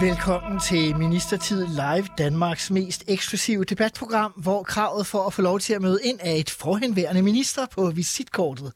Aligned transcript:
Velkommen 0.00 0.60
til 0.60 0.96
Ministertid 0.96 1.66
Live, 1.66 2.08
Danmarks 2.18 2.70
mest 2.70 3.04
eksklusive 3.08 3.64
debatprogram, 3.64 4.32
hvor 4.32 4.62
kravet 4.62 5.06
for 5.06 5.26
at 5.26 5.32
få 5.32 5.42
lov 5.42 5.60
til 5.60 5.74
at 5.74 5.82
møde 5.82 6.00
ind 6.04 6.18
er 6.22 6.32
et 6.32 6.50
forhenværende 6.50 7.22
minister 7.22 7.66
på 7.66 7.90
visitkortet. 7.90 8.72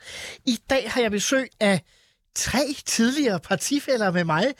I 0.46 0.58
dag 0.70 0.90
har 0.90 1.00
jeg 1.00 1.10
besøg 1.10 1.48
af 1.60 1.80
tre 2.34 2.76
tidligere 2.86 3.40
partifælder 3.40 4.10
med 4.10 4.24
mig. 4.24 4.54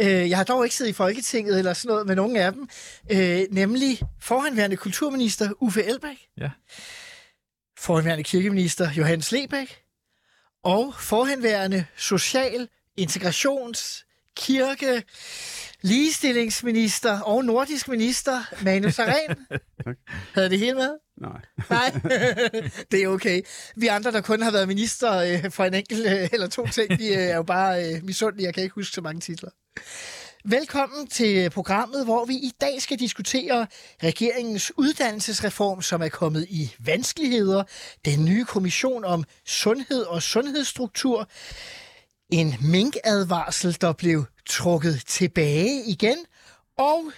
Øh, 0.00 0.30
jeg 0.30 0.36
har 0.36 0.44
dog 0.44 0.64
ikke 0.64 0.76
siddet 0.76 0.90
i 0.90 0.94
Folketinget 0.94 1.58
eller 1.58 1.72
sådan 1.72 1.88
noget 1.88 2.06
med 2.06 2.16
nogen 2.16 2.36
af 2.36 2.52
dem. 2.52 2.68
Øh, 3.10 3.42
nemlig 3.50 4.00
forhenværende 4.20 4.76
kulturminister 4.76 5.50
Uffe 5.60 5.84
Elbæk. 5.84 6.18
Ja. 6.40 6.50
Forhenværende 7.78 8.24
kirkeminister 8.24 8.92
Johannes 8.92 9.32
Lebæk. 9.32 9.82
Og 10.64 10.94
forhenværende 10.98 11.84
social, 11.96 12.68
integrations, 12.96 14.04
kirke, 14.36 15.02
ligestillingsminister 15.82 17.20
og 17.20 17.44
nordisk 17.44 17.88
minister 17.88 18.64
Manu 18.64 18.90
Saren. 18.90 19.36
Havde 20.34 20.50
det 20.50 20.58
hele 20.58 20.74
med? 20.74 20.90
Nej. 21.20 21.40
Nej, 21.70 21.90
det 22.90 23.02
er 23.02 23.08
okay. 23.08 23.42
Vi 23.76 23.86
andre, 23.86 24.12
der 24.12 24.20
kun 24.20 24.42
har 24.42 24.50
været 24.50 24.68
minister 24.68 25.12
øh, 25.12 25.50
for 25.50 25.64
en 25.64 25.74
enkelt 25.74 26.06
øh, 26.06 26.28
eller 26.32 26.48
to 26.48 26.66
ting, 26.66 26.98
vi 26.98 27.08
øh, 27.08 27.18
er 27.18 27.36
jo 27.36 27.42
bare 27.42 27.84
øh, 27.84 28.04
misundelige. 28.04 28.46
Jeg 28.46 28.54
kan 28.54 28.62
ikke 28.62 28.74
huske 28.74 28.94
så 28.94 29.00
mange 29.00 29.20
titler. 29.20 29.50
Velkommen 30.44 31.06
til 31.06 31.50
programmet, 31.50 32.04
hvor 32.04 32.24
vi 32.24 32.34
i 32.34 32.52
dag 32.60 32.82
skal 32.82 32.98
diskutere 32.98 33.66
regeringens 34.02 34.72
uddannelsesreform, 34.76 35.82
som 35.82 36.02
er 36.02 36.08
kommet 36.08 36.46
i 36.50 36.74
vanskeligheder, 36.78 37.64
den 38.04 38.24
nye 38.24 38.44
kommission 38.44 39.04
om 39.04 39.24
sundhed 39.46 40.02
og 40.02 40.22
sundhedsstruktur, 40.22 41.28
en 42.30 42.54
minkadvarsel, 42.60 43.76
der 43.80 43.92
blev 43.92 44.24
trukket 44.48 45.02
tilbage 45.06 45.84
igen, 45.86 46.16
og 46.78 47.12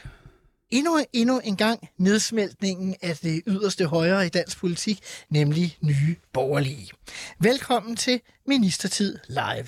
endnu, 0.70 0.98
endnu 1.12 1.40
en 1.44 1.56
gang 1.56 1.88
nedsmeltningen 1.98 2.96
af 3.02 3.16
det 3.16 3.42
yderste 3.46 3.86
højre 3.86 4.26
i 4.26 4.28
dansk 4.28 4.58
politik, 4.58 5.00
nemlig 5.30 5.78
nye 5.80 6.16
borgerlige. 6.32 6.90
Velkommen 7.38 7.96
til 7.96 8.20
Ministertid 8.46 9.18
Live. 9.28 9.66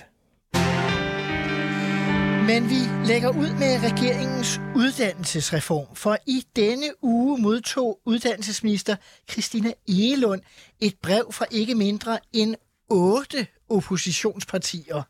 Men 2.47 2.71
vi 2.71 3.07
lægger 3.07 3.29
ud 3.29 3.53
med 3.59 3.91
regeringens 3.91 4.61
uddannelsesreform, 4.77 5.97
for 5.97 6.17
i 6.27 6.45
denne 6.57 6.87
uge 7.03 7.39
modtog 7.39 8.01
uddannelsesminister 8.07 8.97
Christina 9.31 9.73
Egelund 9.89 10.41
et 10.81 10.95
brev 11.03 11.33
fra 11.33 11.45
ikke 11.51 11.75
mindre 11.75 12.19
end 12.33 12.55
otte 12.93 13.47
oppositionspartier. 13.69 15.03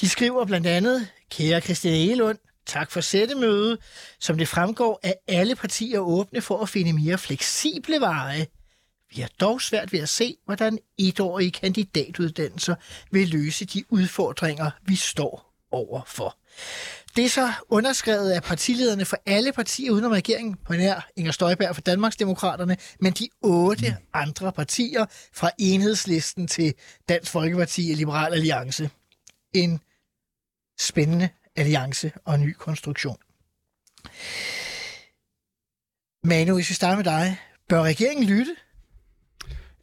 De 0.00 0.08
skriver 0.08 0.44
blandt 0.44 0.66
andet, 0.66 1.08
kære 1.30 1.60
Christian 1.60 1.94
Egelund, 1.94 2.38
tak 2.66 2.90
for 2.90 3.00
sættemøde. 3.00 3.78
Som 4.20 4.38
det 4.38 4.48
fremgår, 4.48 5.00
er 5.02 5.12
alle 5.28 5.54
partier 5.54 5.98
åbne 5.98 6.40
for 6.40 6.62
at 6.62 6.68
finde 6.68 6.92
mere 6.92 7.18
fleksible 7.18 8.00
veje. 8.00 8.46
Vi 9.14 9.20
har 9.20 9.30
dog 9.40 9.62
svært 9.62 9.92
ved 9.92 10.00
at 10.00 10.08
se, 10.08 10.36
hvordan 10.44 10.78
etårige 10.98 11.50
kandidatuddannelser 11.50 12.74
vil 13.10 13.28
løse 13.28 13.64
de 13.64 13.84
udfordringer, 13.88 14.70
vi 14.82 14.96
står 14.96 15.54
overfor. 15.70 16.36
Det 17.16 17.24
er 17.24 17.28
så 17.28 17.52
underskrevet 17.68 18.30
af 18.30 18.42
partilederne 18.42 19.04
for 19.04 19.16
alle 19.26 19.52
partier 19.52 19.90
udenom 19.90 20.12
regeringen, 20.12 20.56
på 20.66 20.72
nær 20.72 21.08
Inger 21.16 21.32
Støjberg 21.32 21.74
for 21.74 21.82
Danmarksdemokraterne, 21.82 22.76
men 23.00 23.12
de 23.12 23.28
otte 23.42 23.96
andre 24.12 24.52
partier 24.52 25.06
fra 25.32 25.50
enhedslisten 25.58 26.46
til 26.46 26.74
Dansk 27.08 27.32
Folkeparti 27.32 27.90
og 27.92 27.96
Liberal 27.96 28.32
Alliance. 28.32 28.90
En 29.54 29.80
spændende 30.80 31.28
alliance 31.56 32.12
og 32.24 32.40
ny 32.40 32.52
konstruktion. 32.52 33.16
Manu, 36.24 36.54
hvis 36.54 36.70
vi 36.70 36.74
starter 36.74 36.96
med 36.96 37.04
dig. 37.04 37.40
Bør 37.68 37.82
regeringen 37.82 38.26
lytte? 38.26 38.56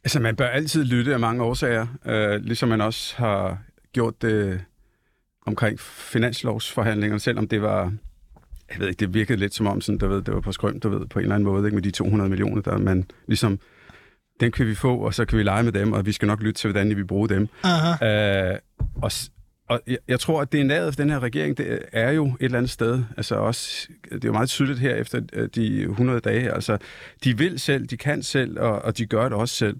Altså, 0.04 0.20
man 0.20 0.36
bør 0.36 0.48
altid 0.48 0.84
lytte 0.84 1.12
af 1.12 1.20
mange 1.20 1.42
årsager, 1.42 1.86
øh, 2.04 2.44
ligesom 2.44 2.68
man 2.68 2.80
også 2.80 3.16
har 3.16 3.62
gjort 3.92 4.22
det 4.22 4.64
omkring 5.48 5.80
finanslovsforhandlingerne, 5.80 7.20
selvom 7.20 7.48
det 7.48 7.62
var, 7.62 7.92
jeg 8.70 8.80
ved 8.80 8.88
ikke, 8.88 9.00
det 9.00 9.14
virkede 9.14 9.38
lidt 9.38 9.54
som 9.54 9.66
om, 9.66 9.80
sådan, 9.80 9.98
du 9.98 10.08
ved, 10.08 10.22
det 10.22 10.34
var 10.34 10.40
på 10.40 10.52
skrøm, 10.52 10.80
du 10.80 10.88
ved, 10.88 11.06
på 11.06 11.18
en 11.18 11.22
eller 11.22 11.34
anden 11.34 11.48
måde, 11.48 11.66
ikke, 11.66 11.74
med 11.74 11.82
de 11.82 11.90
200 11.90 12.30
millioner, 12.30 12.62
der 12.62 12.78
man 12.78 13.04
ligesom, 13.26 13.58
den 14.40 14.52
kan 14.52 14.66
vi 14.66 14.74
få, 14.74 14.96
og 14.96 15.14
så 15.14 15.24
kan 15.24 15.38
vi 15.38 15.42
lege 15.42 15.62
med 15.62 15.72
dem, 15.72 15.92
og 15.92 16.06
vi 16.06 16.12
skal 16.12 16.26
nok 16.26 16.42
lytte 16.42 16.60
til, 16.60 16.70
hvordan 16.70 16.88
vi 16.88 16.94
vil 16.94 17.06
bruge 17.06 17.28
dem. 17.28 17.48
Aha. 17.62 18.52
Øh, 18.52 18.58
og, 19.02 19.10
og 19.68 19.80
jeg, 19.86 19.98
jeg 20.08 20.20
tror, 20.20 20.40
at 20.40 20.52
det 20.52 20.60
er 20.60 20.64
nadet 20.64 20.94
for 20.94 21.02
den 21.02 21.10
her 21.10 21.20
regering, 21.20 21.58
det 21.58 21.78
er 21.92 22.10
jo 22.10 22.26
et 22.26 22.34
eller 22.40 22.58
andet 22.58 22.70
sted, 22.70 23.04
altså 23.16 23.34
også, 23.34 23.88
det 24.04 24.24
er 24.24 24.28
jo 24.28 24.32
meget 24.32 24.48
tydeligt 24.48 24.78
her 24.78 24.94
efter 24.94 25.20
øh, 25.32 25.48
de 25.54 25.82
100 25.82 26.20
dage, 26.20 26.52
altså, 26.52 26.78
de 27.24 27.38
vil 27.38 27.60
selv, 27.60 27.86
de 27.86 27.96
kan 27.96 28.22
selv, 28.22 28.60
og, 28.60 28.82
og 28.82 28.98
de 28.98 29.06
gør 29.06 29.22
det 29.22 29.32
også 29.32 29.54
selv. 29.54 29.76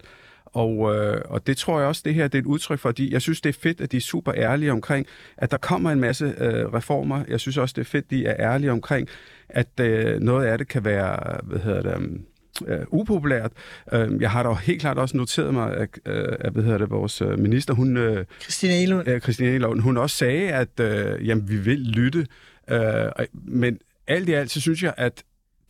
Og, 0.53 0.97
øh, 0.97 1.21
og 1.25 1.47
det 1.47 1.57
tror 1.57 1.79
jeg 1.79 1.89
også, 1.89 2.03
det 2.05 2.15
her 2.15 2.29
det 2.29 2.39
er 2.39 2.43
et 2.43 2.47
udtryk 2.47 2.79
for, 2.79 2.89
at 2.89 3.01
jeg 3.01 3.23
synes, 3.23 3.41
det 3.41 3.49
er 3.49 3.59
fedt, 3.61 3.81
at 3.81 3.93
de 3.93 3.97
er 3.97 4.01
super 4.01 4.33
ærlige 4.37 4.73
omkring, 4.73 5.07
at 5.37 5.51
der 5.51 5.57
kommer 5.57 5.91
en 5.91 6.01
masse 6.01 6.35
øh, 6.39 6.73
reformer. 6.75 7.25
Jeg 7.29 7.41
synes 7.41 7.57
også, 7.57 7.73
det 7.77 7.81
er 7.81 7.91
fedt, 7.91 8.05
at 8.05 8.11
de 8.11 8.27
er 8.27 8.53
ærlige 8.53 8.73
omkring, 8.73 9.09
at 9.49 9.69
øh, 9.81 10.21
noget 10.21 10.47
af 10.47 10.59
det 10.59 10.69
kan 10.69 10.85
være, 10.85 11.41
hvad 11.43 11.59
hedder 11.59 11.83
det, 11.83 11.95
um, 11.95 12.21
øh, 12.67 12.81
upopulært. 12.89 13.53
Øh, 13.93 14.21
jeg 14.21 14.31
har 14.31 14.43
dog 14.43 14.59
helt 14.59 14.81
klart 14.81 14.99
også 14.99 15.17
noteret 15.17 15.55
mig, 15.55 15.77
at, 15.77 15.89
øh, 16.07 16.37
at 16.41 16.53
hvad 16.53 16.63
hedder 16.63 16.79
det, 16.79 16.91
vores 16.91 17.23
øh, 17.23 17.39
minister, 17.39 17.75
hun, 17.75 17.97
øh, 17.97 18.25
Christina 18.43 18.75
Egelund. 18.75 19.09
øh, 19.09 19.21
Christine 19.21 19.49
Egelund, 19.49 19.81
hun 19.81 19.97
også 19.97 20.17
sagde, 20.17 20.53
at 20.53 20.81
øh, 20.81 21.27
jamen, 21.27 21.49
vi 21.49 21.57
vil 21.57 21.79
lytte. 21.79 22.27
Øh, 22.71 23.27
men 23.33 23.79
alt 24.07 24.29
i 24.29 24.33
alt, 24.33 24.51
så 24.51 24.61
synes 24.61 24.83
jeg, 24.83 24.95
at 24.97 25.25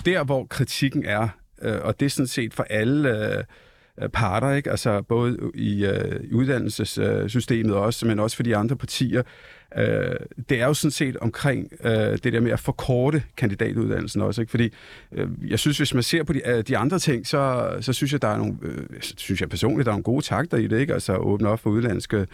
der, 0.05 0.25
hvor 0.25 0.45
kritikken 0.45 1.05
er, 1.05 1.29
øh, 1.63 1.79
og 1.83 2.01
det 2.01 2.07
er 2.07 2.11
sådan 2.11 2.27
set 2.27 2.55
for 2.55 2.67
alle 2.71 3.37
øh, 3.39 3.45
Øh, 4.03 4.09
parter, 4.09 4.51
ikke? 4.51 4.71
altså 4.71 5.03
både 5.03 5.39
i, 5.55 5.85
øh, 5.85 6.21
uddannelsessystemet 6.33 7.75
også, 7.75 8.07
men 8.07 8.19
også 8.19 8.37
for 8.37 8.43
de 8.43 8.57
andre 8.57 8.77
partier, 8.77 9.23
øh, 9.77 10.17
det 10.49 10.61
er 10.61 10.67
jo 10.67 10.75
sådan 10.75 10.91
set 10.91 11.17
omkring 11.17 11.73
øh, 11.85 11.93
det 11.93 12.33
der 12.33 12.41
med 12.41 12.53
at 12.53 12.61
forkorte 12.61 13.23
kandidatuddannelsen 13.37 14.21
også, 14.21 14.41
ikke? 14.41 14.51
fordi 14.51 14.73
øh, 15.13 15.29
jeg 15.49 15.59
synes, 15.59 15.79
hvis 15.79 15.95
man 15.95 16.03
ser 16.03 16.23
på 16.23 16.33
de, 16.33 16.41
øh, 16.47 16.63
de 16.63 16.77
andre 16.77 16.99
ting, 16.99 17.27
så, 17.27 17.71
så 17.81 17.93
synes 17.93 18.13
jeg, 18.13 18.23
der 18.23 18.29
er 18.29 18.37
nogle, 18.37 18.57
øh, 18.63 18.87
synes 19.01 19.41
jeg 19.41 19.49
personligt, 19.49 19.87
der 19.87 19.93
er 19.93 19.95
nogle 19.95 20.05
gode 20.05 20.25
takter 20.25 20.57
i 20.57 20.67
det, 20.67 20.81
ikke? 20.81 20.95
altså 20.95 21.13
at 21.13 21.21
åbne 21.21 21.49
op 21.49 21.61
for 21.61 21.71
udlandske 21.71 22.27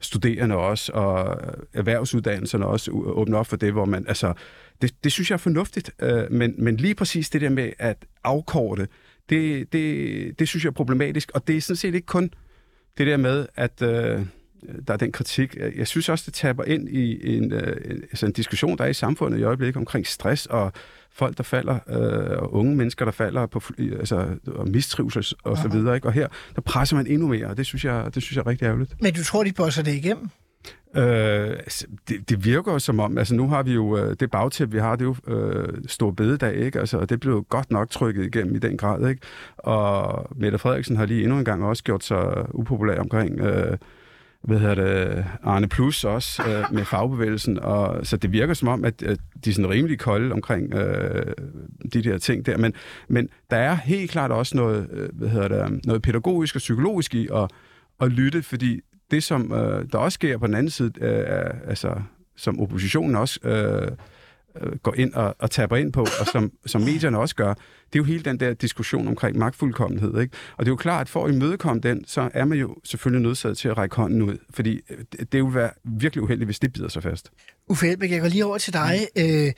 studerende 0.00 0.56
også, 0.56 0.92
og 0.92 1.40
erhvervsuddannelserne 1.74 2.66
også 2.66 2.90
åbne 2.92 3.36
op 3.36 3.46
for 3.46 3.56
det, 3.56 3.72
hvor 3.72 3.84
man, 3.84 4.04
altså, 4.08 4.32
det, 4.82 5.04
det 5.04 5.12
synes 5.12 5.30
jeg 5.30 5.34
er 5.34 5.38
fornuftigt, 5.38 5.90
øh, 6.02 6.32
men, 6.32 6.54
men 6.58 6.76
lige 6.76 6.94
præcis 6.94 7.30
det 7.30 7.40
der 7.40 7.48
med 7.48 7.72
at 7.78 7.96
afkorte, 8.24 8.88
det, 9.30 9.72
det, 9.72 10.38
det 10.38 10.48
synes 10.48 10.64
jeg 10.64 10.70
er 10.70 10.74
problematisk, 10.74 11.30
og 11.34 11.48
det 11.48 11.56
er 11.56 11.60
sådan 11.60 11.76
set 11.76 11.94
ikke 11.94 12.06
kun 12.06 12.30
det 12.98 13.06
der 13.06 13.16
med, 13.16 13.46
at 13.56 13.82
øh, 13.82 14.20
der 14.86 14.92
er 14.92 14.96
den 14.96 15.12
kritik. 15.12 15.56
Jeg 15.76 15.86
synes 15.86 16.08
også, 16.08 16.24
det 16.26 16.34
taber 16.34 16.64
ind 16.64 16.88
i 16.88 17.36
en, 17.36 17.52
øh, 17.52 17.76
en, 17.90 18.02
altså 18.02 18.26
en 18.26 18.32
diskussion, 18.32 18.78
der 18.78 18.84
er 18.84 18.88
i 18.88 18.94
samfundet 18.94 19.38
i 19.38 19.42
øjeblikket 19.42 19.76
omkring 19.76 20.06
stress 20.06 20.46
og 20.46 20.72
folk, 21.12 21.36
der 21.36 21.42
falder, 21.42 21.78
øh, 21.88 22.42
og 22.42 22.54
unge 22.54 22.76
mennesker, 22.76 23.04
der 23.04 23.12
falder 23.12 23.46
på 23.46 23.62
altså, 23.78 24.36
og 24.46 24.68
mistrivsel 24.68 25.24
og 25.44 25.58
så 25.58 25.68
videre. 25.68 25.94
Ikke? 25.94 26.06
Og 26.06 26.12
her, 26.12 26.28
der 26.54 26.60
presser 26.60 26.96
man 26.96 27.06
endnu 27.06 27.28
mere, 27.28 27.46
og 27.46 27.56
det 27.56 27.66
synes 27.66 27.84
jeg, 27.84 28.14
det 28.14 28.22
synes 28.22 28.36
jeg 28.36 28.42
er 28.42 28.46
rigtig 28.46 28.64
ærgerligt. 28.66 29.02
Men 29.02 29.12
du 29.12 29.24
tror, 29.24 29.44
de 29.44 29.52
bosser 29.52 29.82
det 29.82 29.94
igennem? 29.94 30.28
Øh, 30.96 31.50
altså, 31.50 31.86
det, 32.08 32.30
det 32.30 32.44
virker 32.44 32.72
jo 32.72 32.78
som 32.78 33.00
om, 33.00 33.18
altså 33.18 33.34
nu 33.34 33.48
har 33.48 33.62
vi 33.62 33.72
jo, 33.72 33.96
øh, 33.96 34.16
det 34.20 34.30
bagtæppe, 34.30 34.72
vi 34.72 34.80
har, 34.80 34.96
det 34.96 35.04
er 35.04 35.14
jo 35.28 35.34
øh, 35.34 35.68
stor 35.86 36.10
bededag, 36.10 36.54
ikke? 36.54 36.80
Altså, 36.80 36.98
og 36.98 37.10
det 37.10 37.20
blev 37.20 37.46
godt 37.48 37.70
nok 37.70 37.90
trykket 37.90 38.26
igennem 38.26 38.54
i 38.54 38.58
den 38.58 38.76
grad, 38.76 39.08
ikke? 39.08 39.22
Og 39.56 40.26
Mette 40.36 40.58
Frederiksen 40.58 40.96
har 40.96 41.06
lige 41.06 41.22
endnu 41.22 41.38
en 41.38 41.44
gang 41.44 41.64
også 41.64 41.84
gjort 41.84 42.04
sig 42.04 42.54
upopulær 42.54 43.00
omkring, 43.00 43.40
øh, 43.40 43.76
hvad 44.42 44.58
hedder 44.58 44.74
det, 44.74 45.24
Arne 45.42 45.68
Plus 45.68 46.04
også, 46.04 46.42
øh, 46.48 46.74
med 46.74 46.84
fagbevægelsen, 46.84 47.58
og 47.58 48.06
så 48.06 48.16
det 48.16 48.32
virker 48.32 48.54
som 48.54 48.68
om, 48.68 48.84
at, 48.84 49.02
at 49.02 49.18
de 49.44 49.50
er 49.50 49.54
sådan 49.54 49.70
rimelig 49.70 49.98
kolde 49.98 50.32
omkring 50.32 50.74
øh, 50.74 51.34
de 51.92 52.02
der 52.02 52.18
ting 52.18 52.46
der, 52.46 52.56
men, 52.56 52.72
men 53.08 53.28
der 53.50 53.56
er 53.56 53.74
helt 53.74 54.10
klart 54.10 54.30
også 54.30 54.56
noget, 54.56 54.88
øh, 54.92 55.08
hvad 55.12 55.28
hedder 55.28 55.48
det, 55.48 55.86
noget 55.86 56.02
pædagogisk 56.02 56.54
og 56.54 56.58
psykologisk 56.58 57.14
i 57.14 57.28
at, 57.34 57.50
at 58.00 58.12
lytte, 58.12 58.42
fordi 58.42 58.80
det, 59.10 59.22
som 59.22 59.52
øh, 59.52 59.84
der 59.92 59.98
også 59.98 60.14
sker 60.14 60.38
på 60.38 60.46
den 60.46 60.54
anden 60.54 60.70
side, 60.70 60.92
øh, 61.00 61.24
er, 61.26 61.52
altså, 61.66 61.94
som 62.36 62.60
oppositionen 62.60 63.16
også 63.16 63.40
øh, 63.42 63.88
øh, 64.60 64.76
går 64.76 64.94
ind 64.94 65.14
og, 65.14 65.36
og 65.38 65.50
taber 65.50 65.76
ind 65.76 65.92
på, 65.92 66.00
og 66.00 66.26
som, 66.32 66.52
som 66.66 66.80
medierne 66.80 67.18
også 67.18 67.34
gør, 67.34 67.54
det 67.92 67.94
er 67.94 67.98
jo 67.98 68.04
hele 68.04 68.22
den 68.22 68.40
der 68.40 68.54
diskussion 68.54 69.08
omkring 69.08 69.38
magtfuldkommenhed. 69.38 70.20
Ikke? 70.20 70.36
Og 70.56 70.64
det 70.64 70.68
er 70.68 70.72
jo 70.72 70.76
klart, 70.76 71.00
at 71.00 71.08
for 71.08 71.24
at 71.24 71.34
imødekomme 71.34 71.80
den, 71.82 72.04
så 72.06 72.30
er 72.34 72.44
man 72.44 72.58
jo 72.58 72.76
selvfølgelig 72.84 73.22
nødsaget 73.22 73.58
til 73.58 73.68
at 73.68 73.78
række 73.78 73.96
hånden 73.96 74.22
ud, 74.22 74.36
fordi 74.50 74.80
øh, 74.90 74.98
det, 75.12 75.32
det 75.32 75.44
vil 75.44 75.54
være 75.54 75.70
virkelig 75.84 76.22
uheldigt, 76.22 76.48
hvis 76.48 76.58
det 76.58 76.72
bider 76.72 76.88
sig 76.88 77.02
fast. 77.02 77.32
Uffe 77.68 77.88
Elbæk, 77.88 78.10
jeg 78.10 78.20
går 78.20 78.28
lige 78.28 78.44
over 78.44 78.58
til 78.58 78.72
dig. 78.72 79.08
Mm. 79.16 79.22
Øh, 79.22 79.52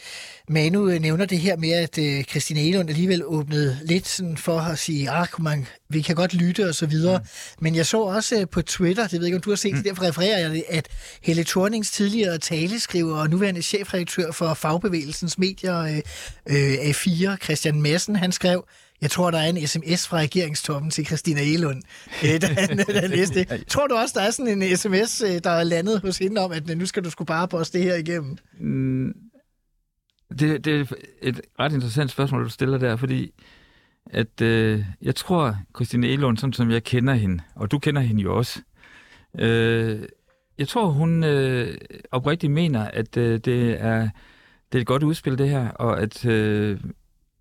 Manu 0.49 0.85
nævner 0.87 1.25
det 1.25 1.39
her 1.39 1.57
med, 1.57 1.73
at 1.73 1.99
øh, 1.99 2.25
Christine 2.25 2.61
Elund 2.61 2.89
alligevel 2.91 3.23
åbnede 3.25 3.79
lidt 3.85 4.09
sådan 4.09 4.37
for 4.37 4.59
at 4.59 4.79
sige, 4.79 5.11
ah, 5.11 5.27
man, 5.39 5.67
vi 5.89 6.01
kan 6.01 6.17
godt 6.17 6.35
lytte 6.35 6.69
og 6.69 6.75
så 6.75 6.87
videre. 6.87 7.19
Mm. 7.19 7.25
Men 7.61 7.75
jeg 7.75 7.87
så 7.87 8.01
også 8.01 8.41
øh, 8.41 8.47
på 8.49 8.63
Twitter, 8.63 9.03
det 9.03 9.13
ved 9.13 9.21
jeg 9.21 9.27
ikke, 9.27 9.37
om 9.37 9.43
du 9.43 9.51
har 9.51 9.57
set, 9.57 9.75
mm. 9.75 9.83
derfor 9.83 10.03
refererer 10.03 10.39
jeg 10.39 10.51
det, 10.51 10.65
at 10.69 10.89
Helle 11.23 11.45
Thornings 11.45 11.91
tidligere 11.91 12.39
taleskriver 12.39 13.17
og 13.17 13.31
nuværende 13.31 13.63
chefredaktør 13.63 14.33
for 14.33 14.55
Fagbevægelsens 14.55 15.39
medier 15.39 15.79
øh, 15.79 15.97
øh, 16.47 16.75
A4, 16.75 17.37
Christian 17.37 17.83
Madsen, 17.83 18.17
han 18.17 18.33
skrev, 18.33 18.65
jeg 19.03 19.11
tror, 19.11 19.31
der 19.31 19.39
er 19.39 19.49
en 19.49 19.67
sms 19.67 20.09
fra 20.09 20.17
regeringstoppen 20.17 20.91
til 20.91 21.07
Christina 21.07 21.41
Elund, 21.41 21.83
øh, 22.25 22.41
da 22.41 22.47
han 23.01 23.11
læste 23.11 23.39
det. 23.41 23.67
Tror 23.69 23.87
du 23.87 23.95
også, 23.95 24.19
der 24.19 24.27
er 24.27 24.31
sådan 24.31 24.63
en 24.63 24.77
sms, 24.77 25.23
øh, 25.23 25.41
der 25.45 25.51
er 25.51 25.65
landet 25.65 26.01
hos 26.01 26.19
hende 26.19 26.41
om, 26.41 26.53
at 26.53 26.79
nu 26.79 26.87
skal 26.87 27.05
du 27.05 27.11
sgu 27.11 27.25
bare 27.25 27.49
poste 27.49 27.79
det 27.79 27.87
her 27.87 27.95
igennem? 27.95 28.37
Mm, 28.61 29.15
det, 30.39 30.65
det 30.65 30.81
er 30.81 30.95
et 31.23 31.41
ret 31.61 31.73
interessant 31.73 32.11
spørgsmål, 32.11 32.45
du 32.45 32.49
stiller 32.49 32.79
der, 32.79 32.97
fordi 32.97 33.33
at 34.07 34.41
øh, 34.43 34.85
jeg 35.03 35.15
tror, 35.15 35.57
Christine 35.77 36.09
Elund, 36.09 36.37
sådan 36.37 36.53
som 36.53 36.71
jeg 36.71 36.85
kender 36.85 37.15
hende, 37.15 37.43
og 37.55 37.71
du 37.71 37.79
kender 37.79 38.03
hende 38.03 38.23
jo 38.23 38.37
også, 38.37 38.61
øh, 39.39 40.03
jeg 40.59 40.69
tror, 40.69 40.87
hun 40.87 41.25
øh, 41.25 41.79
oprigtigt 42.11 42.53
mener, 42.53 42.85
at 42.85 43.17
øh, 43.17 43.41
det, 43.45 43.81
er, 43.81 44.09
det 44.73 44.79
er 44.79 44.81
et 44.81 44.87
godt 44.87 45.03
udspil, 45.03 45.39
det 45.39 45.49
her, 45.49 45.69
og 45.69 46.01
at 46.01 46.27
øh, 46.27 46.81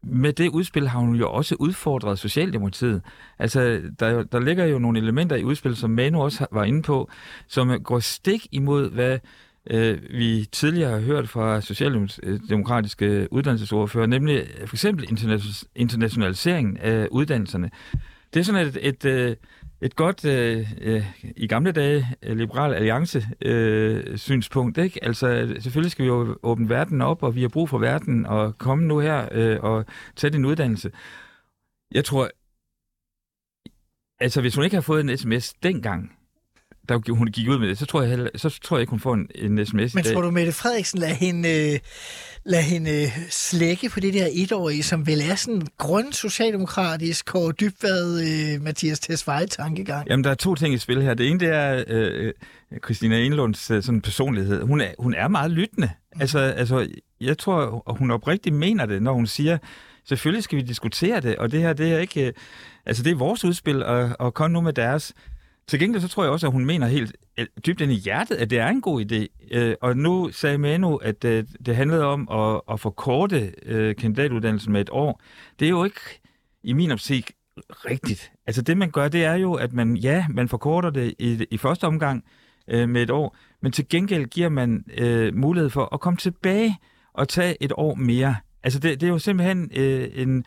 med 0.04 0.34
det 0.34 0.50
udspil 0.50 0.88
har 0.88 1.00
hun 1.00 1.16
jo 1.16 1.32
også 1.32 1.56
udfordret 1.60 2.20
Socialdemokratiet. 2.20 3.02
Altså, 3.40 3.82
der, 4.00 4.24
der 4.24 4.40
ligger 4.40 4.66
jo 4.66 4.80
nogle 4.80 5.00
elementer 5.00 5.36
i 5.36 5.44
udspillet, 5.44 5.78
som 5.78 5.90
Manu 5.90 6.22
også 6.22 6.46
var 6.52 6.64
inde 6.64 6.82
på, 6.82 7.10
som 7.48 7.84
går 7.84 8.00
stik 8.00 8.48
imod, 8.52 8.92
hvad 8.92 9.20
øh, 9.70 9.98
vi 10.12 10.46
tidligere 10.52 10.92
har 10.92 11.00
hørt 11.00 11.30
fra 11.30 11.62
socialdemokratiske 11.62 13.28
uddannelsesordfører, 13.32 14.06
nemlig 14.06 14.48
for 14.66 14.76
eksempel 14.76 15.06
internationaliseringen 15.76 16.78
af 16.78 17.08
uddannelserne. 17.12 17.70
Det 18.34 18.40
er 18.40 18.44
sådan 18.44 18.68
et, 18.68 18.78
et, 18.82 19.06
øh, 19.06 19.36
et, 19.82 19.96
godt, 19.96 20.26
øh, 20.26 20.72
øh, 20.82 21.06
i 21.36 21.48
gamle 21.48 21.72
dage, 21.72 22.08
øh, 22.24 22.38
liberal 22.38 22.74
alliance 22.74 23.28
øh, 23.42 24.18
synspunkt. 24.18 24.78
Ikke? 24.78 25.04
Altså, 25.04 25.56
selvfølgelig 25.60 25.92
skal 25.92 26.04
vi 26.04 26.08
jo 26.08 26.38
åbne 26.44 26.70
verden 26.70 27.02
op, 27.02 27.24
og 27.24 27.36
vi 27.36 27.42
har 27.42 27.50
brug 27.50 27.70
for 27.70 27.78
verden, 27.78 28.26
og 28.26 28.58
komme 28.58 28.88
nu 28.88 29.00
her 29.00 29.30
øh, 29.32 29.60
og 29.60 29.86
tage 30.16 30.32
din 30.32 30.46
uddannelse. 30.46 30.92
Jeg 31.92 32.06
tror, 32.06 32.30
altså 34.20 34.42
hvis 34.42 34.56
hun 34.56 34.64
ikke 34.64 34.76
har 34.76 34.82
fået 34.82 35.02
en 35.02 35.18
sms 35.18 35.54
dengang, 35.54 36.19
der 36.90 37.14
hun 37.14 37.28
gik 37.28 37.50
ud 37.50 37.60
med 37.60 37.68
det, 37.68 37.78
så 37.78 37.86
tror 37.86 38.02
jeg, 38.02 38.10
heller, 38.10 38.30
så 38.36 38.60
tror 38.64 38.78
jeg 38.78 38.82
ikke, 38.82 38.92
hun 38.92 39.00
får 39.00 39.14
en, 39.14 39.30
en 39.36 39.66
sms 39.66 39.96
Men 39.96 40.04
tror 40.04 40.22
du, 40.22 40.32
Mette 40.32 40.52
Frederiksen 40.52 41.00
lader 41.00 41.14
hende, 41.14 41.74
øh, 41.74 41.80
lader 42.46 42.64
hende 42.64 43.04
øh, 43.04 43.08
slække 43.30 43.90
på 43.90 44.00
det 44.00 44.14
der 44.14 44.28
etårige, 44.32 44.84
som 44.84 45.08
vel 45.08 45.22
er 45.22 45.36
sådan 45.36 45.68
grøn 45.78 46.12
socialdemokratisk 46.12 47.36
og 47.36 47.60
dybvad 47.60 48.22
øh, 48.22 48.62
Mathias 48.62 49.00
Tesfaye 49.00 49.48
tankegang? 49.48 50.08
Jamen, 50.10 50.24
der 50.24 50.30
er 50.30 50.36
to 50.36 50.56
ting 50.56 50.74
i 50.74 50.78
spil 50.78 51.02
her. 51.02 51.14
Det 51.14 51.28
ene, 51.28 51.40
det 51.40 51.48
er 51.48 51.84
øh, 51.88 52.34
Christina 52.84 53.20
Enlunds 53.20 53.72
øh, 53.72 53.84
sådan 53.84 54.02
personlighed. 54.02 54.64
Hun 54.64 54.82
er, 54.82 54.92
hun 55.00 55.14
er 55.14 55.28
meget 55.28 55.52
lyttende. 55.52 55.90
Mm. 56.16 56.22
Altså, 56.22 56.40
altså, 56.40 56.88
jeg 57.22 57.38
tror, 57.38 57.84
hun 57.98 58.12
oprigtigt 58.12 58.56
mener 58.56 58.86
det, 58.86 59.02
når 59.02 59.14
hun 59.14 59.28
siger, 59.28 59.58
selvfølgelig 60.06 60.44
skal 60.44 60.58
vi 60.58 60.62
diskutere 60.62 61.22
det, 61.22 61.36
og 61.36 61.52
det 61.52 61.62
her, 61.62 61.74
det 61.74 61.92
er 61.92 62.00
ikke... 62.00 62.28
Øh, 62.28 62.34
altså, 62.86 63.04
det 63.04 63.12
er 63.12 63.16
vores 63.16 63.46
udspil, 63.46 63.84
og, 63.84 64.12
og 64.20 64.34
kom 64.34 64.52
nu 64.52 64.62
med 64.62 64.74
deres. 64.74 65.14
Til 65.70 65.80
gengæld 65.80 66.02
så 66.02 66.08
tror 66.08 66.24
jeg 66.24 66.32
også, 66.32 66.48
at 66.48 66.54
hun 66.54 66.66
mener 66.66 66.88
helt 66.88 67.16
øh, 67.38 67.46
dybt 67.66 67.82
ind 67.82 67.92
i 67.92 67.96
hjertet, 67.96 68.36
at 68.36 68.50
det 68.50 68.60
er 68.60 68.68
en 68.68 68.82
god 68.82 69.06
idé. 69.06 69.48
Øh, 69.58 69.76
og 69.82 69.98
nu 69.98 70.30
sagde 70.32 70.58
Manu, 70.58 70.96
at 70.96 71.26
øh, 71.26 71.44
det 71.66 71.76
handlede 71.76 72.06
om 72.06 72.30
at, 72.32 72.62
at 72.72 72.80
forkorte 72.80 73.54
øh, 73.66 73.96
kandidatuddannelsen 73.96 74.74
med 74.74 74.82
et 74.82 74.90
år. 74.92 75.22
Det 75.60 75.66
er 75.66 75.70
jo 75.70 75.84
ikke 75.84 76.22
i 76.64 76.74
min 76.74 76.92
optik 76.92 77.32
rigtigt. 77.70 78.32
Altså 78.48 78.62
det, 78.62 78.78
man 78.78 78.92
gør, 78.92 79.08
det 79.08 79.26
er 79.26 79.34
jo, 79.34 79.54
at 79.54 79.74
man, 79.74 79.98
ja, 79.98 80.26
man 80.30 80.50
forkorter 80.50 80.90
det 80.90 81.14
i, 81.20 81.46
i 81.52 81.58
første 81.58 81.88
omgang 81.88 82.24
øh, 82.68 82.90
med 82.90 83.04
et 83.04 83.10
år, 83.10 83.38
men 83.62 83.72
til 83.72 83.90
gengæld 83.90 84.26
giver 84.26 84.50
man 84.50 84.86
øh, 84.98 85.36
mulighed 85.36 85.70
for 85.70 85.94
at 85.94 86.00
komme 86.00 86.18
tilbage 86.18 86.78
og 87.14 87.28
tage 87.28 87.64
et 87.64 87.72
år 87.78 87.96
mere. 87.96 88.36
Altså 88.64 88.80
det, 88.80 89.02
det 89.02 89.08
er 89.08 89.12
jo 89.12 89.20
simpelthen 89.20 89.72
øh, 89.76 90.10
en 90.14 90.46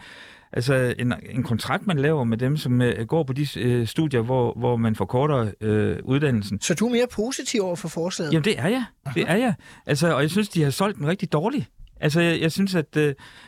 altså 0.52 0.94
en, 0.98 1.14
en 1.30 1.42
kontrakt, 1.42 1.86
man 1.86 1.98
laver 1.98 2.24
med 2.24 2.38
dem, 2.38 2.56
som 2.56 2.80
uh, 2.80 3.06
går 3.08 3.22
på 3.22 3.32
de 3.32 3.46
uh, 3.64 3.86
studier, 3.86 4.20
hvor, 4.20 4.52
hvor 4.58 4.76
man 4.76 4.96
forkorter 4.96 5.42
uh, 5.42 6.08
uddannelsen. 6.10 6.60
Så 6.60 6.74
du 6.74 6.86
er 6.86 6.90
mere 6.90 7.06
positiv 7.12 7.62
over 7.62 7.76
for 7.76 7.88
forslaget? 7.88 8.32
Jamen 8.32 8.44
det 8.44 8.58
er 8.58 8.68
jeg. 8.68 8.84
Det 9.14 9.24
er 9.30 9.36
jeg. 9.36 9.54
Altså, 9.86 10.14
og 10.14 10.22
jeg 10.22 10.30
synes, 10.30 10.48
de 10.48 10.62
har 10.62 10.70
solgt 10.70 10.98
den 10.98 11.06
rigtig 11.06 11.32
dårligt. 11.32 11.66
Altså, 12.02 12.20
jeg, 12.20 12.40
jeg 12.40 12.52
synes, 12.52 12.74
at 12.74 12.96
uh, 12.96 13.02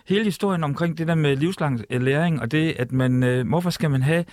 hele 0.08 0.24
historien 0.24 0.64
omkring 0.64 0.98
det 0.98 1.08
der 1.08 1.14
med 1.14 1.36
livslang 1.36 1.84
læring, 1.90 2.40
og 2.40 2.50
det, 2.50 2.74
at 2.78 2.92
man, 2.92 3.22
uh, 3.22 3.48
hvorfor 3.48 3.70
skal 3.70 3.90
man 3.90 4.02
have 4.02 4.24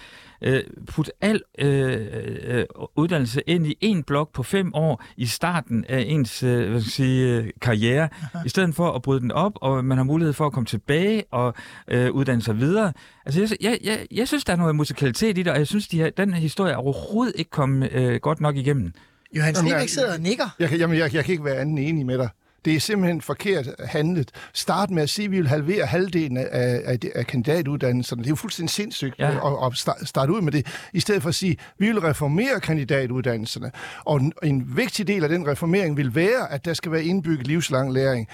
øh, 0.42 0.64
putte 0.88 1.12
al 1.22 1.42
øh, 1.60 2.08
øh, 2.44 2.66
uddannelse 2.96 3.42
ind 3.48 3.68
i 3.68 3.76
en 3.82 4.04
blok 4.04 4.34
på 4.34 4.44
fem 4.44 4.74
år 4.74 5.04
i 5.18 5.26
starten 5.26 5.86
af 5.90 6.06
ens 6.08 6.44
øh, 6.44 6.70
hvad 6.70 6.82
skal 6.82 6.92
sige, 6.92 7.38
øh, 7.38 7.50
karriere, 7.62 8.10
i 8.46 8.50
stedet 8.50 8.76
for 8.76 8.92
at 8.92 9.02
bryde 9.02 9.20
den 9.20 9.32
op, 9.32 9.52
og 9.56 9.86
man 9.86 9.98
har 9.98 10.04
mulighed 10.04 10.34
for 10.34 10.46
at 10.46 10.54
komme 10.54 10.66
tilbage 10.66 11.24
og 11.32 11.54
øh, 11.88 12.12
uddanne 12.12 12.42
sig 12.42 12.60
videre. 12.60 12.94
Altså, 13.26 13.42
jeg, 13.42 13.50
jeg, 13.62 13.80
jeg, 13.84 14.08
jeg 14.12 14.28
synes, 14.28 14.46
der 14.46 14.54
er 14.54 14.58
noget 14.58 14.76
musikalitet 14.76 15.38
i 15.38 15.44
det, 15.44 15.52
og 15.52 15.58
jeg 15.58 15.68
synes, 15.68 15.88
de 15.88 15.98
her, 15.98 16.10
den 16.10 16.34
her 16.34 16.42
historie 16.42 16.74
er 16.74 16.78
overhovedet 16.78 17.34
ikke 17.36 17.52
kommet 17.52 17.92
øh, 17.92 18.16
godt 18.16 18.42
nok 18.42 18.56
igennem. 18.56 18.94
Johan 19.36 19.56
Sneebæk 19.56 19.90
sidder 19.90 20.14
og 20.14 20.20
nikker. 20.20 20.56
Jeg, 20.60 20.72
jamen, 20.74 20.98
jeg, 20.98 21.14
jeg 21.14 21.26
kan 21.26 21.32
ikke 21.32 21.46
være 21.46 21.56
anden 21.56 21.78
enig 21.78 22.06
med 22.06 22.18
dig. 22.18 22.30
Det 22.66 22.76
er 22.76 22.80
simpelthen 22.80 23.22
forkert 23.22 23.68
handlet. 23.86 24.32
Start 24.54 24.90
med 24.90 25.04
at 25.04 25.10
sige, 25.10 25.26
at 25.26 25.32
vi 25.32 25.38
vil 25.38 25.48
halvere 25.48 25.86
halvdelen 25.86 26.38
af, 26.38 26.48
af, 26.52 26.98
af 27.16 27.28
kandidatuddannelserne. 27.28 28.22
Det 28.22 28.28
er 28.28 28.32
jo 28.32 28.36
fuldstændig 28.36 28.70
sindssygt 28.70 29.20
ja. 29.20 29.66
at, 29.66 29.74
at 30.02 30.08
starte 30.08 30.34
ud 30.34 30.42
med 30.42 30.52
det. 30.52 30.68
I 30.94 31.00
stedet 31.00 31.22
for 31.22 31.30
at 31.30 31.36
sige, 31.36 31.52
at 31.52 31.74
vi 31.78 31.86
vil 31.86 32.00
reformere 32.00 32.60
kandidatuddannelserne. 32.60 33.72
Og 34.06 34.22
en 34.44 34.78
vigtig 34.78 35.08
del 35.08 35.24
af 35.24 35.30
den 35.30 35.48
reformering 35.48 35.98
vil 35.98 36.16
være, 36.16 36.52
at 36.52 36.66
der 36.66 36.74
skal 36.74 36.92
være 36.92 37.04
indbygget 37.04 37.48
livslang 37.48 37.94
læring. 37.94 38.28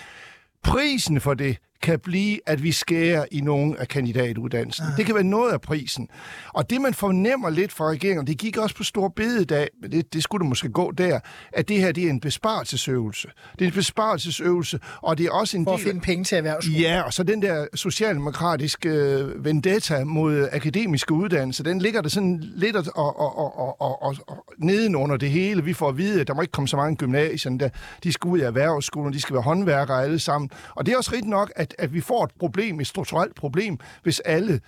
Prisen 0.64 1.22
for 1.22 1.34
det, 1.34 1.58
kan 1.82 2.00
blive, 2.00 2.40
at 2.46 2.64
vi 2.64 2.72
skærer 2.72 3.26
i 3.32 3.42
nogle 3.42 3.80
af 3.80 3.88
kandidatuddannelsen. 3.88 4.86
Ah. 4.86 4.98
Det 4.98 5.06
kan 5.06 5.16
være 5.16 5.24
noget 5.24 5.52
af 5.52 5.62
prisen. 5.62 6.08
Og 6.54 6.70
det, 6.70 6.82
man 6.82 6.94
fornemmer 6.94 7.50
lidt 7.50 7.72
fra 7.72 7.86
regeringen, 7.90 8.28
det 8.28 8.38
gik 8.38 8.58
også 8.58 8.76
på 8.76 8.84
stor 8.84 9.08
bededag, 9.08 9.68
men 9.82 9.92
det, 9.92 10.14
det 10.14 10.24
skulle 10.24 10.44
det 10.44 10.50
måske 10.50 10.70
gå 10.70 10.92
der, 10.92 11.20
at 11.54 11.68
det 11.68 11.80
her 11.80 11.92
det 11.92 12.04
er 12.04 12.10
en 12.10 12.20
besparelsesøvelse. 12.20 13.28
Det 13.60 13.62
er 13.62 13.70
en 13.70 13.76
besparelsesøvelse, 13.76 14.80
og 15.02 15.18
det 15.18 15.26
er 15.26 15.32
også 15.32 15.58
en 15.58 15.64
For 15.64 15.72
del... 15.72 15.82
at 15.82 15.88
finde 15.88 16.02
penge 16.02 16.24
til 16.24 16.38
erhvervsskolen. 16.38 16.82
Ja, 16.82 17.02
og 17.02 17.14
så 17.14 17.24
den 17.24 17.42
der 17.42 17.66
socialdemokratiske 17.74 18.90
øh, 18.90 19.46
vendetta 19.46 20.04
mod 20.04 20.48
akademiske 20.52 21.14
uddannelser, 21.14 21.64
den 21.64 21.80
ligger 21.80 22.02
der 22.02 22.10
sådan 22.10 22.40
lidt 22.42 22.76
og, 22.76 22.86
og, 22.96 23.20
og, 23.20 23.60
og, 23.60 23.82
og, 23.82 24.02
og, 24.02 24.16
og 24.28 24.46
nedenunder 24.58 25.18
det 25.18 25.30
hele. 25.30 25.64
Vi 25.64 25.74
får 25.74 25.90
at 25.90 25.98
vide, 25.98 26.22
at 26.22 26.28
der 26.28 26.34
må 26.34 26.42
ikke 26.42 26.52
komme 26.52 26.68
så 26.68 26.78
mange 26.78 26.96
gymnasier, 26.96 27.58
der, 27.58 27.70
de 28.04 28.14
skal 28.14 28.28
ud 28.28 28.40
af 28.40 28.48
erhvervsskolen, 28.48 29.14
de 29.14 29.22
skal 29.22 29.34
være 29.34 29.44
håndværkere 29.44 30.04
alle 30.04 30.20
sammen. 30.20 30.50
Og 30.76 30.86
det 30.86 30.94
er 30.94 30.98
også 30.98 31.12
rigtigt 31.12 31.30
nok, 31.30 31.52
at 31.56 31.67
at, 31.68 31.76
at 31.86 31.94
vi 31.94 32.02
får 32.02 32.24
et 32.24 32.32
problem, 32.40 32.80
et 32.80 32.88
strukturelt 32.88 33.36
problem, 33.36 33.80
hvis 34.04 34.20
alle 34.20 34.60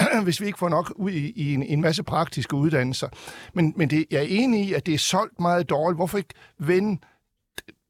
hvis 0.24 0.40
vi 0.40 0.46
ikke 0.46 0.58
får 0.58 0.68
nok 0.68 0.92
ud 0.96 1.10
i, 1.10 1.32
i 1.36 1.54
en, 1.54 1.62
en 1.62 1.80
masse 1.80 2.02
praktiske 2.02 2.54
uddannelser. 2.54 3.08
Men, 3.54 3.72
men 3.76 3.90
det, 3.90 4.06
jeg 4.10 4.18
er 4.18 4.26
enig 4.28 4.68
i, 4.68 4.72
at 4.72 4.86
det 4.86 4.94
er 4.94 4.98
solgt 4.98 5.40
meget 5.40 5.70
dårligt. 5.70 5.98
Hvorfor 5.98 6.18
ikke 6.18 6.34
vende 6.58 7.00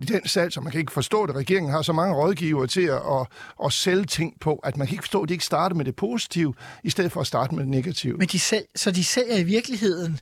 den 0.09 0.29
salg, 0.29 0.53
så 0.53 0.61
man 0.61 0.71
kan 0.71 0.81
ikke 0.81 0.93
forstå 0.93 1.27
det. 1.27 1.35
Regeringen 1.35 1.73
har 1.73 1.83
så 1.83 1.93
mange 1.93 2.15
rådgivere 2.15 2.67
til 2.67 2.83
at, 2.83 2.97
at, 2.97 3.27
at 3.65 3.73
sælge 3.73 4.05
ting 4.05 4.41
på, 4.41 4.55
at 4.55 4.77
man 4.77 4.87
kan 4.87 4.95
ikke 4.95 5.03
forstå, 5.03 5.23
at 5.23 5.29
de 5.29 5.35
ikke 5.35 5.45
starter 5.45 5.77
med 5.77 5.85
det 5.85 5.97
positive, 5.97 6.55
i 6.85 6.91
stedet 6.91 7.13
for 7.13 7.21
at 7.21 7.27
starte 7.27 7.55
med 7.55 7.63
det 7.63 7.71
negative. 7.71 8.17
Men 8.17 8.29
de 8.29 8.39
sælger, 8.39 8.67
så 8.77 8.91
de 8.91 9.05
sælger 9.05 9.37
i 9.37 9.43
virkeligheden 9.43 10.19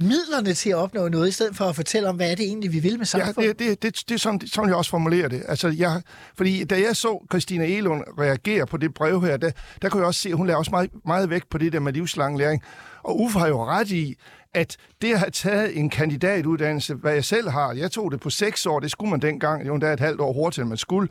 midlerne 0.00 0.54
til 0.54 0.70
at 0.70 0.76
opnå 0.76 1.08
noget, 1.08 1.28
i 1.28 1.30
stedet 1.30 1.56
for 1.56 1.64
at 1.64 1.76
fortælle 1.76 2.08
om, 2.08 2.16
hvad 2.16 2.30
er 2.30 2.34
det 2.34 2.44
egentlig, 2.44 2.72
vi 2.72 2.78
vil 2.78 2.98
med 2.98 3.06
samfundet? 3.06 3.42
Ja, 3.42 3.48
det, 3.48 3.58
det, 3.58 3.82
det, 3.82 4.08
det 4.08 4.14
er 4.14 4.18
sådan, 4.18 4.46
sådan, 4.46 4.68
jeg 4.68 4.76
også 4.76 4.90
formulerer 4.90 5.28
det. 5.28 5.42
Altså, 5.48 5.68
jeg, 5.68 6.02
fordi 6.36 6.64
da 6.64 6.80
jeg 6.80 6.96
så 6.96 7.26
Christina 7.30 7.64
Elund 7.64 8.02
reagere 8.18 8.66
på 8.66 8.76
det 8.76 8.94
brev 8.94 9.20
her, 9.20 9.36
der, 9.36 9.50
der 9.82 9.88
kunne 9.88 10.00
jeg 10.00 10.06
også 10.06 10.20
se, 10.20 10.28
at 10.28 10.36
hun 10.36 10.46
lader 10.46 10.58
også 10.58 10.70
meget, 10.70 10.90
meget 11.06 11.30
vægt 11.30 11.50
på 11.50 11.58
det 11.58 11.72
der 11.72 11.80
med 11.80 11.92
livslang 11.92 12.38
læring. 12.38 12.62
Og 13.02 13.20
Uffe 13.20 13.38
har 13.38 13.48
jo 13.48 13.64
ret 13.64 13.90
i, 13.90 14.14
at 14.54 14.76
det 15.02 15.12
at 15.12 15.18
have 15.18 15.30
taget 15.30 15.78
en 15.78 15.90
kandidatuddannelse, 15.90 16.94
hvad 16.94 17.12
jeg 17.12 17.24
selv 17.24 17.48
har, 17.48 17.72
jeg 17.72 17.90
tog 17.90 18.12
det 18.12 18.20
på 18.20 18.30
seks 18.30 18.66
år, 18.66 18.80
det 18.80 18.90
skulle 18.90 19.10
man 19.10 19.20
dengang, 19.20 19.66
jo 19.66 19.76
der 19.76 19.92
et 19.92 20.00
halvt 20.00 20.20
år 20.20 20.32
hurtigere, 20.32 20.62
end 20.62 20.68
man 20.68 20.78
skulle, 20.78 21.08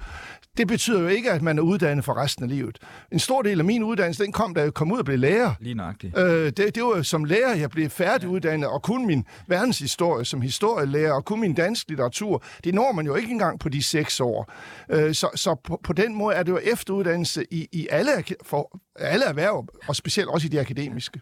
det 0.58 0.68
betyder 0.68 1.02
jo 1.02 1.08
ikke, 1.08 1.32
at 1.32 1.42
man 1.42 1.58
er 1.58 1.62
uddannet 1.62 2.06
for 2.06 2.18
resten 2.18 2.44
af 2.44 2.50
livet. 2.50 2.78
En 3.12 3.20
stor 3.20 3.42
del 3.42 3.60
af 3.60 3.66
min 3.66 3.84
uddannelse, 3.84 4.24
den 4.24 4.32
kom, 4.32 4.54
da 4.54 4.62
jeg 4.62 4.74
kom 4.74 4.92
ud 4.92 5.00
og 5.00 5.06
blev 5.06 5.20
lærer. 5.20 5.54
Lige 5.60 5.76
nøjagtigt. 5.76 6.18
Øh, 6.18 6.46
det, 6.46 6.58
det 6.58 6.84
var 6.84 6.98
jo 6.98 7.04
som 7.04 7.24
lærer, 7.24 7.56
jeg 7.56 7.70
blev 7.70 7.90
færdiguddannet, 7.90 8.70
og 8.70 8.82
kun 8.82 9.08
min 9.08 9.26
verdenshistorie 9.48 10.26
som 10.26 10.42
historielærer, 10.42 11.14
og 11.14 11.26
kun 11.26 11.40
min 11.40 11.54
dansk 11.54 11.90
litteratur. 11.90 12.44
Det 12.64 12.74
når 12.74 12.92
man 12.92 13.06
jo 13.06 13.16
ikke 13.16 13.32
engang 13.32 13.60
på 13.60 13.70
de 13.70 13.84
seks 13.84 14.20
år. 14.20 14.54
Øh, 14.90 15.14
så 15.14 15.30
så 15.36 15.56
på, 15.64 15.80
på 15.84 15.94
den 15.94 16.16
måde 16.16 16.36
er 16.36 16.44
det 16.44 16.52
jo 16.52 16.60
efteruddannelse 16.64 17.46
i, 17.52 17.68
i 17.72 17.88
alle, 17.92 18.12
for, 18.44 18.80
alle 18.96 19.26
erhverv, 19.26 19.68
og 19.88 19.96
specielt 19.96 20.30
også 20.30 20.48
i 20.48 20.50
de 20.50 20.60
akademiske. 20.60 21.20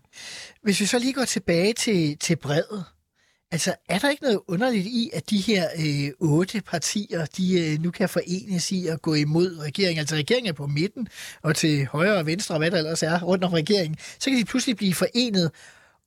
Hvis 0.63 0.79
vi 0.79 0.85
så 0.85 0.99
lige 0.99 1.13
går 1.13 1.25
tilbage 1.25 1.73
til, 1.73 2.17
til 2.17 2.35
brevet, 2.35 2.85
altså 3.51 3.75
er 3.89 3.99
der 3.99 4.09
ikke 4.09 4.23
noget 4.23 4.39
underligt 4.47 4.85
i, 4.85 5.09
at 5.13 5.29
de 5.29 5.37
her 5.37 5.67
øh, 5.79 6.29
otte 6.29 6.61
partier, 6.61 7.25
de 7.25 7.61
øh, 7.61 7.83
nu 7.83 7.91
kan 7.91 8.09
forenes 8.09 8.71
i 8.71 8.87
at 8.87 9.01
gå 9.01 9.13
imod 9.13 9.57
regeringen? 9.59 9.99
Altså 9.99 10.15
regeringen 10.15 10.49
er 10.49 10.53
på 10.53 10.67
midten, 10.67 11.07
og 11.41 11.55
til 11.55 11.85
højre 11.85 12.17
og 12.17 12.25
venstre, 12.25 12.55
og 12.55 12.59
hvad 12.59 12.71
der 12.71 12.77
ellers 12.77 13.03
er 13.03 13.21
rundt 13.23 13.43
om 13.43 13.53
regeringen, 13.53 13.97
så 14.19 14.29
kan 14.29 14.39
de 14.39 14.45
pludselig 14.45 14.77
blive 14.77 14.93
forenet 14.93 15.51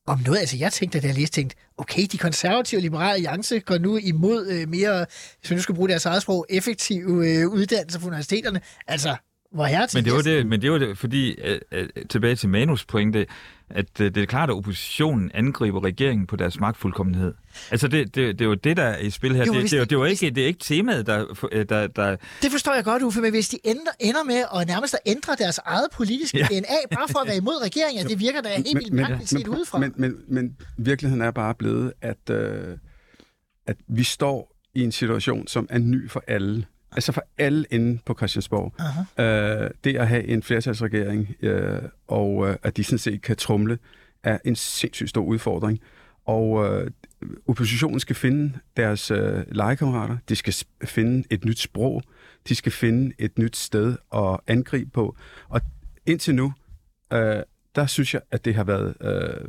om 0.07 0.21
noget. 0.27 0.39
Altså 0.39 0.57
jeg 0.57 0.73
tænkte, 0.73 1.01
da 1.01 1.07
jeg 1.07 1.15
læste, 1.15 1.35
tænkte, 1.35 1.57
okay, 1.79 2.07
de 2.13 2.19
konservative 2.19 2.79
og 2.79 2.83
liberale 2.83 3.15
alliance 3.15 3.61
går 3.61 3.79
nu 3.79 3.97
imod 3.97 4.47
øh, 4.47 4.69
mere, 4.69 5.07
hvis 5.41 5.51
man 5.51 5.57
nu 5.57 5.63
skal 5.63 5.75
bruge 5.75 5.89
deres 5.89 6.07
eget 6.07 6.23
sprog, 6.23 6.47
effektive 6.51 7.29
øh, 7.29 7.49
uddannelser 7.49 8.01
på 8.01 8.07
universiteterne. 8.07 8.61
Altså, 8.87 9.17
hvor 9.55 9.67
er 9.67 9.87
Men 9.95 10.05
det 10.05 10.13
var 10.13 10.23
det, 10.23 10.47
men 10.47 10.63
det 10.63 10.73
var 10.73 10.79
det, 10.79 10.99
fordi, 10.99 11.31
øh, 11.41 11.61
øh, 11.73 11.89
tilbage 12.09 12.37
til 12.37 12.49
Manus 12.49 12.85
pointe, 12.85 13.27
at 13.71 14.01
øh, 14.01 14.15
det 14.15 14.23
er 14.23 14.27
klart, 14.27 14.51
at 14.51 14.55
oppositionen 14.57 15.31
angriber 15.35 15.85
regeringen 15.85 16.27
på 16.27 16.37
deres 16.37 16.61
magtfuldkommenhed. 16.61 17.35
Altså, 17.71 17.89
det, 17.89 18.15
det, 18.15 18.39
det 18.39 18.45
er 18.45 18.49
jo 18.49 18.55
det, 18.55 18.77
der 18.77 18.83
er 18.83 18.99
i 18.99 19.11
spil 19.11 19.35
her. 19.37 19.45
Jo, 19.47 19.53
det, 19.55 19.63
det, 19.63 19.73
er 19.73 19.77
jo- 19.79 19.83
det- 19.83 19.91
det, 19.91 19.97
jo 19.97 20.05
ikke, 20.05 20.31
det 20.31 20.43
er 20.43 20.47
ikke 20.47 20.59
temaet, 20.61 21.07
der, 21.07 21.47
øh, 21.53 21.67
der, 21.69 21.87
der... 21.87 22.17
Det 22.43 22.51
forstår 22.51 22.75
jeg 22.75 22.85
godt, 22.85 23.03
Uffe, 23.03 23.21
men 23.21 23.31
hvis 23.31 23.49
de 23.49 23.59
ender, 23.65 23.91
ender 24.01 24.25
med 24.25 24.45
at 24.61 24.67
nærmest 24.67 24.95
at 24.95 25.01
ændre 25.07 25.35
deres 25.39 25.59
eget 25.65 25.87
politiske 25.93 26.39
ja. 26.39 26.47
DNA, 26.47 26.67
bare 26.95 27.09
for 27.09 27.19
at 27.19 27.27
være 27.29 27.37
imod 27.37 27.63
regeringen, 27.63 28.07
det 28.09 28.21
virker 28.21 28.41
da 28.41 28.49
helt 28.49 28.69
vildt 28.75 28.93
mærkeligt 28.93 29.29
set 29.29 29.49
udefra. 29.49 29.79
men, 29.79 29.95
men, 29.97 30.15
men 30.29 30.57
virkeligheden 30.79 31.23
er 31.23 31.31
bare 31.31 31.55
blevet, 31.55 31.93
at, 32.03 32.31
øh, 32.31 32.77
at 33.67 33.77
vi 33.89 34.03
står 34.05 34.57
i 34.75 34.85
en 34.85 34.93
situation, 34.93 35.47
som 35.47 35.67
er 35.71 35.79
ny 35.79 36.11
for 36.11 36.25
alle. 36.27 36.65
Altså 36.93 37.13
for 37.13 37.25
alle 37.39 37.65
inde 37.71 37.99
på 38.07 38.15
Christiansborg. 38.15 38.73
Øh, 39.25 39.71
det 39.85 39.97
at 39.97 40.09
have 40.09 40.25
en 40.25 40.43
flertalsregering, 40.43 41.37
øh, 41.43 41.83
og 42.09 42.49
øh, 42.49 42.57
at 42.63 42.77
de 42.77 42.85
sådan 42.85 42.99
set 42.99 43.23
kan 43.23 43.37
trumle, 43.37 43.79
er 44.23 44.39
en 44.45 44.57
sindssygt 44.57 45.11
stor 45.11 45.25
udfordring. 45.25 45.81
Og 46.25 46.65
øh, 46.65 46.91
oppositionen 47.49 48.01
skal 48.01 48.17
finde 48.17 48.59
deres 48.77 49.11
øh, 49.11 49.45
legekammerater, 49.49 50.17
de 50.29 50.37
skal 50.37 50.55
finde 50.85 51.25
et 51.31 51.45
nyt 51.45 51.59
sprog, 51.59 52.03
de 52.49 52.55
skal 52.55 52.73
finde 52.73 53.15
et 53.19 53.39
nyt 53.39 53.57
sted 53.57 53.97
at 54.15 54.41
angribe 54.47 54.91
på. 54.91 55.17
Og 55.49 55.61
indtil 56.07 56.35
nu, 56.35 56.53
øh, 57.13 57.43
der 57.75 57.87
synes 57.87 58.15
jeg, 58.15 58.23
at 58.31 58.45
det 58.45 58.55
har 58.55 58.65
været 58.65 58.95
øh, 59.01 59.49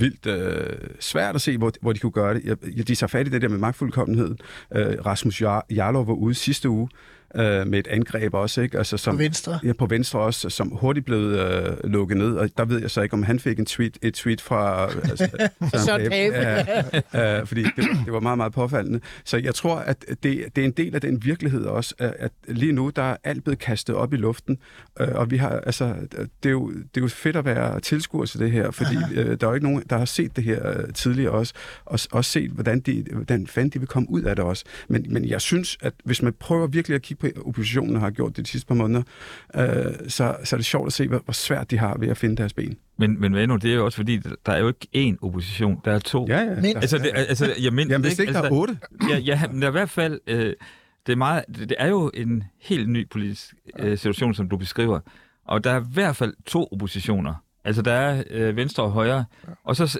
vildt 0.00 0.26
øh, 0.26 0.76
svært 1.00 1.34
at 1.34 1.40
se, 1.40 1.58
hvor, 1.58 1.72
hvor 1.80 1.92
de 1.92 1.98
kunne 1.98 2.12
gøre 2.12 2.34
det. 2.34 2.44
Jeg, 2.76 2.88
de 2.88 2.94
tager 2.94 3.08
fat 3.08 3.26
i 3.26 3.30
det 3.30 3.42
der 3.42 3.48
med 3.48 3.58
magtfuldkommenhed. 3.58 4.36
Øh, 4.74 5.06
Rasmus 5.06 5.42
Jarlov 5.70 6.06
var 6.06 6.14
ude 6.14 6.34
sidste 6.34 6.68
uge 6.68 6.88
øh, 7.36 7.66
med 7.66 7.78
et 7.78 7.86
angreb 7.86 8.34
også, 8.34 8.60
ikke? 8.60 8.78
Altså, 8.78 8.96
som, 8.96 9.14
På 9.14 9.18
venstre. 9.18 9.58
Ja, 9.64 9.72
på 9.72 9.86
venstre 9.86 10.20
også, 10.20 10.50
som 10.50 10.68
hurtigt 10.68 11.06
blev 11.06 11.18
øh, 11.18 11.76
lukket 11.84 12.16
ned. 12.16 12.36
Og 12.36 12.50
der 12.56 12.64
ved 12.64 12.80
jeg 12.80 12.90
så 12.90 13.00
ikke, 13.00 13.12
om 13.12 13.22
han 13.22 13.38
fik 13.38 13.58
en 13.58 13.66
tweet, 13.66 13.98
et 14.02 14.14
tweet 14.14 14.40
fra 14.40 14.90
altså, 14.92 15.28
Søren 15.86 16.10
Pape. 16.10 16.36
Ja, 17.14 17.40
øh, 17.40 17.46
fordi 17.46 17.62
det 17.62 17.72
var, 17.76 18.02
det 18.04 18.12
var 18.12 18.20
meget, 18.20 18.38
meget 18.38 18.52
påfaldende. 18.52 19.00
Så 19.24 19.36
jeg 19.36 19.54
tror, 19.54 19.76
at 19.76 20.04
det, 20.08 20.44
det 20.56 20.58
er 20.58 20.64
en 20.64 20.70
del 20.70 20.94
af 20.94 21.00
den 21.00 21.24
virkelighed 21.24 21.64
også, 21.64 21.94
at, 21.98 22.14
at 22.18 22.32
lige 22.48 22.72
nu, 22.72 22.90
der 22.96 23.02
er 23.02 23.16
alt 23.24 23.44
blevet 23.44 23.58
kastet 23.58 23.96
op 23.96 24.12
i 24.12 24.16
luften, 24.16 24.58
øh, 25.00 25.08
og 25.14 25.30
vi 25.30 25.36
har, 25.36 25.48
altså, 25.50 25.94
det 26.12 26.48
er, 26.48 26.50
jo, 26.50 26.70
det 26.70 26.96
er 26.96 27.00
jo 27.00 27.08
fedt 27.08 27.36
at 27.36 27.44
være 27.44 27.80
tilskuer 27.80 28.26
til 28.26 28.40
det 28.40 28.50
her, 28.50 28.70
fordi 28.70 28.96
øh, 29.16 29.40
der 29.40 29.46
er 29.46 29.50
jo 29.50 29.54
ikke 29.54 29.66
nogen, 29.66 29.82
der 29.90 29.98
har 29.98 30.04
set 30.04 30.36
det 30.36 30.44
her 30.44 30.68
øh, 30.70 30.92
tidligere 30.94 31.32
også, 31.32 31.54
og 31.84 31.98
også 32.12 32.30
set, 32.30 32.50
hvordan, 32.50 32.80
de, 32.80 33.04
hvordan 33.12 33.46
fanden 33.46 33.70
de 33.70 33.78
vil 33.78 33.88
komme 33.88 34.10
ud 34.10 34.22
af 34.22 34.36
det 34.36 34.44
også. 34.44 34.64
Men, 34.88 35.06
men 35.08 35.28
jeg 35.28 35.40
synes, 35.40 35.78
at 35.80 35.94
hvis 36.04 36.22
man 36.22 36.32
prøver 36.32 36.66
virkelig 36.66 36.94
at 36.94 37.02
kigge 37.02 37.20
på 37.20 37.23
oppositionen, 37.44 37.96
har 37.96 38.10
gjort 38.10 38.36
det 38.36 38.44
de 38.46 38.50
sidste 38.50 38.66
par 38.68 38.74
måneder, 38.74 39.02
øh, 39.54 39.64
så, 40.08 40.36
så 40.44 40.56
er 40.56 40.58
det 40.58 40.64
sjovt 40.66 40.86
at 40.86 40.92
se, 40.92 41.08
hvor, 41.08 41.20
hvor 41.24 41.32
svært 41.32 41.70
de 41.70 41.78
har 41.78 41.96
ved 41.98 42.08
at 42.08 42.16
finde 42.16 42.36
deres 42.36 42.52
ben. 42.52 42.76
Men, 42.98 43.20
men 43.20 43.34
Vano, 43.34 43.56
det 43.56 43.70
er 43.70 43.74
jo 43.74 43.84
også 43.84 43.96
fordi, 43.96 44.16
der 44.46 44.52
er 44.52 44.58
jo 44.58 44.68
ikke 44.68 45.12
én 45.12 45.16
opposition, 45.26 45.80
der 45.84 45.92
er 45.92 45.98
to. 45.98 46.26
Ja, 46.28 46.38
ja. 46.40 46.54
Men- 46.60 46.76
Altså, 46.76 46.98
det, 46.98 47.10
altså 47.14 47.54
jeg 47.62 47.72
mindst, 47.72 47.90
Jamen, 47.92 48.06
hvis 48.06 48.18
ikke 48.18 48.32
der 48.32 48.42
er 48.42 48.50
otte, 48.50 48.78
Ja, 49.10 49.18
ja 49.18 49.42
men 49.52 49.60
der 49.62 49.66
er 49.68 49.70
i 49.70 49.72
hvert 49.72 49.90
fald... 49.90 50.20
Øh, 50.26 50.52
det, 51.06 51.12
er 51.12 51.16
meget, 51.16 51.44
det, 51.48 51.68
det 51.68 51.74
er 51.78 51.88
jo 51.88 52.10
en 52.14 52.44
helt 52.60 52.88
ny 52.90 53.08
politisk 53.08 53.54
øh, 53.78 53.98
situation, 53.98 54.34
som 54.34 54.48
du 54.48 54.56
beskriver. 54.56 55.00
Og 55.44 55.64
der 55.64 55.70
er 55.70 55.80
i 55.80 55.84
hvert 55.92 56.16
fald 56.16 56.34
to 56.46 56.68
oppositioner. 56.72 57.34
Altså, 57.64 57.82
der 57.82 57.92
er 57.92 58.22
øh, 58.30 58.56
venstre 58.56 58.82
og 58.82 58.90
højre. 58.90 59.24
Og 59.64 59.76
så... 59.76 59.98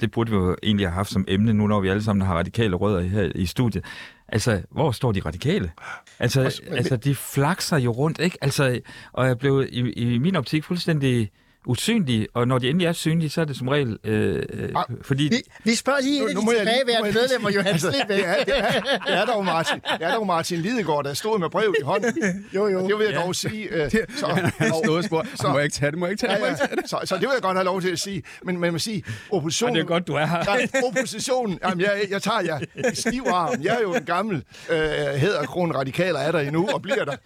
Det 0.00 0.10
burde 0.10 0.30
vi 0.30 0.36
jo 0.36 0.56
egentlig 0.62 0.86
have 0.86 0.94
haft 0.94 1.10
som 1.10 1.24
emne, 1.28 1.52
nu 1.52 1.66
når 1.66 1.80
vi 1.80 1.88
alle 1.88 2.02
sammen 2.02 2.26
har 2.26 2.34
radikale 2.34 2.76
rødder 2.76 3.00
her 3.00 3.32
i 3.34 3.46
studiet. 3.46 3.84
Altså, 4.28 4.62
hvor 4.70 4.92
står 4.92 5.12
de 5.12 5.20
radikale? 5.20 5.72
Altså, 6.18 6.60
altså 6.70 6.96
de 6.96 7.14
flakser 7.14 7.76
jo 7.78 7.90
rundt, 7.90 8.20
ikke? 8.20 8.38
Altså, 8.40 8.80
og 9.12 9.26
jeg 9.26 9.38
blev 9.38 9.66
i, 9.68 9.92
i 9.92 10.18
min 10.18 10.36
optik 10.36 10.64
fuldstændig 10.64 11.30
usynlige, 11.66 12.26
og 12.34 12.48
når 12.48 12.58
de 12.58 12.68
endelig 12.68 12.86
er 12.86 12.92
synlige, 12.92 13.30
så 13.30 13.40
er 13.40 13.44
det 13.44 13.56
som 13.56 13.68
regel, 13.68 13.98
øh, 14.04 14.42
øh, 14.52 14.68
Ah, 14.76 14.84
fordi... 15.02 15.22
Vi, 15.24 15.42
vi 15.64 15.74
spørger 15.74 16.00
lige 16.00 16.22
af 16.22 16.28
de 16.28 16.34
må 16.44 16.52
jeg 16.52 16.64
lige- 16.64 16.74
tilbageværende 16.74 17.08
må 17.12 17.20
medlemmer, 17.20 17.50
Johan 17.50 17.66
altså, 17.66 17.88
det, 18.08 18.26
er, 18.26 18.44
det, 18.44 18.58
er, 18.58 18.70
det 19.06 19.14
er 19.14 19.24
dog 19.26 19.44
Martin, 19.44 19.76
det 19.98 20.06
er 20.06 20.14
dog 20.14 20.26
Martin 20.26 20.58
Lidegaard, 20.58 21.04
der 21.04 21.14
stod 21.14 21.38
med 21.38 21.50
brev 21.50 21.74
i 21.80 21.82
hånden. 21.84 22.14
Jo, 22.54 22.66
jo. 22.68 22.88
Det 22.88 22.98
vil 22.98 23.06
jeg 23.10 23.14
dog 23.14 23.34
sige. 23.34 23.68
Øh, 23.68 23.90
så, 24.16 24.26
han 24.58 24.72
stod 24.84 24.96
og 24.96 25.04
spurgte, 25.04 25.36
så- 25.36 25.48
må 25.48 25.56
jeg 25.58 25.64
ikke 25.64 25.74
tage 25.74 25.90
det, 25.90 25.98
må 25.98 26.06
jeg 26.06 26.10
ikke 26.12 26.20
tage 26.20 26.32
det, 26.32 26.40
må 26.40 26.46
ja, 26.46 26.52
ja, 26.52 26.86
så, 26.86 27.00
så 27.04 27.14
det 27.14 27.22
vil 27.22 27.30
jeg 27.34 27.42
godt 27.42 27.56
have 27.56 27.64
lov 27.64 27.80
til 27.80 27.90
at 27.90 27.98
sige. 27.98 28.22
Men, 28.42 28.58
men 28.60 28.70
man 28.72 28.80
sige, 28.80 29.04
oppositionen... 29.30 29.72
Og 29.72 29.76
det 29.76 29.82
er 29.82 29.86
godt, 29.88 30.06
du 30.08 30.14
er 30.14 30.26
her. 30.26 30.38
Ja, 30.38 30.86
oppositionen, 30.88 31.58
jamen 31.64 31.80
jeg, 31.80 31.92
jeg 32.10 32.22
tager 32.22 32.40
jer 32.40 32.60
i 32.92 32.94
stiv 32.94 33.24
arm. 33.32 33.62
Jeg 33.62 33.74
er 33.76 33.80
jo 33.82 33.94
en 33.94 34.04
gammel 34.04 34.36
øh, 34.70 34.78
hæderkron 35.16 35.74
radikaler 35.76 36.18
er 36.20 36.32
der 36.32 36.40
endnu 36.40 36.68
og 36.74 36.82
bliver 36.82 37.04
der. 37.04 37.16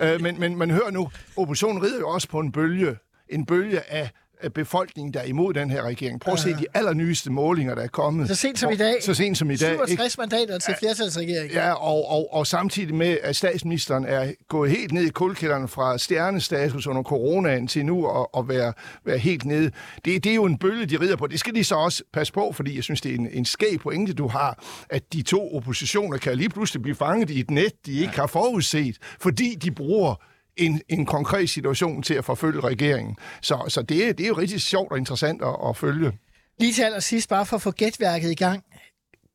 Øh, 0.00 0.20
men, 0.20 0.40
men 0.40 0.56
man 0.56 0.70
hører 0.70 0.90
nu, 0.90 1.10
oppositionen 1.36 1.82
rider 1.82 1.98
jo 1.98 2.08
også 2.08 2.28
på 2.28 2.38
en 2.40 2.52
bølge. 2.52 2.96
En 3.30 3.46
bølge 3.46 3.92
af 3.92 4.10
befolkningen, 4.54 5.14
der 5.14 5.20
er 5.20 5.24
imod 5.24 5.54
den 5.54 5.70
her 5.70 5.82
regering. 5.82 6.20
Prøv 6.20 6.34
at 6.34 6.40
se 6.40 6.50
de 6.50 6.66
allernyeste 6.74 7.32
målinger, 7.32 7.74
der 7.74 7.82
er 7.82 7.88
kommet. 7.88 8.28
Så 8.28 8.34
sent 8.34 8.58
som 8.58 8.72
i 8.72 8.76
dag. 8.76 9.02
Så 9.02 9.14
sent 9.14 9.38
som 9.38 9.50
i 9.50 9.56
dag. 9.56 9.72
ikke? 9.72 9.86
67 9.86 10.18
mandater 10.18 10.58
til 10.58 10.74
flertalsregeringen. 10.78 11.50
Ja, 11.50 11.72
og, 11.72 12.10
og, 12.10 12.34
og 12.34 12.46
samtidig 12.46 12.94
med, 12.94 13.18
at 13.22 13.36
statsministeren 13.36 14.04
er 14.04 14.32
gået 14.48 14.70
helt 14.70 14.92
ned 14.92 15.02
i 15.04 15.08
kulkælderne 15.08 15.68
fra 15.68 15.98
stjernestatus 15.98 16.86
under 16.86 17.02
coronaen 17.02 17.66
til 17.66 17.86
nu 17.86 18.20
at, 18.20 18.26
at 18.38 18.48
være, 18.48 18.72
være 19.04 19.18
helt 19.18 19.44
nede. 19.44 19.70
Det, 20.04 20.24
det 20.24 20.30
er 20.30 20.34
jo 20.34 20.44
en 20.44 20.58
bølge, 20.58 20.86
de 20.86 21.00
rider 21.00 21.16
på. 21.16 21.26
Det 21.26 21.40
skal 21.40 21.54
de 21.54 21.64
så 21.64 21.74
også 21.74 22.02
passe 22.12 22.32
på, 22.32 22.52
fordi 22.52 22.76
jeg 22.76 22.84
synes, 22.84 23.00
det 23.00 23.10
er 23.10 23.14
en, 23.14 23.28
en 23.32 23.44
skæg 23.44 23.80
pointe, 23.80 24.12
du 24.12 24.28
har, 24.28 24.64
at 24.90 25.12
de 25.12 25.22
to 25.22 25.56
oppositioner 25.56 26.18
kan 26.18 26.36
lige 26.36 26.48
pludselig 26.48 26.82
blive 26.82 26.94
fanget 26.96 27.30
i 27.30 27.40
et 27.40 27.50
net, 27.50 27.86
de 27.86 28.00
ikke 28.00 28.16
har 28.16 28.26
forudset, 28.26 28.96
fordi 29.20 29.54
de 29.54 29.70
bruger 29.70 30.14
en, 30.58 30.80
en 30.88 31.06
konkret 31.06 31.50
situation 31.50 32.02
til 32.02 32.14
at 32.14 32.24
forfølge 32.24 32.60
regeringen. 32.60 33.16
Så, 33.42 33.58
så 33.68 33.82
det, 33.82 34.08
er- 34.08 34.12
det 34.12 34.24
er 34.24 34.28
jo 34.28 34.38
rigtig 34.38 34.60
sjovt 34.60 34.92
og 34.92 34.98
interessant 34.98 35.42
at, 35.42 35.56
at 35.68 35.76
følge. 35.76 36.12
Lige 36.60 36.72
til 36.72 36.82
allersidst, 36.82 37.28
bare 37.28 37.46
for 37.46 37.56
at 37.56 37.62
få 37.62 37.70
gætværket 37.70 38.30
i 38.30 38.34
gang. 38.34 38.62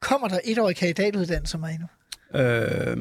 Kommer 0.01 0.27
der 0.27 0.39
et 0.43 0.57
år 0.59 0.69
i 0.69 0.73
kandidatuddannelse, 0.73 1.57
Marino? 1.57 1.85
Øh, 2.35 2.97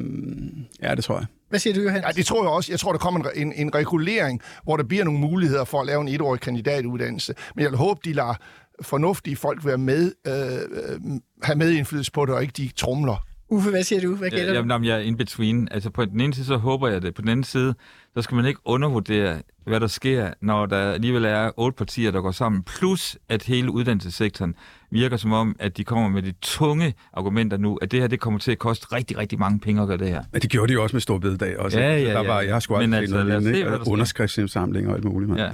ja, 0.81 0.95
det 0.95 1.03
tror 1.03 1.17
jeg. 1.17 1.25
Hvad 1.49 1.59
siger 1.59 1.73
du, 1.73 1.81
Johan? 1.81 2.01
Ja, 2.05 2.11
det 2.11 2.25
tror 2.25 2.43
jeg 2.43 2.49
også. 2.51 2.71
Jeg 2.71 2.79
tror, 2.79 2.91
der 2.91 2.99
kommer 2.99 3.29
en, 3.29 3.47
en, 3.47 3.53
en 3.53 3.75
regulering, 3.75 4.41
hvor 4.63 4.77
der 4.77 4.83
bliver 4.83 5.03
nogle 5.03 5.19
muligheder 5.19 5.63
for 5.63 5.79
at 5.81 5.85
lave 5.87 6.01
en 6.01 6.07
etårig 6.07 6.39
kandidatuddannelse. 6.41 7.33
Men 7.55 7.63
jeg 7.63 7.71
vil 7.71 7.77
håbe, 7.77 7.99
de 8.05 8.13
lader 8.13 8.35
fornuftige 8.81 9.35
folk 9.35 9.65
være 9.65 9.77
med, 9.77 10.11
øh, 10.27 10.33
øh, 10.93 10.99
have 11.43 11.57
medindflydelse 11.57 12.11
på 12.11 12.25
det, 12.25 12.35
og 12.35 12.41
ikke 12.41 12.53
de 12.57 12.69
trumler. 12.77 13.25
Uffe, 13.53 13.69
hvad 13.69 13.83
siger 13.83 14.01
du? 14.01 14.15
Hvad 14.15 14.29
gætter 14.29 14.45
Ja, 14.45 14.53
jamen, 14.53 14.71
jamen, 14.71 14.87
jeg 14.87 14.95
er 14.95 14.99
in 15.01 15.17
between. 15.17 15.67
Altså 15.71 15.89
på 15.89 16.05
den 16.05 16.19
ene 16.19 16.33
side, 16.33 16.45
så 16.45 16.57
håber 16.57 16.87
jeg 16.87 17.01
det. 17.01 17.13
På 17.13 17.21
den 17.21 17.29
anden 17.29 17.43
side, 17.43 17.73
så 18.15 18.21
skal 18.21 18.35
man 18.35 18.45
ikke 18.45 18.59
undervurdere, 18.65 19.41
hvad 19.65 19.79
der 19.79 19.87
sker, 19.87 20.33
når 20.41 20.65
der 20.65 20.91
alligevel 20.91 21.25
er 21.25 21.51
otte 21.57 21.75
partier, 21.75 22.11
der 22.11 22.21
går 22.21 22.31
sammen. 22.31 22.63
Plus, 22.63 23.17
at 23.29 23.43
hele 23.43 23.71
uddannelsessektoren 23.71 24.55
virker 24.91 25.17
som 25.17 25.31
om, 25.31 25.55
at 25.59 25.77
de 25.77 25.83
kommer 25.83 26.09
med 26.09 26.21
de 26.21 26.33
tunge 26.41 26.93
argumenter 27.13 27.57
nu, 27.57 27.77
at 27.81 27.91
det 27.91 27.99
her 27.99 28.07
det 28.07 28.19
kommer 28.19 28.39
til 28.39 28.51
at 28.51 28.59
koste 28.59 28.87
rigtig, 28.91 29.17
rigtig 29.17 29.39
mange 29.39 29.59
penge 29.59 29.81
at 29.81 29.87
gøre 29.87 29.97
det 29.97 30.07
her. 30.07 30.23
Men 30.31 30.41
det 30.41 30.49
gjorde 30.49 30.67
de 30.67 30.73
jo 30.73 30.83
også 30.83 30.95
med 30.95 31.01
Stor 31.01 31.17
Bededag. 31.17 31.59
Også. 31.59 31.79
Ja, 31.79 31.97
ja, 31.97 32.03
der 32.03 32.21
ja. 32.21 32.27
var, 32.27 32.41
jeg 32.41 32.55
har 32.55 32.59
sgu 32.59 32.73
aldrig 32.75 32.89
Men 32.89 32.99
altså, 32.99 33.15
noget 33.15 33.27
lad 33.27 33.37
os 33.37 33.43
lignende, 33.43 33.71
se, 33.71 33.85
der. 33.85 33.91
Underskriftsindsamling 33.91 34.87
og 34.87 34.95
alt 34.95 35.03
muligt. 35.03 35.29
mand. 35.29 35.41
Ja. 35.41 35.51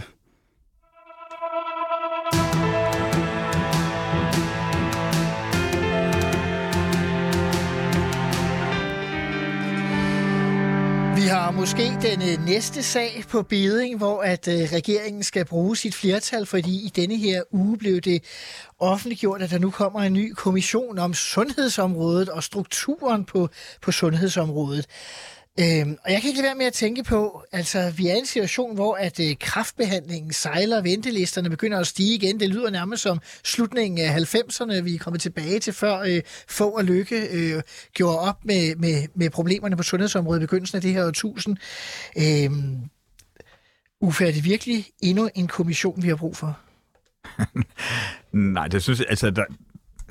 Vi 11.20 11.24
har 11.24 11.52
måske 11.52 11.84
den 12.02 12.22
øh, 12.22 12.46
næste 12.46 12.84
sag 12.84 13.24
på 13.30 13.42
beding, 13.42 13.98
hvor 13.98 14.22
at 14.22 14.48
øh, 14.48 14.54
regeringen 14.54 15.24
skal 15.24 15.46
bruge 15.46 15.78
sit 15.78 15.96
flertal, 15.96 16.46
fordi 16.46 16.86
i 16.86 16.92
denne 16.96 17.18
her 17.18 17.44
uge 17.52 17.78
blev 17.78 18.02
det 18.02 18.24
offentliggjort, 18.80 19.42
at 19.42 19.50
der 19.50 19.60
nu 19.60 19.72
kommer 19.72 20.00
en 20.00 20.14
ny 20.14 20.34
kommission 20.34 21.00
om 21.00 21.14
sundhedsområdet 21.14 22.30
og 22.30 22.44
strukturen 22.44 23.26
på, 23.26 23.50
på 23.82 23.92
sundhedsområdet. 23.92 24.86
Øhm, 25.62 25.98
og 26.06 26.12
jeg 26.12 26.22
kan 26.22 26.28
ikke 26.28 26.42
lade 26.42 26.48
være 26.48 26.56
med 26.56 26.66
at 26.66 26.74
tænke 26.74 27.04
på, 27.04 27.44
altså 27.52 27.94
vi 27.98 28.08
er 28.08 28.16
i 28.16 28.18
en 28.18 28.26
situation, 28.26 28.76
hvor 28.76 28.96
at 28.96 29.20
øh, 29.20 29.36
kraftbehandlingen 29.40 30.34
sejler, 30.34 30.82
ventelisterne 30.82 31.50
begynder 31.50 31.80
at 31.80 31.88
stige 31.88 32.16
igen. 32.16 32.40
Det 32.40 32.50
lyder 32.50 32.70
nærmest 32.70 33.04
som 33.04 33.20
slutningen 33.44 34.00
af 34.00 34.16
90'erne, 34.16 34.82
vi 34.82 34.96
er 34.96 35.00
kommet 35.00 35.22
tilbage 35.22 35.60
til 35.60 35.74
før 35.74 36.00
øh, 36.00 36.22
få 36.48 36.70
og 36.70 36.84
lykke 36.84 37.28
øh, 37.32 37.62
gjorde 37.94 38.20
op 38.20 38.46
med, 38.46 38.76
med, 38.76 39.08
med 39.16 39.30
problemerne 39.30 39.78
på 39.78 39.84
sundhedsområdet 39.84 40.40
i 40.40 40.46
begyndelsen 40.46 40.76
af 40.76 40.82
det 40.82 40.94
her 40.94 41.06
årtusind. 41.06 41.58
Øhm, 42.18 42.78
Uffe, 44.02 44.28
er 44.28 44.32
det 44.32 44.46
virkelig 44.46 44.86
endnu 45.04 45.30
en 45.36 45.48
kommission, 45.48 46.04
vi 46.04 46.08
har 46.08 46.16
brug 46.16 46.38
for? 46.38 46.60
Nej, 48.56 48.68
det 48.68 48.84
synes 48.84 49.00
jeg, 49.00 49.08
altså, 49.10 49.30
der, 49.30 49.44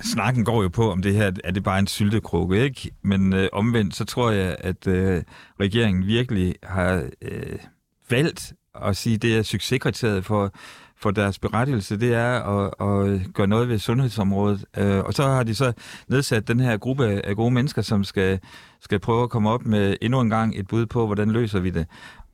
snakken 0.02 0.44
går 0.44 0.62
jo 0.62 0.68
på, 0.68 0.90
om 0.92 1.02
det 1.02 1.14
her 1.14 1.32
er 1.44 1.50
det 1.50 1.62
bare 1.62 1.78
en 1.78 1.86
syltekrukke, 1.86 2.62
ikke? 2.62 2.90
Men 3.02 3.32
øh, 3.32 3.48
omvendt, 3.52 3.96
så 3.96 4.04
tror 4.04 4.30
jeg, 4.30 4.56
at 4.58 4.86
øh, 4.86 5.22
regeringen 5.60 6.06
virkelig 6.06 6.54
har 6.62 7.08
øh, 7.22 7.58
valgt 8.10 8.52
at 8.84 8.96
sige, 8.96 9.16
det 9.16 9.38
er 9.38 9.42
succeskriteriet 9.42 10.24
for, 10.24 10.52
for 10.96 11.10
deres 11.10 11.38
berettigelse, 11.38 12.00
det 12.00 12.14
er 12.14 12.40
at, 12.40 12.66
at 12.66 13.32
gøre 13.34 13.46
noget 13.46 13.68
ved 13.68 13.78
sundhedsområdet. 13.78 14.64
Øh, 14.76 14.98
og 14.98 15.14
så 15.14 15.22
har 15.22 15.42
de 15.42 15.54
så 15.54 15.72
nedsat 16.08 16.48
den 16.48 16.60
her 16.60 16.76
gruppe 16.76 17.06
af 17.06 17.36
gode 17.36 17.50
mennesker, 17.50 17.82
som 17.82 18.04
skal, 18.04 18.40
skal 18.80 18.98
prøve 18.98 19.22
at 19.22 19.30
komme 19.30 19.50
op 19.50 19.66
med 19.66 19.96
endnu 20.02 20.20
en 20.20 20.30
gang 20.30 20.52
et 20.56 20.68
bud 20.68 20.86
på, 20.86 21.06
hvordan 21.06 21.30
løser 21.30 21.60
vi 21.60 21.70
det. 21.70 21.86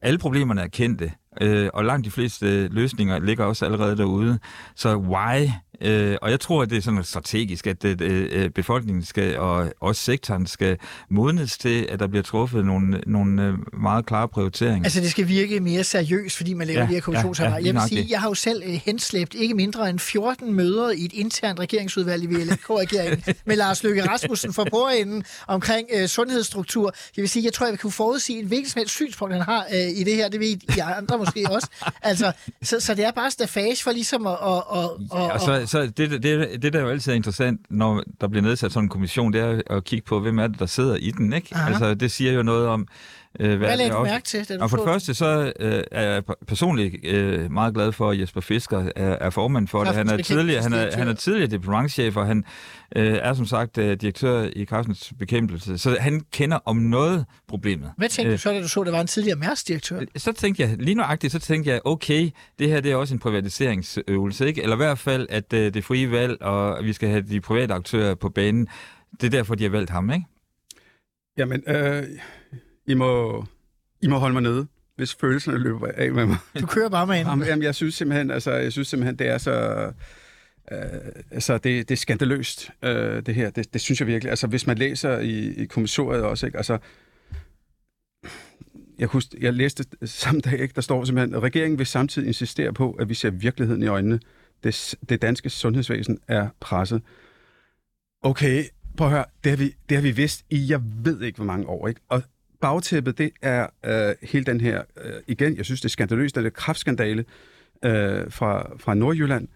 Alle 0.02 0.18
problemerne 0.18 0.61
er 0.61 0.68
kendte, 0.68 1.12
øh, 1.41 1.69
og 1.75 1.85
langt 1.85 2.05
de 2.05 2.11
fleste 2.11 2.69
løsninger 2.69 3.19
ligger 3.19 3.45
også 3.45 3.64
allerede 3.64 3.97
derude. 3.97 4.38
Så 4.75 4.97
why 4.97 5.49
Øh, 5.81 6.17
og 6.23 6.31
jeg 6.31 6.41
tror, 6.41 6.62
at 6.62 6.71
det 6.71 6.79
er 6.79 6.83
sådan 6.83 7.05
strategisk, 7.05 7.67
at 7.67 7.83
det, 7.83 8.00
øh, 8.00 8.50
befolkningen 8.50 9.05
skal, 9.05 9.38
og 9.38 9.73
også 9.81 10.03
sektoren 10.03 10.47
skal 10.47 10.79
modnes 11.11 11.59
til, 11.59 11.87
at 11.91 12.00
der 12.00 12.07
bliver 12.07 12.23
truffet 12.23 12.64
nogle, 12.64 13.00
nogle 13.07 13.43
øh, 13.43 13.81
meget 13.81 14.07
klare 14.07 14.29
prioriteringer. 14.29 14.85
Altså 14.85 15.00
det 15.00 15.11
skal 15.11 15.29
virke 15.29 15.61
mere 15.61 15.85
seriøst, 15.85 16.37
fordi 16.37 16.55
man 16.55 16.67
laver 16.67 16.81
ja, 16.81 16.87
de 16.87 16.93
her 16.93 17.00
kommissionsarbejde. 17.00 17.67
Ja, 17.67 17.73
ja, 17.73 17.81
jeg 17.81 17.91
vil 17.91 17.99
sige, 17.99 18.07
jeg 18.11 18.21
har 18.21 18.29
jo 18.29 18.35
selv 18.35 18.62
øh, 18.67 18.81
henslæbt 18.85 19.35
ikke 19.35 19.55
mindre 19.55 19.91
end 19.91 19.99
14 19.99 20.55
møder 20.55 20.91
i 20.91 21.05
et 21.05 21.12
internt 21.12 21.61
regeringsudvalg 21.61 22.23
i 22.23 22.26
VLK-regeringen 22.26 23.23
med 23.47 23.57
Lars 23.57 23.83
Løkke 23.83 24.09
Rasmussen 24.09 24.53
for 24.53 24.67
bordenden 24.71 25.25
omkring 25.47 25.88
øh, 25.95 26.09
sundhedsstruktur. 26.09 26.95
Jeg 27.17 27.23
vil 27.23 27.29
sige, 27.29 27.45
jeg 27.45 27.53
tror, 27.53 27.67
jeg 27.67 27.79
kunne 27.79 27.93
forudsige 27.93 28.38
en 28.38 28.47
hvilken 28.47 28.71
som 28.71 28.79
helst 28.79 28.95
synspunkt, 28.95 29.35
han 29.35 29.43
har 29.43 29.67
øh, 29.75 29.99
i 30.00 30.05
det 30.05 30.14
her. 30.14 30.29
Det 30.29 30.41
ved 30.41 30.47
I 30.47 30.79
andre 30.99 31.19
måske 31.25 31.47
også. 31.50 31.69
Altså, 32.02 32.33
så, 32.62 32.81
så 32.81 32.95
det 32.95 33.04
er 33.04 33.11
bare 33.11 33.31
stafage 33.31 33.76
for 33.83 33.90
ligesom 33.90 34.26
at... 34.26 34.33
at, 34.33 34.59
at, 34.75 35.19
ja, 35.19 35.33
og 35.33 35.40
så, 35.40 35.62
så 35.66 35.83
det, 35.83 36.23
det, 36.23 36.62
det, 36.62 36.73
der 36.73 36.81
jo 36.81 36.88
altid 36.88 37.12
er 37.12 37.16
interessant, 37.16 37.61
når 37.71 38.02
der 38.21 38.28
bliver 38.28 38.43
nedsat 38.43 38.73
sådan 38.73 38.85
en 38.85 38.88
kommission, 38.88 39.33
det 39.33 39.40
er 39.40 39.76
at 39.76 39.85
kigge 39.85 40.07
på, 40.07 40.21
hvem 40.21 40.38
er 40.38 40.47
det, 40.47 40.59
der 40.59 40.66
sidder 40.66 40.97
i 40.97 41.11
den. 41.11 41.33
Ikke? 41.33 41.57
Altså, 41.57 41.95
det 41.95 42.11
siger 42.11 42.33
jo 42.33 42.43
noget 42.43 42.69
om... 42.69 42.88
Øh, 43.41 43.59
hvad, 43.59 43.76
lagde 43.76 43.93
du 43.93 44.03
mærke 44.03 44.25
til? 44.25 44.49
Det, 44.49 44.61
og 44.61 44.71
for 44.71 44.76
det 44.76 44.87
første, 44.87 45.14
så 45.14 45.53
øh, 45.61 45.83
er 45.93 46.03
jeg 46.03 46.23
personligt 46.47 47.05
øh, 47.05 47.53
meget 47.53 47.75
glad 47.75 47.93
for, 47.93 48.11
at 48.11 48.21
Jesper 48.21 48.41
Fisker 48.41 48.91
er, 48.97 49.17
er 49.21 49.31
formand 49.31 49.69
for 49.69 49.85
det. 49.85 49.95
Han 49.95 50.09
er, 50.09 50.17
tidligere, 50.17 50.62
han, 50.62 50.73
er, 50.73 50.97
han 50.97 51.09
er 51.09 51.12
tidligere 51.12 51.50
departementchef, 51.50 52.17
og 52.17 52.26
han 52.26 52.45
øh, 52.97 53.19
er 53.23 53.35
som 53.35 53.47
sagt 53.47 53.79
øh, 53.79 53.97
direktør 54.00 54.49
i 54.57 54.64
Kraftens 54.64 55.12
Bekæmpelse. 55.19 55.79
Så 55.79 55.97
han 56.00 56.21
kender 56.33 56.59
om 56.64 56.76
noget 56.76 57.25
problemet. 57.49 57.93
Hvad 57.97 58.09
tænkte 58.09 58.29
øh, 58.29 58.33
du 58.33 58.38
så, 58.38 58.53
da 58.53 58.61
du 58.62 58.69
så, 58.69 58.81
at 58.81 58.87
der 58.87 58.93
var 58.93 59.00
en 59.00 59.07
tidligere 59.07 59.38
Mærs-direktør? 59.38 60.00
Så 60.17 60.33
tænkte 60.33 60.62
jeg, 60.62 60.76
lige 60.79 60.95
nuagtigt, 60.95 61.33
så 61.33 61.38
tænkte 61.38 61.71
jeg, 61.71 61.81
okay, 61.85 62.31
det 62.59 62.69
her 62.69 62.81
det 62.81 62.93
er 62.93 62.97
også 62.97 63.14
en 63.14 63.21
privatiseringsøvelse, 63.21 64.47
ikke? 64.47 64.62
Eller 64.62 64.76
i 64.76 64.83
hvert 64.85 64.99
fald, 64.99 65.26
at 65.31 65.53
øh, 65.53 65.75
det 65.75 65.85
frie 65.85 66.11
valg, 66.11 66.43
og 66.43 66.85
vi 66.85 66.93
skal 66.93 67.09
have 67.09 67.23
de 67.23 67.41
private 67.41 67.75
aktører 67.75 68.14
på 68.14 68.29
banen, 68.29 68.69
det 69.21 69.26
er 69.26 69.31
derfor, 69.31 69.55
de 69.55 69.62
har 69.64 69.71
valgt 69.71 69.91
ham, 69.91 70.11
ikke? 70.11 70.26
Jamen, 71.38 71.62
øh, 71.67 72.03
I, 72.87 72.95
må, 72.95 73.45
I 74.00 74.07
må 74.07 74.19
holde 74.19 74.33
mig 74.33 74.43
nede 74.43 74.67
hvis 74.97 75.14
følelserne 75.14 75.59
løber 75.59 75.88
af 75.95 76.12
med 76.12 76.26
mig. 76.26 76.37
Du 76.61 76.67
kører 76.67 76.88
bare 76.88 77.07
med 77.07 77.17
hende. 77.17 77.47
Jamen, 77.47 77.62
jeg 77.62 77.75
synes 77.75 77.95
simpelthen, 77.95 78.31
altså, 78.31 78.53
jeg 78.53 78.73
synes 78.73 78.88
simpelthen, 78.88 79.19
det 79.19 79.29
er 79.29 79.38
så... 79.38 79.85
Øh, 80.73 80.79
altså, 81.31 81.59
det, 81.59 81.88
det 81.88 81.95
er 81.95 81.97
skandaløst, 81.97 82.71
øh, 82.83 83.26
det 83.26 83.35
her. 83.35 83.50
Det, 83.50 83.73
det 83.73 83.81
synes 83.81 84.00
jeg 84.00 84.07
virkelig. 84.07 84.31
Altså, 84.31 84.47
hvis 84.47 84.67
man 84.67 84.79
læser 84.79 85.19
i, 85.19 85.62
i 85.62 85.67
kommissoriet 85.67 86.23
også, 86.23 86.47
ikke? 86.47 86.59
Altså, 86.59 86.79
jeg, 88.99 89.09
husker, 89.09 89.38
jeg 89.41 89.55
læste 89.55 89.85
samme 90.05 90.41
dag, 90.41 90.61
ikke? 90.61 90.75
der 90.75 90.81
står 90.81 91.05
simpelthen, 91.05 91.35
at 91.35 91.43
regeringen 91.43 91.79
vil 91.79 91.87
samtidig 91.87 92.29
insistere 92.29 92.73
på, 92.73 92.93
at 92.93 93.09
vi 93.09 93.14
ser 93.14 93.31
virkeligheden 93.31 93.83
i 93.83 93.87
øjnene. 93.87 94.21
Det, 94.64 94.95
det 95.08 95.23
danske 95.23 95.50
sundhedsvæsen 95.50 96.19
er 96.28 96.49
presset. 96.61 97.02
Okay, 98.23 98.65
prøv 98.97 99.06
at 99.06 99.13
høre, 99.13 99.25
det 99.45 99.50
har 99.50 99.56
vi, 99.56 99.75
det 99.89 99.97
har 99.97 100.02
vi 100.02 100.11
vidst 100.11 100.45
i, 100.50 100.67
jeg 100.71 100.80
ved 101.04 101.23
ikke, 101.23 101.37
hvor 101.37 101.45
mange 101.45 101.67
år. 101.67 101.89
Ikke? 101.89 102.00
Og 102.08 102.23
bagtæppet, 102.65 103.19
det 103.19 103.31
er 103.43 103.67
øh, 103.85 104.15
hele 104.23 104.45
den 104.45 104.61
her, 104.61 104.83
øh, 105.05 105.13
igen, 105.27 105.57
jeg 105.57 105.65
synes, 105.65 105.81
det 105.81 105.85
er 105.85 105.91
skandaløst, 105.91 106.35
den 106.35 106.47
er 106.47 106.50
kraftskandale 106.50 107.25
øh, 107.85 108.31
fra, 108.31 108.71
fra 108.79 108.95
Nordjylland, 108.95 109.49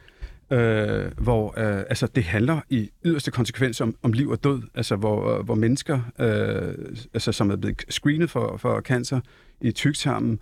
øh, 0.50 1.12
hvor 1.18 1.54
øh, 1.58 1.78
altså, 1.88 2.06
det 2.06 2.24
handler 2.24 2.60
i 2.68 2.90
yderste 3.04 3.30
konsekvens 3.30 3.80
om, 3.80 3.96
om 4.02 4.12
liv 4.12 4.28
og 4.28 4.44
død, 4.44 4.62
altså 4.74 4.96
hvor, 4.96 5.42
hvor 5.42 5.54
mennesker, 5.54 6.00
øh, 6.18 6.74
altså, 7.14 7.32
som 7.32 7.50
er 7.50 7.56
blevet 7.56 7.84
screenet 7.88 8.30
for, 8.30 8.56
for 8.56 8.80
cancer 8.80 9.20
i 9.60 9.72
tyktarmen, 9.72 10.40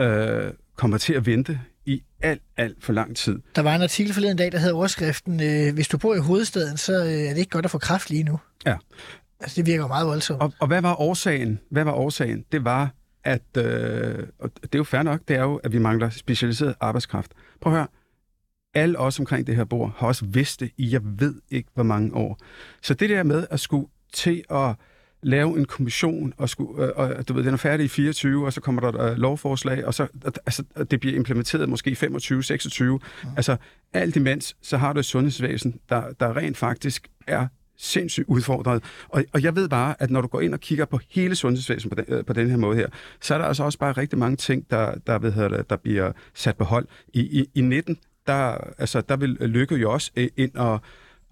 øh, 0.00 0.50
kommer 0.76 0.98
til 0.98 1.12
at 1.12 1.26
vente 1.26 1.60
i 1.86 2.02
alt, 2.22 2.42
alt 2.56 2.84
for 2.84 2.92
lang 2.92 3.16
tid. 3.16 3.38
Der 3.56 3.62
var 3.62 3.74
en 3.74 3.82
artikel 3.82 4.14
forleden 4.14 4.36
dag, 4.36 4.52
der 4.52 4.58
havde 4.58 4.72
overskriften, 4.72 5.42
øh, 5.42 5.74
hvis 5.74 5.88
du 5.88 5.98
bor 5.98 6.14
i 6.14 6.18
hovedstaden, 6.18 6.76
så 6.76 7.04
øh, 7.04 7.10
er 7.10 7.28
det 7.28 7.38
ikke 7.38 7.50
godt 7.50 7.64
at 7.64 7.70
få 7.70 7.78
kraft 7.78 8.10
lige 8.10 8.22
nu. 8.22 8.38
Ja. 8.66 8.76
Altså, 9.40 9.56
det 9.56 9.66
virker 9.66 9.86
meget 9.86 10.06
voldsomt. 10.06 10.42
Og, 10.42 10.52
og 10.60 10.66
hvad 10.66 10.82
var 10.82 11.00
årsagen? 11.00 11.60
Hvad 11.70 11.84
var 11.84 11.92
årsagen? 11.92 12.44
Det 12.52 12.64
var, 12.64 12.94
at, 13.24 13.56
øh, 13.56 14.26
og 14.38 14.50
det 14.62 14.74
er 14.74 14.78
jo 14.78 14.84
fair 14.84 15.02
nok, 15.02 15.20
det 15.28 15.36
er 15.36 15.42
jo, 15.42 15.56
at 15.56 15.72
vi 15.72 15.78
mangler 15.78 16.10
specialiseret 16.10 16.74
arbejdskraft. 16.80 17.32
Prøv 17.60 17.72
at 17.72 17.78
høre, 17.78 17.88
alle 18.74 18.98
os 18.98 19.18
omkring 19.18 19.46
det 19.46 19.56
her 19.56 19.64
bord 19.64 19.94
har 19.96 20.06
også 20.06 20.24
vidst 20.24 20.60
det 20.60 20.70
i, 20.76 20.92
jeg 20.92 21.00
ved 21.04 21.34
ikke, 21.50 21.68
hvor 21.74 21.82
mange 21.82 22.14
år. 22.14 22.38
Så 22.82 22.94
det 22.94 23.10
der 23.10 23.22
med 23.22 23.46
at 23.50 23.60
skulle 23.60 23.86
til 24.12 24.44
at 24.50 24.74
lave 25.22 25.58
en 25.58 25.64
kommission, 25.64 26.32
og, 26.36 26.48
skulle, 26.48 26.84
øh, 26.84 26.92
og 26.96 27.28
du 27.28 27.32
ved, 27.32 27.44
den 27.44 27.52
er 27.52 27.58
færdig 27.58 27.84
i 27.84 27.88
24, 27.88 28.46
og 28.46 28.52
så 28.52 28.60
kommer 28.60 28.90
der 28.90 29.12
uh, 29.12 29.16
lovforslag, 29.16 29.86
og 29.86 29.94
så 29.94 30.06
altså, 30.46 30.64
det 30.90 31.00
bliver 31.00 31.16
implementeret 31.16 31.68
måske 31.68 31.90
i 31.90 31.94
25, 31.94 32.42
26. 32.42 33.00
Ja. 33.24 33.28
Altså, 33.36 33.56
alt 33.92 34.16
imens, 34.16 34.56
så 34.62 34.76
har 34.76 34.92
du 34.92 34.98
et 34.98 35.04
sundhedsvæsen, 35.04 35.80
der, 35.88 36.12
der 36.20 36.36
rent 36.36 36.56
faktisk 36.56 37.08
er 37.26 37.46
sindssygt 37.80 38.28
udfordret. 38.28 38.82
Og, 39.08 39.24
og 39.32 39.42
jeg 39.42 39.56
ved 39.56 39.68
bare, 39.68 39.94
at 39.98 40.10
når 40.10 40.20
du 40.20 40.26
går 40.26 40.40
ind 40.40 40.54
og 40.54 40.60
kigger 40.60 40.84
på 40.84 41.00
hele 41.10 41.34
sundhedsvæsenet 41.34 41.96
på 41.96 42.02
den, 42.02 42.14
øh, 42.14 42.24
på 42.24 42.32
den 42.32 42.50
her 42.50 42.56
måde 42.56 42.76
her, 42.76 42.86
så 43.20 43.34
er 43.34 43.38
der 43.38 43.44
altså 43.44 43.64
også 43.64 43.78
bare 43.78 43.92
rigtig 43.92 44.18
mange 44.18 44.36
ting, 44.36 44.70
der, 44.70 44.94
der, 45.06 45.18
ved, 45.18 45.32
der, 45.32 45.62
der 45.62 45.76
bliver 45.76 46.12
sat 46.34 46.56
på 46.56 46.64
hold. 46.64 46.86
I, 47.14 47.20
i, 47.20 47.46
i 47.54 47.60
19, 47.60 47.96
der, 48.26 48.56
altså, 48.78 49.00
der 49.00 49.16
vil 49.16 49.28
Lykke 49.28 49.76
jo 49.76 49.92
også 49.92 50.10
ind 50.36 50.54
og 50.54 50.80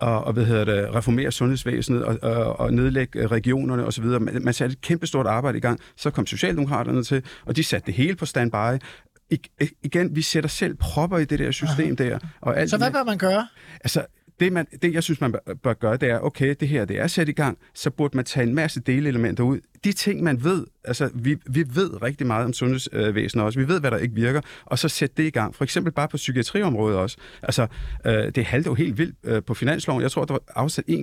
og, 0.00 0.24
og 0.24 0.32
hvad 0.32 0.44
hedder 0.44 0.64
det, 0.64 0.94
reformere 0.94 1.32
sundhedsvæsenet 1.32 2.04
og, 2.04 2.18
og, 2.22 2.60
og 2.60 2.72
nedlægge 2.72 3.26
regionerne 3.26 3.84
osv. 3.84 4.04
Man, 4.04 4.40
man 4.42 4.54
satte 4.54 4.72
et 4.72 4.80
kæmpestort 4.80 5.26
arbejde 5.26 5.58
i 5.58 5.60
gang. 5.60 5.80
Så 5.96 6.10
kom 6.10 6.26
Socialdemokraterne 6.26 7.02
til, 7.02 7.22
og 7.46 7.56
de 7.56 7.64
satte 7.64 7.86
det 7.86 7.94
hele 7.94 8.16
på 8.16 8.26
standby. 8.26 8.84
I, 9.30 9.40
igen, 9.82 10.16
vi 10.16 10.22
sætter 10.22 10.48
selv 10.48 10.74
propper 10.74 11.18
i 11.18 11.24
det 11.24 11.38
der 11.38 11.50
system 11.50 11.96
Aha. 12.00 12.08
der. 12.08 12.18
Og 12.40 12.58
alt 12.58 12.70
så 12.70 12.76
hvad 12.76 12.90
bør 12.90 13.04
man 13.04 13.18
gøre? 13.18 13.48
Altså, 13.80 14.06
det, 14.40 14.52
man, 14.52 14.66
det, 14.82 14.94
jeg 14.94 15.02
synes, 15.02 15.20
man 15.20 15.34
bør 15.62 15.72
gøre, 15.72 15.96
det 15.96 16.10
er, 16.10 16.18
okay, 16.18 16.54
det 16.60 16.68
her 16.68 16.84
det 16.84 17.00
er 17.00 17.06
sat 17.06 17.28
i 17.28 17.32
gang, 17.32 17.58
så 17.74 17.90
burde 17.90 18.16
man 18.16 18.24
tage 18.24 18.46
en 18.46 18.54
masse 18.54 18.80
delelementer 18.80 19.44
ud. 19.44 19.60
De 19.84 19.92
ting, 19.92 20.22
man 20.22 20.44
ved, 20.44 20.66
altså 20.84 21.10
vi, 21.14 21.36
vi 21.46 21.64
ved 21.74 22.02
rigtig 22.02 22.26
meget 22.26 22.44
om 22.44 22.52
sundhedsvæsenet 22.52 23.44
også, 23.44 23.58
vi 23.58 23.68
ved, 23.68 23.80
hvad 23.80 23.90
der 23.90 23.96
ikke 23.96 24.14
virker, 24.14 24.40
og 24.64 24.78
så 24.78 24.88
sætte 24.88 25.14
det 25.16 25.26
i 25.26 25.30
gang. 25.30 25.54
For 25.54 25.64
eksempel 25.64 25.92
bare 25.92 26.08
på 26.08 26.16
psykiatriområdet 26.16 26.98
også. 26.98 27.16
Altså, 27.42 27.66
øh, 28.06 28.32
det 28.34 28.44
halte 28.44 28.68
jo 28.68 28.74
helt 28.74 28.98
vildt 28.98 29.16
øh, 29.24 29.42
på 29.42 29.54
finansloven. 29.54 30.02
Jeg 30.02 30.10
tror, 30.10 30.24
der 30.24 30.34
var 30.34 30.42
afsat 30.56 30.84
1,9 30.88 30.94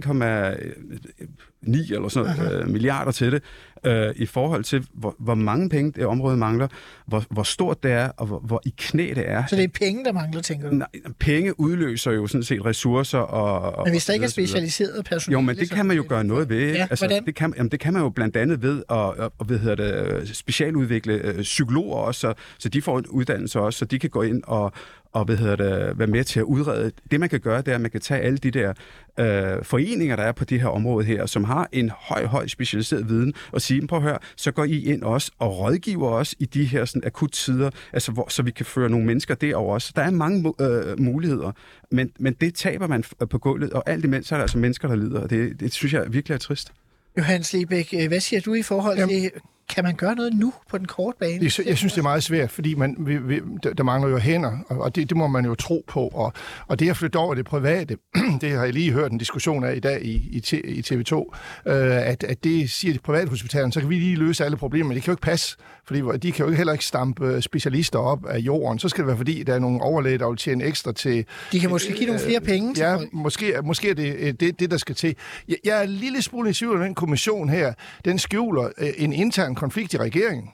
eller 1.93 2.07
sådan 2.09 2.37
noget, 2.37 2.61
øh, 2.61 2.69
milliarder 2.69 3.11
til 3.11 3.31
det, 3.31 3.43
øh, 3.85 4.13
i 4.15 4.25
forhold 4.25 4.63
til, 4.63 4.87
hvor, 4.93 5.15
hvor 5.19 5.35
mange 5.35 5.69
penge 5.69 5.91
det 5.91 6.05
område 6.05 6.37
mangler, 6.37 6.67
hvor, 7.07 7.23
hvor 7.29 7.43
stort 7.43 7.83
det 7.83 7.91
er, 7.91 8.09
og 8.17 8.25
hvor, 8.25 8.39
hvor 8.39 8.61
i 8.65 8.73
knæ 8.77 9.13
det 9.15 9.29
er. 9.29 9.43
Så 9.45 9.55
det 9.55 9.63
er 9.63 9.67
penge, 9.67 10.05
der 10.05 10.11
mangler, 10.11 10.41
tænker 10.41 10.69
du? 10.69 10.75
Nej, 10.75 10.87
penge 11.19 11.59
udløser 11.59 12.11
jo 12.11 12.27
sådan 12.27 12.43
set 12.43 12.65
ressourcer 12.65 13.19
og... 13.19 13.83
Men 13.85 13.93
hvis 13.93 14.05
der 14.05 14.13
ikke 14.13 14.23
er 14.23 14.29
specialiseret 14.29 15.05
personale... 15.05 15.33
Jo, 15.33 15.41
men 15.41 15.55
det 15.55 15.69
kan 15.69 15.85
man 15.85 15.97
jo 15.97 16.05
gøre 16.09 16.23
noget 16.23 16.49
ved. 16.49 16.73
Ja, 16.73 16.87
altså, 16.89 17.05
hvordan? 17.05 17.25
Det 17.25 17.35
kan, 17.35 17.53
jamen, 17.57 17.71
det 17.71 17.79
kan 17.79 17.93
man 17.93 18.01
jo 18.01 18.09
blandt 18.09 18.37
andet 18.37 18.61
ved 18.61 18.83
at 18.89 19.05
og, 19.05 19.33
og, 19.37 19.45
hvad 19.45 19.57
hedder 19.57 19.75
det, 19.75 20.37
specialudvikle 20.37 21.13
øh, 21.13 21.41
psykologer 21.41 21.97
også, 21.97 22.19
så, 22.19 22.33
så 22.57 22.69
de 22.69 22.81
får 22.81 22.99
en 22.99 23.07
uddannelse 23.07 23.59
også, 23.59 23.79
så 23.79 23.85
de 23.85 23.99
kan 23.99 24.09
gå 24.09 24.21
ind 24.21 24.43
og, 24.43 24.73
og 25.15 25.25
hvad 25.25 25.37
hedder 25.37 25.55
det, 25.55 25.99
være 25.99 26.07
med 26.07 26.23
til 26.23 26.39
at 26.39 26.43
udrede. 26.43 26.91
Det, 27.11 27.19
man 27.19 27.29
kan 27.29 27.39
gøre, 27.39 27.57
det 27.57 27.67
er, 27.67 27.75
at 27.75 27.81
man 27.81 27.91
kan 27.91 28.01
tage 28.01 28.21
alle 28.21 28.37
de 28.37 28.51
der 28.51 28.73
øh, 29.19 29.63
foreninger, 29.63 30.15
der 30.15 30.23
er 30.23 30.31
på 30.31 30.45
det 30.45 30.61
her 30.61 30.67
område 30.67 31.05
her, 31.05 31.25
som 31.25 31.43
har 31.43 31.69
en 31.71 31.91
høj, 31.97 32.25
høj 32.25 32.47
specialiseret 32.47 33.09
viden, 33.09 33.33
og 33.51 33.61
sige, 33.61 33.87
prøv 33.87 33.97
at 33.97 34.03
høre, 34.03 34.17
så 34.35 34.51
går 34.51 34.63
I 34.63 34.83
ind 34.83 35.03
også 35.03 35.31
og 35.39 35.59
rådgiver 35.59 36.09
os 36.09 36.35
i 36.39 36.45
de 36.45 36.65
her 36.65 36.85
sådan, 36.85 37.01
akut 37.05 37.31
tider, 37.31 37.69
altså, 37.93 38.11
hvor, 38.11 38.29
så 38.29 38.43
vi 38.43 38.51
kan 38.51 38.65
føre 38.65 38.89
nogle 38.89 39.05
mennesker 39.05 39.35
derover 39.35 39.73
også. 39.73 39.93
Der 39.95 40.01
er 40.01 40.11
mange 40.11 40.53
øh, 40.61 40.99
muligheder, 40.99 41.51
men, 41.91 42.11
men 42.19 42.33
det 42.33 42.55
taber 42.55 42.87
man 42.87 43.03
på 43.29 43.37
gulvet, 43.37 43.73
og 43.73 43.89
alt 43.89 44.05
imens 44.05 44.31
er 44.31 44.35
der 44.35 44.41
altså 44.41 44.57
mennesker, 44.57 44.87
der 44.87 44.95
lider, 44.95 45.19
og 45.19 45.29
det, 45.29 45.59
det 45.59 45.73
synes 45.73 45.93
jeg 45.93 46.13
virkelig 46.13 46.35
er 46.35 46.39
trist. 46.39 46.71
Johannes 47.17 47.53
Lebæk, 47.53 47.93
øh, 48.01 48.07
hvad 48.07 48.19
siger 48.19 48.41
du 48.41 48.53
i 48.53 48.61
forhold 48.61 48.97
Jamen, 48.97 49.21
til 49.21 49.31
kan 49.69 49.83
man 49.83 49.95
gøre 49.95 50.15
noget 50.15 50.33
nu 50.33 50.53
på 50.69 50.77
den 50.77 50.85
korte 50.85 51.17
bane? 51.19 51.33
Jeg, 51.33 51.67
jeg 51.67 51.77
synes, 51.77 51.93
det 51.93 51.97
er 51.97 52.03
meget 52.03 52.23
svært, 52.23 52.51
fordi 52.51 52.75
man, 52.75 52.95
vi, 52.99 53.17
vi, 53.17 53.41
der, 53.63 53.83
mangler 53.83 54.09
jo 54.09 54.17
hænder, 54.17 54.57
og, 54.69 54.77
og 54.77 54.95
det, 54.95 55.09
det 55.09 55.17
må 55.17 55.27
man 55.27 55.45
jo 55.45 55.55
tro 55.55 55.83
på. 55.87 56.07
Og, 56.07 56.33
og 56.67 56.79
det 56.79 56.89
at 56.89 56.97
flytte 56.97 57.17
over 57.17 57.35
det 57.35 57.45
private, 57.45 57.97
det 58.41 58.51
har 58.51 58.63
jeg 58.63 58.73
lige 58.73 58.91
hørt 58.91 59.11
en 59.11 59.17
diskussion 59.17 59.63
af 59.63 59.75
i 59.75 59.79
dag 59.79 60.05
i, 60.05 60.11
i, 60.11 60.57
i 60.63 60.79
TV2, 60.79 61.35
øh, 61.65 62.07
at, 62.07 62.23
at 62.23 62.43
det 62.43 62.69
siger 62.69 62.93
de 62.93 62.99
private 62.99 63.29
hospitaler, 63.29 63.69
så 63.69 63.79
kan 63.79 63.89
vi 63.89 63.95
lige 63.95 64.15
løse 64.15 64.45
alle 64.45 64.57
problemer, 64.57 64.87
men 64.87 64.95
det 64.95 65.03
kan 65.03 65.11
jo 65.11 65.13
ikke 65.13 65.21
passe, 65.21 65.57
fordi 65.87 66.01
de 66.27 66.31
kan 66.31 66.45
jo 66.45 66.51
heller 66.51 66.73
ikke 66.73 66.85
stampe 66.85 67.41
specialister 67.41 67.99
op 67.99 68.25
af 68.25 68.39
jorden. 68.39 68.79
Så 68.79 68.89
skal 68.89 69.01
det 69.01 69.07
være, 69.07 69.17
fordi 69.17 69.43
der 69.43 69.53
er 69.53 69.59
nogle 69.59 69.81
overlæger, 69.81 70.17
der 70.17 70.27
vil 70.27 70.37
tjene 70.37 70.63
ekstra 70.63 70.91
til... 70.91 71.25
De 71.51 71.59
kan 71.59 71.69
måske 71.69 71.93
give 71.93 72.05
nogle 72.05 72.21
flere 72.21 72.41
penge 72.41 72.73
til 72.73 72.81
Ja, 72.81 72.97
måske, 73.11 73.53
måske 73.63 73.89
er 73.89 73.93
det 73.93 74.39
det, 74.39 74.59
det, 74.59 74.71
der 74.71 74.77
skal 74.77 74.95
til. 74.95 75.15
Jeg, 75.47 75.57
jeg 75.63 75.79
er 75.79 75.83
en 75.83 75.89
lille 75.89 76.21
smule 76.21 76.49
i 76.49 76.53
tvivl 76.53 76.81
den 76.81 76.95
kommission 76.95 77.49
her. 77.49 77.73
Den 78.05 78.19
skjuler 78.19 78.69
øh, 78.77 78.87
en 78.97 79.13
intern 79.13 79.55
konflikt 79.55 79.93
i 79.93 79.97
regeringen 79.97 80.49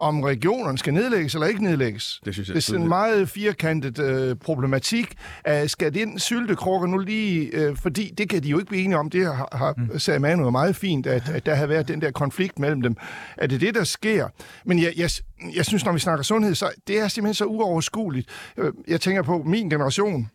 om 0.00 0.22
regionerne 0.22 0.78
skal 0.78 0.94
nedlægges 0.94 1.34
eller 1.34 1.46
ikke 1.46 1.64
nedlægges. 1.64 2.20
Det 2.24 2.34
synes 2.34 2.48
jeg 2.48 2.54
det 2.54 2.60
er 2.60 2.64
sådan 2.64 2.82
en 2.82 2.88
meget 2.88 3.28
firkantet 3.28 3.98
øh, 3.98 4.36
problematik. 4.36 5.14
Uh, 5.48 5.66
skal 5.66 5.94
den 5.94 6.18
syltekrukke 6.18 6.88
nu 6.90 6.98
lige... 6.98 7.46
Øh, 7.46 7.76
fordi 7.76 8.14
det 8.18 8.28
kan 8.28 8.42
de 8.42 8.48
jo 8.48 8.58
ikke 8.58 8.68
blive 8.68 8.82
enige 8.84 8.98
om. 8.98 9.10
Det 9.10 9.26
har, 9.26 9.48
har 9.52 9.74
mm. 9.76 9.98
sagde 9.98 10.20
Manu 10.20 10.50
meget 10.50 10.76
fint, 10.76 11.06
at, 11.06 11.28
at 11.28 11.46
der 11.46 11.54
har 11.54 11.66
været 11.66 11.88
den 11.88 12.00
der 12.00 12.10
konflikt 12.10 12.58
mellem 12.58 12.82
dem. 12.82 12.96
Er 13.36 13.46
det 13.46 13.60
det, 13.60 13.74
der 13.74 13.84
sker? 13.84 14.28
Men 14.64 14.78
jeg, 14.78 14.92
jeg, 14.96 15.10
jeg 15.54 15.64
synes, 15.64 15.84
når 15.84 15.92
vi 15.92 15.98
snakker 15.98 16.22
sundhed, 16.22 16.54
så 16.54 16.70
det 16.86 17.00
er 17.00 17.08
simpelthen 17.08 17.34
så 17.34 17.44
uoverskueligt. 17.44 18.28
Øh, 18.56 18.72
Jeg 18.88 19.00
tænker 19.00 19.22
på 19.22 19.42
min 19.46 19.70
generation. 19.70 20.28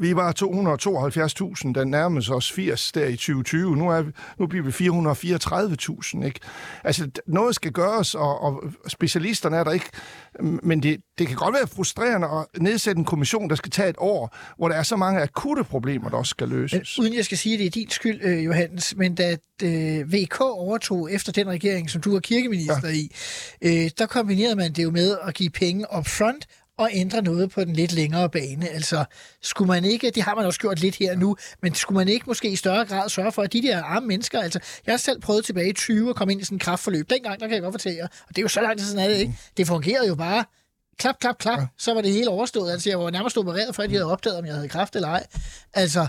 Vi 0.00 0.16
var 0.16 0.32
272.000, 0.32 1.72
der 1.72 1.84
nærmede 1.84 2.34
os 2.34 2.52
80 2.52 2.92
der 2.92 3.06
i 3.06 3.16
2020. 3.16 3.76
Nu, 3.76 3.88
er 3.88 4.04
nu 4.38 4.46
bliver 4.46 4.64
vi 4.64 4.70
434.000, 6.20 6.26
ikke? 6.26 6.40
Altså, 6.84 7.10
noget 7.26 7.54
skal 7.54 7.72
gøres, 7.72 8.14
og, 8.14 8.42
og 8.42 8.62
specialisterne 8.88 9.56
er 9.56 9.64
der 9.64 9.70
ikke. 9.70 9.86
Men 10.40 10.82
det, 10.82 11.00
det 11.18 11.26
kan 11.26 11.36
godt 11.36 11.54
være 11.54 11.66
frustrerende 11.66 12.26
at 12.26 12.62
nedsætte 12.62 12.98
en 12.98 13.04
kommission, 13.04 13.50
der 13.50 13.56
skal 13.56 13.70
tage 13.70 13.88
et 13.88 13.96
år, 13.98 14.36
hvor 14.58 14.68
der 14.68 14.76
er 14.76 14.82
så 14.82 14.96
mange 14.96 15.20
akutte 15.20 15.64
problemer, 15.64 16.08
der 16.08 16.16
også 16.16 16.30
skal 16.30 16.48
løses. 16.48 16.98
Men, 16.98 17.04
uden 17.04 17.16
jeg 17.16 17.24
skal 17.24 17.38
sige, 17.38 17.54
at 17.54 17.58
det 17.58 17.66
er 17.66 17.70
din 17.70 17.90
skyld, 17.90 18.20
øh, 18.22 18.44
Johannes, 18.44 18.96
men 18.96 19.14
da 19.14 19.36
øh, 19.62 20.12
VK 20.12 20.40
overtog 20.40 21.12
efter 21.12 21.32
den 21.32 21.48
regering, 21.48 21.90
som 21.90 22.00
du 22.00 22.16
er 22.16 22.20
kirkeminister 22.20 22.88
ja. 22.88 22.94
i, 22.94 23.10
øh, 23.62 23.90
der 23.98 24.06
kombinerede 24.06 24.56
man 24.56 24.72
det 24.72 24.82
jo 24.82 24.90
med 24.90 25.16
at 25.22 25.34
give 25.34 25.50
penge 25.50 25.84
up 25.98 26.06
front 26.06 26.46
og 26.80 26.90
ændre 26.92 27.22
noget 27.22 27.50
på 27.50 27.64
den 27.64 27.72
lidt 27.72 27.92
længere 27.92 28.30
bane. 28.30 28.68
Altså, 28.68 29.04
skulle 29.42 29.68
man 29.68 29.84
ikke, 29.84 30.10
det 30.10 30.22
har 30.22 30.34
man 30.34 30.46
også 30.46 30.60
gjort 30.60 30.80
lidt 30.80 30.96
her 30.96 31.16
nu, 31.16 31.36
men 31.62 31.74
skulle 31.74 31.96
man 31.96 32.08
ikke 32.08 32.24
måske 32.26 32.50
i 32.50 32.56
større 32.56 32.84
grad 32.84 33.08
sørge 33.08 33.32
for, 33.32 33.42
at 33.42 33.52
de 33.52 33.62
der 33.62 33.82
arme 33.82 34.06
mennesker, 34.06 34.40
altså, 34.40 34.60
jeg 34.86 34.92
har 34.92 34.96
selv 34.98 35.20
prøvet 35.20 35.44
tilbage 35.44 35.68
i 35.68 35.72
20 35.72 36.10
at 36.10 36.16
komme 36.16 36.32
ind 36.32 36.40
i 36.40 36.44
sådan 36.44 36.56
en 36.56 36.58
kraftforløb. 36.58 37.10
Dengang, 37.10 37.40
der 37.40 37.46
kan 37.46 37.54
jeg 37.54 37.62
godt 37.62 37.72
fortælle 37.72 37.98
jer, 37.98 38.06
og 38.06 38.28
det 38.28 38.38
er 38.38 38.42
jo 38.42 38.48
så 38.48 38.60
lang 38.60 38.78
tid 38.78 38.86
siden, 38.86 39.00
er 39.00 39.08
det 39.08 39.16
ikke? 39.16 39.38
Det 39.56 39.66
fungerede 39.66 40.08
jo 40.08 40.14
bare 40.14 40.44
klap, 40.98 41.18
klap, 41.20 41.38
klap, 41.38 41.58
ja. 41.58 41.66
så 41.78 41.94
var 41.94 42.00
det 42.00 42.12
hele 42.12 42.28
overstået. 42.28 42.72
Altså, 42.72 42.90
jeg 42.90 42.98
var 42.98 43.10
nærmest 43.10 43.38
opereret, 43.38 43.76
før 43.76 43.86
de 43.86 43.92
havde 43.92 44.12
opdaget, 44.12 44.38
om 44.38 44.46
jeg 44.46 44.54
havde 44.54 44.68
kræft 44.68 44.96
eller 44.96 45.08
ej. 45.08 45.26
Altså, 45.74 46.00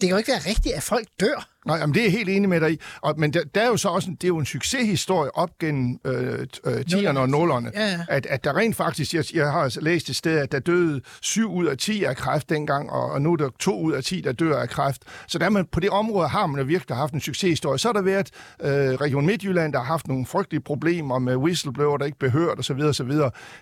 det 0.00 0.08
kan 0.08 0.10
jo 0.10 0.16
ikke 0.16 0.32
være 0.32 0.50
rigtigt, 0.50 0.74
at 0.74 0.82
folk 0.82 1.08
dør. 1.20 1.48
Nej, 1.68 1.76
jamen, 1.76 1.94
det 1.94 2.00
er 2.00 2.04
jeg 2.04 2.12
helt 2.12 2.28
enig 2.28 2.48
med 2.48 2.60
dig 2.60 2.72
i. 2.72 2.78
Og, 3.00 3.14
men 3.18 3.32
der, 3.32 3.40
der 3.54 3.60
er 3.60 3.66
jo 3.66 3.76
så 3.76 3.88
også 3.88 4.10
en, 4.10 4.14
det 4.16 4.24
er 4.24 4.28
jo 4.28 4.38
en 4.38 4.46
succeshistorie 4.46 5.36
op 5.36 5.50
gennem 5.60 5.98
øh, 6.04 6.46
øh, 6.64 6.80
10'erne 6.90 7.18
og 7.18 7.24
0'erne. 7.24 7.70
Ja, 7.80 7.86
ja. 7.86 7.98
At, 8.08 8.26
at 8.26 8.44
der 8.44 8.56
rent 8.56 8.76
faktisk, 8.76 9.14
jeg, 9.14 9.24
jeg 9.34 9.52
har 9.52 9.60
altså 9.60 9.80
læst 9.80 10.08
et 10.08 10.16
sted, 10.16 10.38
at 10.38 10.52
der 10.52 10.58
døde 10.58 11.00
7 11.22 11.52
ud 11.54 11.66
af 11.66 11.78
10 11.78 12.04
af 12.04 12.16
kræft 12.16 12.48
dengang, 12.48 12.90
og, 12.90 13.10
og 13.10 13.22
nu 13.22 13.32
er 13.32 13.36
der 13.36 13.48
2 13.60 13.80
ud 13.80 13.92
af 13.92 14.04
10, 14.04 14.20
der 14.20 14.32
dør 14.32 14.58
af 14.60 14.68
kræft. 14.68 15.02
Så 15.28 15.38
der 15.38 15.48
man, 15.48 15.66
på 15.72 15.80
det 15.80 15.90
område 15.90 16.28
har 16.28 16.46
man 16.46 16.68
virkelig 16.68 16.96
haft 16.96 17.14
en 17.14 17.20
succeshistorie. 17.20 17.78
Så 17.78 17.88
har 17.88 17.92
der 17.92 18.02
været 18.02 18.30
øh, 18.62 18.68
Region 18.70 19.26
Midtjylland, 19.26 19.72
der 19.72 19.78
har 19.78 19.86
haft 19.86 20.08
nogle 20.08 20.26
frygtelige 20.26 20.60
problemer 20.62 21.18
med 21.18 21.36
whistleblower, 21.36 21.96
der 21.96 22.04
ikke 22.04 22.18
behørt 22.18 22.58
osv. 22.58 22.80
osv. 22.80 23.10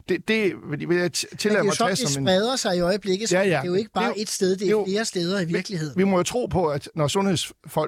Det, 0.09 0.29
det 0.29 0.53
vil 0.71 0.89
vil 0.89 0.97
jeg 0.97 1.03
Men 1.05 1.11
det 1.11 1.25
tillade 1.39 1.65
mig 1.65 1.71
at 1.73 1.79
tage 1.79 1.91
det 1.91 1.99
som 1.99 2.23
en... 2.23 2.27
spreder 2.29 2.57
sig 2.57 2.77
i 2.77 2.81
øjeblikket. 2.81 3.29
Så 3.29 3.37
Ja, 3.37 3.43
ja. 3.43 3.49
Det 3.49 3.57
er 3.57 3.65
jo 3.65 3.75
ikke 3.75 3.91
bare 3.95 4.05
Det 4.05 4.11
er 4.11 4.15
jo- 4.17 4.23
et 4.23 4.31
sted, 4.31 4.51
det 4.51 4.61
det 4.61 4.67
er 4.67 4.71
jo- 4.71 4.85
flere 4.89 5.05
steder 5.05 5.41
i 5.41 5.45
virkeligheden. 5.45 5.99
Vi 5.99 6.05
må 6.05 6.17
jo 6.17 6.23
tro 6.23 6.47
på, 6.47 6.67
at 6.67 6.89
når 6.95 7.07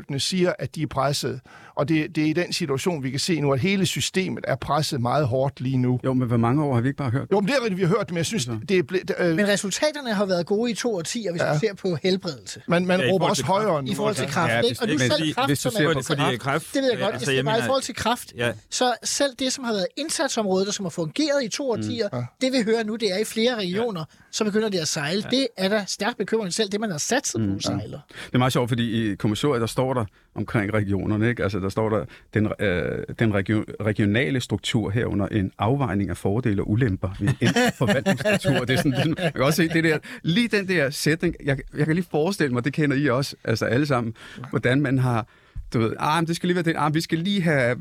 sundhedsfolkene 0.08 0.20
siger, 0.20 0.52
at 0.58 0.74
de 0.74 0.82
er 0.82 0.86
presset, 0.86 1.40
og 1.78 1.88
det, 1.88 2.16
det 2.16 2.24
er 2.24 2.28
i 2.28 2.32
den 2.32 2.52
situation, 2.52 3.02
vi 3.02 3.10
kan 3.10 3.20
se 3.20 3.40
nu, 3.40 3.52
at 3.52 3.60
hele 3.60 3.86
systemet 3.86 4.44
er 4.48 4.56
presset 4.56 5.00
meget 5.00 5.26
hårdt 5.26 5.60
lige 5.60 5.76
nu. 5.78 6.00
Jo, 6.04 6.12
men 6.14 6.28
hvor 6.28 6.36
mange 6.36 6.64
år 6.64 6.74
har 6.74 6.80
vi 6.80 6.88
ikke 6.88 6.96
bare 6.96 7.10
hørt? 7.10 7.28
Jo, 7.32 7.40
men 7.40 7.48
det 7.48 7.54
er 7.56 7.60
rigtigt, 7.62 7.76
vi 7.76 7.82
har 7.82 7.88
hørt, 7.88 8.10
men 8.10 8.16
jeg 8.16 8.26
synes, 8.26 8.48
det 8.68 8.78
er 8.78 8.82
blevet... 8.82 9.10
Øh, 9.18 9.36
Men 9.36 9.48
resultaterne 9.48 10.14
har 10.14 10.26
været 10.26 10.46
gode 10.46 10.70
i 10.70 10.74
to 10.74 10.94
årtier, 10.94 11.30
hvis 11.30 11.42
ja. 11.42 11.54
du 11.54 11.58
ser 11.58 11.74
på 11.74 11.98
helbredelse. 12.02 12.62
man, 12.68 12.86
man 12.86 13.00
Ja, 13.00 13.06
råber 13.12 13.26
også 13.28 13.42
til 13.42 13.46
højere 13.46 13.82
nu. 13.82 13.90
I 13.90 13.94
forhold 13.94 14.14
til 14.14 14.22
Ja. 14.22 14.28
kræft, 14.30 14.52
Ja, 14.52 14.60
ikke? 14.60 14.82
Og 14.82 14.88
du 14.88 14.92
hvis- 14.96 15.02
selv 15.12 15.24
men 15.24 15.34
kræft, 15.34 15.48
hvis 15.48 15.58
du 15.58 15.62
som 15.62 15.72
ser 15.72 15.88
er 15.88 15.94
på 15.94 16.02
fordi 16.02 16.36
kræft... 16.36 16.74
Det 16.74 16.82
ved 16.82 16.90
jeg 16.90 16.98
godt, 17.00 17.14
altså, 17.14 17.32
jeg 17.32 17.44
bare 17.44 17.58
i 17.58 17.62
forhold 17.62 17.82
til 17.82 17.94
kræft. 17.94 18.32
Ja. 18.36 18.52
Så 18.70 18.94
selv 19.04 19.30
det, 19.38 19.52
som 19.52 19.64
har 19.64 19.72
været 19.72 19.86
indsatsområdet, 19.96 20.68
og 20.68 20.74
som 20.74 20.84
har 20.84 20.90
fungeret 20.90 21.44
i 21.44 21.48
to 21.48 21.70
årtier, 21.70 22.08
mm. 22.12 22.22
det 22.40 22.52
vi 22.52 22.62
hører 22.64 22.84
nu, 22.84 22.96
det 22.96 23.12
er 23.14 23.18
i 23.18 23.24
flere 23.24 23.54
regioner, 23.56 24.04
så 24.30 24.44
begynder 24.44 24.68
det 24.68 24.78
at 24.78 24.88
sejle. 24.88 25.22
Det 25.30 25.46
er 25.56 25.68
da 25.68 25.84
stærkt 25.86 26.18
bekymrende 26.18 26.52
selv, 26.52 26.68
det 26.68 26.80
man 26.80 26.90
har 26.90 26.98
satset 26.98 27.50
på 27.54 27.60
sejler. 27.60 27.98
Det 28.26 28.34
er 28.34 28.38
meget 28.38 28.52
sjovt, 28.52 28.68
fordi 28.68 29.12
i 29.12 29.14
kommissoriet, 29.14 29.60
der 29.60 29.66
står 29.66 29.94
der 29.94 30.04
omkring 30.34 30.74
regionerne, 30.74 31.28
ikke? 31.28 31.42
Altså, 31.42 31.58
der 31.68 31.72
står 31.72 31.88
der 31.88 32.04
den, 32.35 32.48
øh, 32.61 33.04
den 33.18 33.35
region, 33.35 33.64
regionale 33.81 34.40
struktur 34.40 34.90
herunder 34.90 35.26
en 35.26 35.52
afvejning 35.59 36.11
af 36.11 36.16
fordele 36.16 36.62
og 36.62 36.70
ulemper 36.70 37.11
ved 37.20 37.28
en 37.40 37.48
forvaltningsstruktur. 37.78 38.64
Det 38.64 38.70
er 38.70 38.76
sådan, 38.76 38.92
det, 38.92 39.18
jeg 39.18 39.33
kan 39.35 39.42
også 39.42 39.57
se 39.57 39.68
det 39.68 39.85
der, 39.85 39.98
lige 40.22 40.48
den 40.48 40.68
der 40.68 40.90
sætning, 40.90 41.35
jeg, 41.44 41.59
jeg 41.76 41.87
kan 41.87 41.94
lige 41.94 42.07
forestille 42.11 42.52
mig, 42.52 42.64
det 42.64 42.72
kender 42.72 42.96
I 42.96 43.09
også, 43.09 43.37
altså 43.44 43.64
alle 43.64 43.87
sammen, 43.87 44.14
hvordan 44.50 44.81
man 44.81 44.98
har 44.98 45.26
du 45.72 45.78
ved, 45.78 45.92
ah, 45.98 46.26
det 46.26 46.37
skal 46.37 46.46
lige 46.46 46.54
være 46.54 46.64
det, 46.64 46.74
ah, 46.76 46.94
vi 46.94 47.00
skal 47.00 47.18
lige 47.18 47.42
have... 47.42 47.76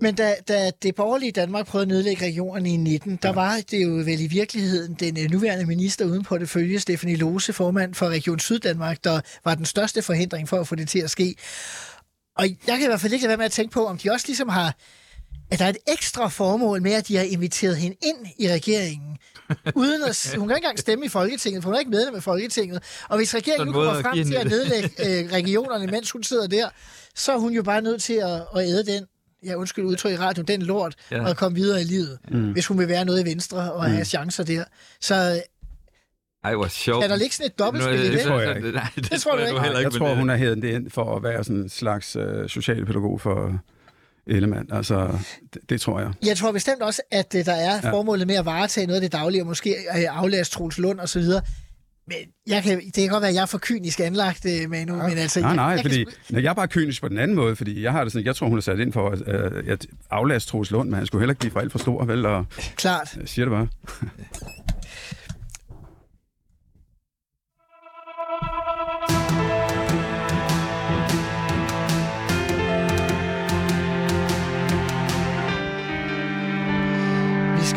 Men 0.00 0.14
da, 0.14 0.34
da 0.48 0.70
det 0.82 0.94
borgerlige 0.94 1.32
Danmark 1.32 1.66
prøvede 1.66 1.84
at 1.84 1.88
nedlægge 1.88 2.24
regionerne 2.24 2.70
i 2.70 2.76
19, 2.76 3.18
der 3.22 3.32
var 3.32 3.56
det 3.70 3.82
jo 3.82 3.88
vel 3.88 4.20
i 4.20 4.26
virkeligheden 4.26 4.94
den 4.94 5.18
øh, 5.24 5.30
nuværende 5.30 5.66
minister 5.66 6.04
uden 6.04 6.22
på 6.22 6.38
det 6.38 6.48
følge, 6.48 6.80
Stefanie 6.80 7.16
Lose, 7.16 7.52
formand 7.52 7.94
for 7.94 8.08
Region 8.08 8.38
Syddanmark, 8.38 9.04
der 9.04 9.20
var 9.44 9.54
den 9.54 9.64
største 9.64 10.02
forhindring 10.02 10.48
for 10.48 10.56
at 10.56 10.68
få 10.68 10.74
det 10.74 10.88
til 10.88 10.98
at 10.98 11.10
ske. 11.10 11.34
Og 12.40 12.46
jeg 12.66 12.76
kan 12.78 12.82
i 12.82 12.86
hvert 12.86 13.00
fald 13.00 13.12
ikke 13.12 13.22
lade 13.22 13.28
være 13.28 13.36
med 13.36 13.44
at 13.44 13.52
tænke 13.52 13.72
på, 13.72 13.86
om 13.86 13.98
de 13.98 14.10
også 14.10 14.26
ligesom 14.28 14.48
har 14.48 14.74
at 15.50 15.58
der 15.58 15.64
er 15.64 15.68
et 15.68 15.76
ekstra 15.92 16.28
formål 16.28 16.82
med, 16.82 16.92
at 16.92 17.08
de 17.08 17.16
har 17.16 17.24
inviteret 17.24 17.76
hende 17.76 17.96
ind 18.02 18.26
i 18.38 18.48
regeringen. 18.48 19.16
Uden 19.74 20.02
at, 20.02 20.34
hun 20.38 20.48
kan 20.48 20.56
ikke 20.56 20.64
engang 20.64 20.78
stemme 20.78 21.04
i 21.04 21.08
Folketinget, 21.08 21.62
for 21.62 21.68
hun 21.68 21.74
er 21.74 21.78
ikke 21.78 21.90
medlem 21.90 22.14
af 22.14 22.22
Folketinget. 22.22 22.82
Og 23.08 23.16
hvis 23.16 23.34
regeringen 23.34 23.66
nu 23.66 23.72
kommer 23.72 24.02
frem 24.02 24.24
til 24.26 24.34
at 24.34 24.46
nedlægge 24.46 24.90
øh, 24.98 25.32
regionerne, 25.32 25.86
mens 25.86 26.10
hun 26.10 26.22
sidder 26.22 26.46
der, 26.46 26.68
så 27.14 27.32
er 27.32 27.38
hun 27.38 27.52
jo 27.52 27.62
bare 27.62 27.82
nødt 27.82 28.02
til 28.02 28.12
at, 28.12 28.42
at 28.56 28.68
æde 28.68 28.86
den, 28.86 29.04
ja 29.46 29.54
undskyld 29.54 29.84
udtryk 29.84 30.12
i 30.12 30.16
radio, 30.16 30.42
den 30.42 30.62
lort, 30.62 30.94
Ja. 31.10 31.28
og 31.28 31.36
komme 31.36 31.56
videre 31.58 31.80
i 31.80 31.84
livet, 31.84 32.18
mm. 32.30 32.52
hvis 32.52 32.66
hun 32.66 32.78
vil 32.78 32.88
være 32.88 33.04
noget 33.04 33.20
i 33.20 33.24
Venstre 33.24 33.72
og 33.72 33.84
have 33.84 34.04
chancer 34.04 34.44
der. 34.44 34.64
Så 35.00 35.42
Ej, 36.44 36.54
hvor 36.54 36.66
sjovt. 36.66 37.00
kan 37.02 37.10
der 37.10 37.16
ligge 37.16 37.34
sådan 37.34 37.46
et 37.50 37.58
dobbeltspil 37.58 37.94
i 37.94 37.98
Nu 37.98 38.04
er 38.06 38.10
det? 38.16 38.20
tror 38.26 38.40
jeg 38.40 38.56
ikke. 38.56 38.72
Nej, 38.72 38.86
det, 38.96 39.10
Det 39.12 39.20
tror 39.20 39.32
du 39.32 39.38
jeg 39.40 39.48
ikke? 39.50 39.60
Jeg 39.62 39.78
ikke. 39.78 39.98
tror, 39.98 40.14
hun 40.14 40.30
er 40.30 40.36
hævet 40.36 40.62
det 40.62 40.74
ind 40.74 40.90
for 40.90 41.16
at 41.16 41.22
være 41.22 41.44
sådan 41.44 41.60
en 41.60 41.68
slags 41.68 42.16
øh, 42.16 42.48
socialpædagog 42.48 43.20
for 43.20 43.58
Ellemann. 44.26 44.68
Altså, 44.72 45.18
det, 45.54 45.60
det 45.70 45.80
tror 45.80 46.00
jeg. 46.00 46.10
Jeg 46.26 46.36
tror 46.36 46.52
bestemt 46.52 46.82
også, 46.82 47.02
at 47.10 47.34
øh, 47.38 47.44
der 47.44 47.52
er 47.52 47.80
Ja. 47.84 47.90
formålet 47.92 48.26
med 48.26 48.34
at 48.34 48.44
varetage 48.44 48.86
noget 48.86 48.96
af 48.96 49.10
det 49.10 49.12
daglige, 49.12 49.42
og 49.42 49.46
måske 49.46 49.70
øh, 49.70 50.02
aflæse 50.18 50.50
Troels 50.50 50.78
Lund 50.78 51.00
og 51.00 51.08
så 51.08 51.18
videre. 51.18 51.42
Men 52.06 52.16
jeg 52.46 52.62
kan, 52.62 52.80
det 52.80 52.94
kan 52.94 53.08
godt 53.08 53.20
være, 53.20 53.28
at 53.28 53.34
jeg 53.34 53.42
er 53.42 53.46
for 53.46 53.58
kynisk 53.58 54.00
anlagt, 54.00 54.46
øh, 54.46 54.70
Manu, 54.70 54.94
men 54.96 55.18
altså... 55.18 55.40
Nej, 55.40 55.48
jeg, 55.48 55.56
nej, 55.56 55.64
jeg 55.66 55.80
fordi 55.82 56.04
Kan, 56.04 56.12
når 56.30 56.40
jeg 56.40 56.50
er 56.50 56.54
bare 56.54 56.68
kynisk 56.68 57.02
på 57.02 57.08
den 57.08 57.18
anden 57.18 57.36
måde, 57.36 57.56
fordi 57.56 57.82
jeg 57.82 57.92
har 57.92 58.02
det 58.04 58.12
sådan, 58.12 58.26
jeg 58.26 58.36
tror, 58.36 58.48
hun 58.48 58.58
er 58.58 58.62
sat 58.62 58.78
ind 58.80 58.92
for 58.92 59.08
at, 59.10 59.22
øh, 59.26 59.64
at 59.72 59.86
aflaste 60.10 60.50
Troels 60.50 60.70
Lund, 60.70 60.88
men 60.88 60.96
han 60.98 61.06
skulle 61.06 61.22
heller 61.22 61.32
ikke 61.32 61.40
blive 61.40 61.52
for 61.52 61.60
alt 61.60 61.72
for 61.72 61.78
stor, 61.78 62.04
vel? 62.04 62.26
Og 62.26 62.44
klart. 62.76 63.16
jeg 63.20 63.28
siger 63.28 63.44
det 63.44 63.52
bare. 63.52 63.68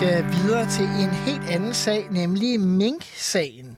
Skal 0.04 0.26
videre 0.32 0.70
til 0.70 0.86
en 0.86 1.10
helt 1.10 1.50
anden 1.50 1.74
sag, 1.74 2.08
nemlig 2.12 2.60
Mink-sagen. 2.60 3.78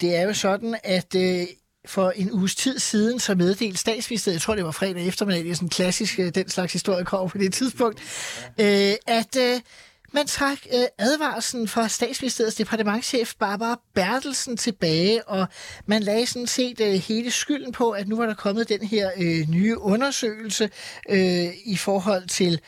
Det 0.00 0.16
er 0.16 0.22
jo 0.22 0.34
sådan, 0.34 0.76
at 0.84 1.14
øh, 1.14 1.46
for 1.86 2.10
en 2.10 2.32
uges 2.32 2.54
tid 2.54 2.78
siden, 2.78 3.20
så 3.20 3.34
meddelte 3.34 3.78
statsministeriet, 3.78 4.34
jeg 4.34 4.42
tror 4.42 4.54
det 4.54 4.64
var 4.64 4.70
fredag 4.70 5.06
eftermiddag, 5.06 5.44
det 5.44 5.50
er 5.50 5.54
sådan 5.54 5.66
en 5.66 5.70
klassisk, 5.70 6.18
øh, 6.18 6.34
den 6.34 6.48
slags 6.48 6.72
historie 6.72 7.04
kommer 7.04 7.28
på 7.28 7.38
det 7.38 7.54
tidspunkt, 7.54 8.00
øh, 8.60 8.94
at 9.06 9.36
øh, 9.38 9.60
man 10.12 10.26
trak 10.26 10.58
øh, 10.74 10.84
advarslen 10.98 11.68
fra 11.68 11.88
statsministeriets 11.88 12.56
departementchef 12.56 13.34
Barbara 13.38 13.80
Bertelsen 13.94 14.56
tilbage, 14.56 15.28
og 15.28 15.46
man 15.86 16.02
lagde 16.02 16.26
sådan 16.26 16.46
set 16.46 16.80
øh, 16.80 16.92
hele 16.92 17.30
skylden 17.30 17.72
på, 17.72 17.90
at 17.90 18.08
nu 18.08 18.16
var 18.16 18.26
der 18.26 18.34
kommet 18.34 18.68
den 18.68 18.82
her 18.82 19.10
øh, 19.16 19.48
nye 19.48 19.78
undersøgelse 19.78 20.70
øh, 21.10 21.48
i 21.64 21.76
forhold 21.76 22.28
til 22.28 22.60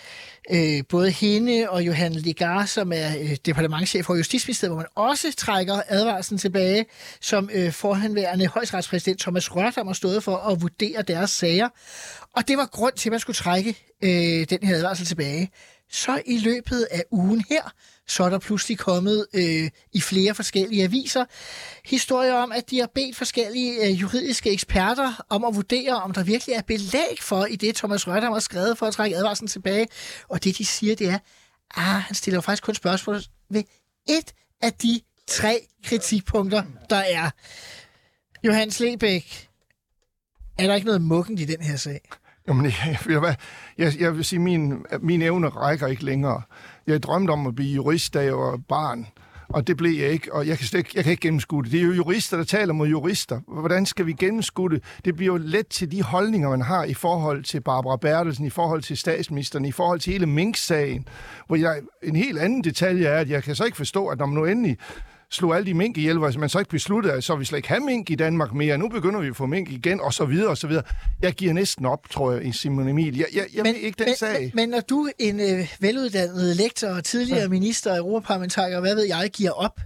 øh, 0.51 0.83
både 0.89 1.11
hende 1.11 1.67
og 1.69 1.87
Johan 1.87 2.13
Ligar, 2.13 2.67
som 2.67 2.93
er 2.93 3.09
øh, 3.21 3.37
departementchef 3.47 4.05
for 4.05 4.15
Justitsministeriet, 4.15 4.71
hvor 4.71 4.77
man 4.77 4.87
også 4.95 5.35
trækker 5.37 5.83
advarslen 5.89 6.39
tilbage, 6.39 6.87
som 7.21 7.51
øh, 7.53 7.73
forhenværende 7.73 8.47
højesteretspræsident 8.47 9.21
Thomas 9.21 9.57
Rørdam 9.57 9.87
har 9.87 9.95
stået 9.95 10.23
for 10.23 10.37
at 10.37 10.63
vurdere 10.63 11.03
deres 11.03 11.31
sager. 11.31 11.69
Og 12.37 12.49
det 12.49 12.57
var 12.57 12.67
grund 12.67 12.95
til, 12.95 13.09
at 13.09 13.11
man 13.11 13.21
skulle 13.21 13.37
trække 13.37 13.77
øh, 14.05 14.47
den 14.51 14.59
her 14.63 14.77
advarsel 14.77 15.07
tilbage. 15.07 15.51
Så 15.91 16.23
i 16.27 16.39
løbet 16.39 16.87
af 16.91 17.03
ugen 17.11 17.45
her, 17.51 17.73
så 18.09 18.25
er 18.25 18.29
der 18.29 18.39
pludselig 18.39 18.79
kommet 18.79 19.27
øh, 19.35 19.71
i 19.93 20.01
flere 20.01 20.35
forskellige 20.35 20.85
aviser 20.85 21.25
historier 21.85 22.35
om, 22.35 22.53
at 22.53 22.71
de 22.71 22.79
har 22.79 22.89
bedt 22.95 23.17
forskellige 23.17 23.87
øh, 23.87 24.01
juridiske 24.01 24.51
eksperter 24.51 25.25
om 25.29 25.45
at 25.45 25.55
vurdere, 25.55 26.03
om 26.03 26.13
der 26.13 26.23
virkelig 26.23 26.55
er 26.55 26.63
belæg 26.63 27.19
for 27.21 27.45
i 27.45 27.57
det, 27.57 27.75
Thomas 27.75 28.09
Rødham 28.09 28.33
har 28.33 28.41
skrevet 28.41 28.79
for 28.79 28.87
at 28.87 28.95
trække 28.95 29.17
advarslen 29.17 29.49
tilbage. 29.49 29.87
Og 30.29 30.45
det, 30.45 30.59
de 30.59 30.65
siger, 30.65 30.97
det 30.97 31.09
er, 31.09 31.19
ah, 31.77 32.03
han 32.03 32.15
stiller 32.15 32.37
jo 32.37 32.41
faktisk 32.41 32.63
kun 32.63 32.75
spørgsmål 32.75 33.21
ved 33.51 33.63
et 34.09 34.33
af 34.63 34.73
de 34.73 35.01
tre 35.27 35.67
kritikpunkter, 35.85 36.63
der 36.91 36.97
er. 36.97 37.31
Johannes 38.45 38.81
Lebæk, 38.81 39.49
er 40.59 40.67
der 40.67 40.75
ikke 40.75 40.87
noget 40.87 41.03
mukkent 41.03 41.41
i 41.41 41.45
den 41.45 41.61
her 41.61 41.77
sag? 41.77 42.01
Jamen, 42.49 42.67
jeg, 42.87 42.99
jeg, 43.09 43.37
jeg, 43.79 44.01
jeg, 44.01 44.17
vil 44.17 44.25
sige, 44.25 44.39
min, 44.39 44.85
min 45.01 45.23
evne 45.23 45.49
rækker 45.49 45.87
ikke 45.87 46.05
længere. 46.05 46.43
Jeg 46.89 47.03
drømte 47.03 47.31
om 47.31 47.47
at 47.47 47.55
blive 47.55 47.75
jurist, 47.75 48.15
da 48.15 48.25
jeg 48.25 48.39
var 48.39 48.57
barn, 48.69 49.07
og 49.49 49.67
det 49.67 49.77
blev 49.77 50.01
jeg 50.01 50.09
ikke, 50.09 50.35
og 50.35 50.47
jeg 50.47 50.59
kan, 50.59 50.67
slet 50.67 50.79
ikke, 50.79 50.91
jeg 50.95 51.05
kan 51.05 51.11
ikke 51.11 51.21
gennemskue 51.21 51.63
det. 51.63 51.73
Det 51.73 51.81
er 51.81 51.85
jo 51.85 51.93
jurister, 51.93 52.37
der 52.37 52.45
taler 52.45 52.73
mod 52.73 52.89
jurister. 52.89 53.41
Hvordan 53.49 53.87
skal 53.87 54.07
vi 54.07 54.13
gennemskue 54.13 54.71
det? 54.71 54.83
Det 55.05 55.17
bliver 55.17 55.33
jo 55.33 55.39
let 55.45 55.67
til 55.67 55.91
de 55.91 56.03
holdninger, 56.03 56.51
man 56.51 56.63
har 56.63 56.85
i 56.85 56.95
forhold 56.95 57.45
til 57.45 57.61
Barbara 57.61 57.97
Bertelsen, 57.97 58.47
i 58.47 58.51
forhold 58.51 58.83
til 58.83 58.97
statsministeren, 58.97 59.65
i 59.65 59.73
forhold 59.73 60.01
til 60.01 60.13
hele 60.13 60.27
Mink-sagen, 60.27 61.09
hvor 61.47 61.57
jeg, 61.57 61.81
en 62.03 62.17
helt 62.17 62.39
anden 62.39 62.65
detalje 62.65 63.07
er, 63.07 63.19
at 63.19 63.31
jeg 63.31 63.43
kan 63.43 63.55
så 63.55 63.65
ikke 63.65 63.77
forstå, 63.77 64.07
at 64.07 64.19
når 64.19 64.27
man 64.27 64.35
nu 64.35 64.45
endelig 64.45 64.79
slog 65.31 65.57
alle 65.57 65.67
de 65.67 65.75
mink 65.75 65.97
ihjel, 65.97 66.19
hvor 66.19 66.39
man 66.39 66.49
så 66.49 66.59
ikke 66.59 66.71
besluttede, 66.71 67.15
at 67.15 67.25
så 67.25 67.37
vi 67.37 67.45
slet 67.45 67.59
ikke 67.59 67.69
have 67.69 67.81
mink 67.81 68.11
i 68.11 68.15
Danmark 68.15 68.55
mere. 68.55 68.79
Nu 68.79 68.89
begynder 68.89 69.21
vi 69.21 69.29
at 69.29 69.37
få 69.37 69.47
mink 69.47 69.71
igen, 69.71 70.01
og 70.01 70.15
så 70.15 70.25
videre, 70.25 70.49
og 70.49 70.59
så 70.59 70.67
videre. 70.67 70.85
Jeg 71.23 71.33
giver 71.33 71.53
næsten 71.53 71.87
op, 71.87 72.11
tror 72.11 72.33
jeg, 72.33 72.47
i 72.47 72.53
Simon 72.53 72.89
Emil. 72.89 73.17
Jeg, 73.17 73.27
jeg, 73.35 73.47
jeg 73.55 73.63
men, 73.63 73.75
ikke 73.75 73.99
den 73.99 74.07
men, 74.07 74.17
sag. 74.17 74.41
Men, 74.41 74.53
men 74.55 74.69
når 74.69 74.81
du, 74.81 75.09
en 75.19 75.41
øh, 75.41 75.75
veluddannet 75.81 76.57
lektor 76.57 76.89
og 76.89 77.05
tidligere 77.05 77.43
ja. 77.43 77.49
minister 77.49 77.91
og 77.91 77.99
europaparlamentariker, 77.99 78.81
hvad 78.81 78.95
ved 78.95 79.05
jeg, 79.05 79.31
giver 79.33 79.51
op, 79.51 79.81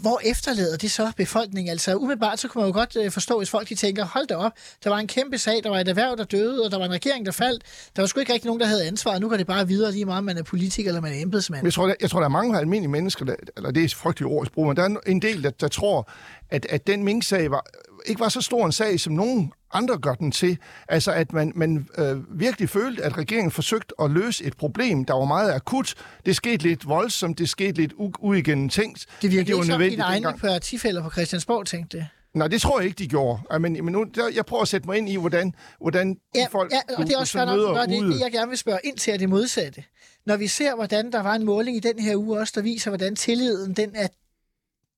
hvor 0.00 0.20
efterlader 0.24 0.76
det 0.76 0.90
så 0.90 1.12
befolkningen? 1.16 1.70
Altså 1.70 1.96
umiddelbart 1.96 2.38
så 2.38 2.48
kunne 2.48 2.62
man 2.62 2.68
jo 2.68 2.78
godt 2.78 2.96
øh, 2.96 3.10
forstå, 3.10 3.38
hvis 3.38 3.50
folk 3.50 3.68
de 3.68 3.74
tænker, 3.74 4.04
hold 4.04 4.26
da 4.26 4.36
op, 4.36 4.52
der 4.84 4.90
var 4.90 4.98
en 4.98 5.06
kæmpe 5.06 5.38
sag, 5.38 5.60
der 5.62 5.70
var 5.70 5.78
et 5.78 5.88
erhverv, 5.88 6.16
der 6.16 6.24
døde, 6.24 6.64
og 6.64 6.70
der 6.70 6.78
var 6.78 6.84
en 6.84 6.92
regering, 6.92 7.26
der 7.26 7.32
faldt. 7.32 7.62
Der 7.96 8.02
var 8.02 8.06
sgu 8.06 8.20
ikke 8.20 8.32
rigtig 8.32 8.46
nogen, 8.46 8.60
der 8.60 8.66
havde 8.66 8.86
ansvar. 8.86 9.18
Nu 9.18 9.28
går 9.28 9.36
det 9.36 9.46
bare 9.46 9.68
videre 9.68 9.92
lige 9.92 10.04
meget, 10.04 10.18
om 10.18 10.24
man 10.24 10.38
er 10.38 10.42
politiker 10.42 10.90
eller 10.90 11.00
man 11.00 11.12
er 11.12 11.22
embedsmand. 11.22 11.64
Jeg 11.64 11.72
tror, 11.72 11.86
der, 11.86 11.94
jeg 12.00 12.10
tror, 12.10 12.18
der 12.18 12.24
er 12.24 12.30
mange 12.30 12.58
almindelige 12.58 12.90
mennesker, 12.90 13.24
der, 13.24 13.34
eller 13.56 13.70
det 13.70 13.84
er 13.84 13.88
frygteligt 13.96 14.32
ordsprog, 14.32 14.66
men 14.66 14.76
der 14.76 14.82
er 14.82 14.96
en 15.06 15.22
del, 15.22 15.42
der, 15.42 15.50
der 15.50 15.68
tror, 15.68 16.08
at, 16.50 16.66
at 16.70 16.86
den 16.86 17.04
minksag 17.04 17.50
var, 17.50 17.66
ikke 18.06 18.20
var 18.20 18.28
så 18.28 18.40
stor 18.40 18.66
en 18.66 18.72
sag, 18.72 19.00
som 19.00 19.12
nogen 19.12 19.52
andre 19.72 19.98
gør 19.98 20.14
den 20.14 20.32
til. 20.32 20.58
Altså, 20.88 21.12
at 21.12 21.32
man, 21.32 21.52
man 21.54 21.86
øh, 21.98 22.40
virkelig 22.40 22.68
følte, 22.68 23.02
at 23.02 23.18
regeringen 23.18 23.50
forsøgte 23.50 23.94
at 24.02 24.10
løse 24.10 24.44
et 24.44 24.56
problem, 24.56 25.04
der 25.04 25.14
var 25.14 25.24
meget 25.24 25.52
akut. 25.52 25.94
Det 26.26 26.36
skete 26.36 26.62
lidt 26.62 26.88
voldsomt, 26.88 27.38
det 27.38 27.48
skete 27.48 27.72
lidt 27.72 27.92
u- 27.92 28.12
uigennemtænkt. 28.20 29.06
Det 29.22 29.32
var 29.32 29.38
ikke 29.38 29.66
som 29.66 29.80
dine 29.80 30.02
egne 30.02 30.32
partifælder 30.38 31.02
på 31.02 31.10
Christiansborg 31.10 31.66
tænkte 31.66 31.96
det. 31.98 32.06
Nej, 32.34 32.48
det 32.48 32.60
tror 32.60 32.80
jeg 32.80 32.86
ikke, 32.88 32.98
de 32.98 33.08
gjorde. 33.08 33.40
Men, 33.60 33.72
men 33.84 33.92
nu, 33.92 34.04
der, 34.14 34.22
jeg 34.34 34.46
prøver 34.46 34.62
at 34.62 34.68
sætte 34.68 34.86
mig 34.88 34.98
ind 34.98 35.08
i, 35.08 35.16
hvordan, 35.16 35.54
hvordan 35.80 36.16
Ja, 36.34 36.46
folk, 36.50 36.72
ja, 36.72 36.78
og 36.96 37.04
det 37.06 37.12
er 37.12 37.16
du 37.16 37.20
også 37.20 37.32
så 37.32 37.38
fair 37.38 37.44
nok, 37.46 37.56
møder 37.56 38.00
ude. 38.02 38.12
Det, 38.12 38.20
jeg 38.20 38.32
gerne 38.32 38.48
vil 38.48 38.58
spørge 38.58 38.78
ind 38.84 38.96
til, 38.98 39.14
er 39.14 39.18
det 39.18 39.28
modsatte. 39.28 39.84
Når 40.26 40.36
vi 40.36 40.46
ser, 40.46 40.74
hvordan 40.74 41.12
der 41.12 41.22
var 41.22 41.34
en 41.34 41.44
måling 41.44 41.76
i 41.76 41.80
den 41.80 41.98
her 41.98 42.16
uge 42.16 42.38
også, 42.38 42.52
der 42.56 42.62
viser, 42.62 42.90
hvordan 42.90 43.16
tilliden 43.16 43.74
den 43.74 43.90
er 43.94 44.08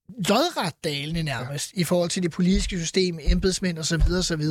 lodret 0.08 0.74
dalende 0.84 1.22
nærmest 1.22 1.72
i 1.74 1.84
forhold 1.84 2.10
til 2.10 2.22
det 2.22 2.30
politiske 2.30 2.78
system, 2.78 3.18
embedsmænd 3.22 3.78
osv. 3.78 4.00
osv. 4.18 4.42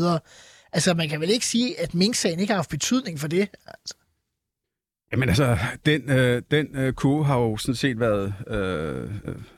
Altså, 0.73 0.93
man 0.93 1.09
kan 1.09 1.21
vel 1.21 1.29
ikke 1.29 1.45
sige, 1.45 1.79
at 1.79 1.93
Mink-sagen 1.93 2.39
ikke 2.39 2.51
har 2.51 2.57
haft 2.57 2.69
betydning 2.69 3.19
for 3.19 3.27
det? 3.27 3.49
Altså. 3.67 3.95
Jamen 5.11 5.29
altså, 5.29 5.57
den, 5.85 6.09
øh, 6.09 6.41
den 6.51 6.67
øh, 6.75 6.93
kurve 6.93 7.25
har 7.25 7.39
jo 7.39 7.57
sådan 7.57 7.75
set 7.75 7.99
været 7.99 8.33
øh, 8.47 9.11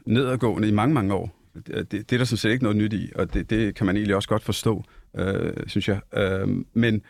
nedadgående 0.05 0.67
i 0.67 0.71
mange, 0.71 0.93
mange 0.93 1.13
år. 1.13 1.35
Det, 1.67 1.67
det, 1.67 1.91
det 1.91 2.11
er 2.11 2.17
der 2.17 2.25
sådan 2.25 2.37
set 2.37 2.49
ikke 2.49 2.63
noget 2.63 2.77
nyt 2.77 2.93
i, 2.93 3.11
og 3.15 3.33
det, 3.33 3.49
det 3.49 3.75
kan 3.75 3.85
man 3.85 3.95
egentlig 3.95 4.15
også 4.15 4.29
godt 4.29 4.43
forstå, 4.43 4.83
øh, 5.17 5.53
synes 5.67 5.87
jeg. 5.87 5.99
Øh, 6.13 6.47
men 6.73 7.01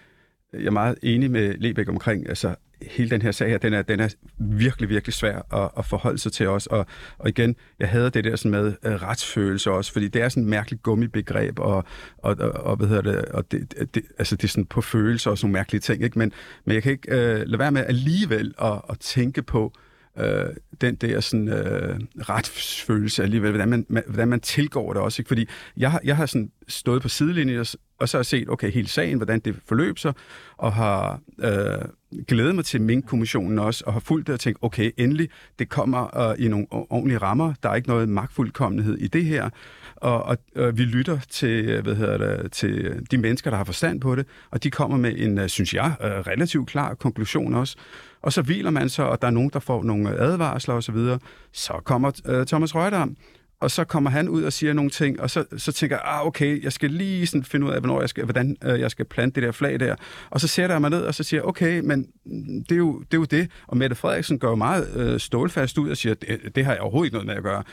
jeg 0.54 0.66
er 0.66 0.72
meget 0.72 0.98
enig 1.04 1.32
med 1.32 1.54
Lebæk 1.58 1.90
omkring, 1.90 2.30
altså 2.30 2.56
hele 2.90 3.10
den 3.10 3.22
her 3.22 3.32
sag 3.32 3.50
her, 3.50 3.58
den 3.58 3.74
er, 3.74 3.82
den 3.82 4.00
er 4.00 4.10
virkelig, 4.40 4.90
virkelig 4.90 5.14
svær 5.14 5.54
at, 5.64 5.70
at 5.78 5.86
forholde 5.86 6.18
sig 6.18 6.32
til 6.32 6.48
os. 6.48 6.68
Og, 6.68 6.86
og 7.18 7.30
igen, 7.30 7.56
jeg 7.80 7.90
hader 7.90 8.10
det 8.10 8.24
der 8.24 8.36
sådan 8.36 8.52
med 8.52 8.68
uh, 8.86 8.92
retsfølelse 8.92 9.72
også, 9.72 9.94
fordi 9.94 10.08
det 10.08 10.22
er 10.22 10.30
sådan 10.30 10.44
et 10.44 10.50
mærkeligt 10.50 10.84
gummibegreb, 10.84 11.60
og, 11.60 11.84
og, 12.18 12.36
og, 12.40 12.50
og 12.52 12.76
hvad 12.76 12.88
hedder 12.88 13.02
det, 13.02 13.26
og 13.26 13.52
det, 13.52 13.74
det, 13.96 14.04
altså 14.20 14.36
det 14.36 14.44
er 14.44 14.48
sådan 14.48 14.66
på 14.66 14.82
følelser 14.82 15.32
og 15.32 15.38
sådan 15.38 15.46
nogle 15.48 15.60
mærkelige 15.60 15.82
ting, 15.82 16.04
ikke? 16.04 16.20
Men, 16.20 16.32
men 16.66 16.74
jeg 16.74 16.84
kan 16.84 16.92
ikke 16.92 17.12
uh, 17.12 17.18
lade 17.18 17.60
være 17.60 17.72
med 17.72 17.86
alligevel 17.88 18.54
at, 18.62 18.82
at 18.90 19.00
tænke 19.00 19.42
på, 19.44 19.74
øh, 20.20 20.46
den 20.82 20.96
der 20.96 21.20
sådan, 21.20 21.48
øh, 21.48 22.00
retsfølelse 22.30 23.24
alligevel, 23.24 23.50
hvordan 23.52 23.70
man, 23.70 23.86
man, 23.90 24.04
hvordan 24.08 24.28
man 24.28 24.40
tilgår 24.40 24.94
det 24.94 25.02
også. 25.02 25.22
Ikke? 25.22 25.28
Fordi 25.28 25.48
jeg, 25.78 25.92
har- 25.92 26.02
jeg 26.04 26.16
har 26.16 26.26
sådan 26.26 26.52
stået 26.68 27.02
på 27.02 27.10
sidelinjen, 27.10 27.60
og, 27.60 27.66
og 28.00 28.10
så 28.10 28.18
har 28.18 28.24
set, 28.24 28.50
okay, 28.50 28.72
hele 28.72 28.88
sagen, 28.88 29.18
hvordan 29.18 29.40
det 29.40 29.56
forløb 29.66 30.00
sig, 30.00 30.14
og 30.58 30.74
har 30.74 31.20
øh, 31.40 31.86
glædet 32.28 32.56
mig 32.56 32.66
til 32.66 32.82
Mink-kommissionen 32.82 33.60
også, 33.60 33.84
og 33.88 33.94
har 33.94 34.00
fulgt 34.00 34.28
det 34.28 34.34
og 34.34 34.40
tænkt, 34.40 34.60
okay, 34.62 34.92
endelig, 34.98 35.30
det 35.60 35.70
kommer 35.70 36.30
øh, 36.30 36.46
i 36.46 36.48
nogle 36.48 36.68
ordentlige 36.70 37.18
rammer, 37.18 37.54
der 37.64 37.70
er 37.70 37.76
ikke 37.76 37.88
noget 37.88 38.10
magtfuldkommenhed 38.10 38.98
i 38.98 39.08
det 39.08 39.26
her, 39.26 39.50
og, 39.96 40.24
og 40.24 40.38
øh, 40.56 40.78
vi 40.78 40.84
lytter 40.84 41.20
til, 41.30 41.66
øh, 41.66 41.84
hvad 41.84 41.96
hedder 41.96 42.18
det, 42.18 42.52
til 42.52 43.02
de 43.12 43.18
mennesker, 43.18 43.50
der 43.50 43.58
har 43.58 43.64
forstand 43.64 44.02
på 44.02 44.16
det, 44.16 44.26
og 44.52 44.64
de 44.64 44.72
kommer 44.72 44.98
med 44.98 45.14
en, 45.18 45.38
øh, 45.38 45.50
synes 45.50 45.74
jeg, 45.74 45.96
øh, 46.02 46.10
relativt 46.10 46.68
klar 46.68 46.94
konklusion 46.94 47.54
også. 47.54 47.78
Og 48.22 48.34
så 48.34 48.42
hviler 48.42 48.70
man 48.70 48.90
så, 48.90 49.04
og 49.04 49.22
der 49.22 49.28
er 49.28 49.32
nogen, 49.32 49.50
der 49.54 49.60
får 49.60 49.84
nogle 49.84 50.10
øh, 50.10 50.16
advarsler 50.20 50.76
osv. 50.76 50.96
Så, 50.96 51.18
så 51.52 51.74
kommer 51.84 52.12
øh, 52.26 52.46
Thomas 52.46 52.76
Røgdam 52.76 53.16
og 53.60 53.72
så 53.72 53.84
kommer 53.84 54.10
han 54.10 54.30
ud 54.30 54.44
og 54.44 54.54
siger 54.54 54.74
nogle 54.74 54.92
ting, 54.92 55.22
og 55.22 55.30
så, 55.30 55.46
så 55.58 55.72
tænker 55.72 55.96
jeg, 55.96 56.04
ah, 56.06 56.26
okay, 56.26 56.64
jeg 56.64 56.72
skal 56.74 56.92
lige 56.92 57.28
sådan 57.28 57.44
finde 57.44 57.66
ud 57.66 57.72
af, 57.72 57.80
hvornår 57.80 58.00
jeg 58.00 58.10
skal, 58.10 58.24
hvordan 58.24 58.58
øh, 58.64 58.80
jeg 58.80 58.92
skal 58.92 59.06
plante 59.06 59.42
det 59.42 59.46
der 59.48 59.52
flag 59.52 59.80
der. 59.80 59.96
Og 60.30 60.42
så 60.42 60.48
sætter 60.48 60.76
jeg 60.76 60.82
mig 60.82 60.90
ned, 60.90 61.02
og 61.02 61.16
så 61.16 61.24
siger 61.24 61.42
jeg, 61.42 61.46
okay, 61.46 61.80
men 61.80 62.08
mm, 62.26 62.64
det 62.64 62.72
er 62.72 62.78
jo 62.78 63.00
det. 63.00 63.14
Er 63.14 63.18
jo 63.18 63.24
det. 63.24 63.52
Og 63.68 63.78
Mette 63.78 63.96
Frederiksen 63.96 64.40
går 64.40 64.50
jo 64.50 64.56
meget 64.56 64.96
øh, 64.96 65.20
stålfast 65.20 65.78
ud 65.78 65.90
og 65.90 65.98
siger, 65.98 66.14
det, 66.14 66.56
det 66.56 66.66
har 66.66 66.72
jeg 66.72 66.82
overhovedet 66.82 67.08
ikke 67.08 67.16
noget 67.16 67.28
med 67.28 67.36
at 67.36 67.44
gøre. 67.44 67.64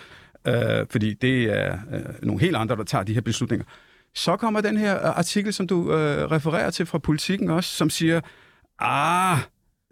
Øh, 0.81 0.87
fordi 0.91 1.15
det 1.15 1.45
er 1.45 1.79
øh, 1.93 2.01
nogle 2.23 2.41
helt 2.41 2.57
andre, 2.57 2.77
der 2.77 2.85
tager 2.85 3.05
de 3.05 3.15
her 3.15 3.21
beslutninger. 3.21 3.65
Så 4.15 4.37
kommer 4.37 4.61
den 4.61 4.77
her 4.77 4.97
øh, 4.97 5.19
artikel, 5.19 5.53
som 5.53 5.67
du 5.67 5.93
øh, 5.93 6.31
refererer 6.31 6.71
til 6.71 6.87
fra 6.87 6.99
politikken 6.99 7.51
også, 7.51 7.71
som 7.71 7.91
siger, 7.91 8.21
ah, 8.79 9.39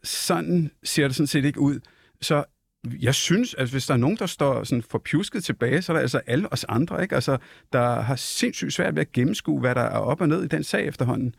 sådan 0.04 0.70
ser 0.84 1.06
det 1.06 1.16
sådan 1.16 1.26
set 1.26 1.44
ikke 1.44 1.60
ud. 1.60 1.80
Så 2.20 2.44
jeg 2.84 3.14
synes, 3.14 3.54
at 3.54 3.68
hvis 3.68 3.86
der 3.86 3.94
er 3.94 3.98
nogen, 3.98 4.16
der 4.16 4.26
står 4.26 4.64
sådan 4.64 4.82
forpjusket 4.82 5.44
tilbage, 5.44 5.82
så 5.82 5.92
er 5.92 5.94
der 5.94 6.00
altså 6.00 6.20
alle 6.26 6.52
os 6.52 6.64
andre, 6.68 7.02
ikke? 7.02 7.14
Altså, 7.14 7.38
der 7.72 8.00
har 8.00 8.16
sindssygt 8.16 8.72
svært 8.72 8.94
ved 8.94 9.00
at 9.00 9.12
gennemskue, 9.12 9.60
hvad 9.60 9.74
der 9.74 9.80
er 9.80 9.98
op 9.98 10.20
og 10.20 10.28
ned 10.28 10.44
i 10.44 10.48
den 10.48 10.64
sag 10.64 10.86
efterhånden. 10.86 11.34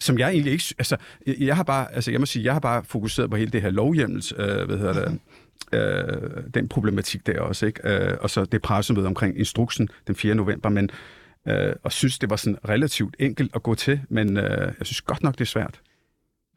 Som 0.00 0.18
jeg 0.18 0.30
egentlig 0.30 0.52
ikke... 0.52 0.64
Altså, 0.78 0.96
jeg, 1.26 1.36
jeg 1.38 1.56
har 1.56 1.62
bare, 1.62 1.94
altså, 1.94 2.10
jeg 2.10 2.20
må 2.20 2.26
sige, 2.26 2.44
jeg 2.44 2.52
har 2.52 2.60
bare 2.60 2.84
fokuseret 2.84 3.30
på 3.30 3.36
hele 3.36 3.50
det 3.50 3.62
her 3.62 3.70
lovhjemmels, 3.70 4.32
øh, 4.36 4.66
hvad 4.66 4.78
hedder 4.78 4.92
det, 4.92 5.18
øh, 5.72 6.42
den 6.54 6.68
problematik 6.68 7.26
der 7.26 7.40
også, 7.40 7.66
ikke? 7.66 7.88
Øh, 7.88 8.16
og 8.20 8.30
så 8.30 8.44
det 8.44 8.62
pressemøde 8.62 9.06
omkring 9.06 9.38
instruksen 9.38 9.88
den 10.06 10.14
4. 10.14 10.34
november, 10.34 10.68
men 10.68 10.90
øh, 11.48 11.72
og 11.82 11.92
synes, 11.92 12.18
det 12.18 12.30
var 12.30 12.36
sådan 12.36 12.58
relativt 12.68 13.16
enkelt 13.18 13.50
at 13.54 13.62
gå 13.62 13.74
til, 13.74 14.00
men 14.08 14.36
øh, 14.36 14.72
jeg 14.78 14.86
synes 14.86 15.00
godt 15.00 15.22
nok, 15.22 15.34
det 15.34 15.40
er 15.40 15.44
svært. 15.44 15.80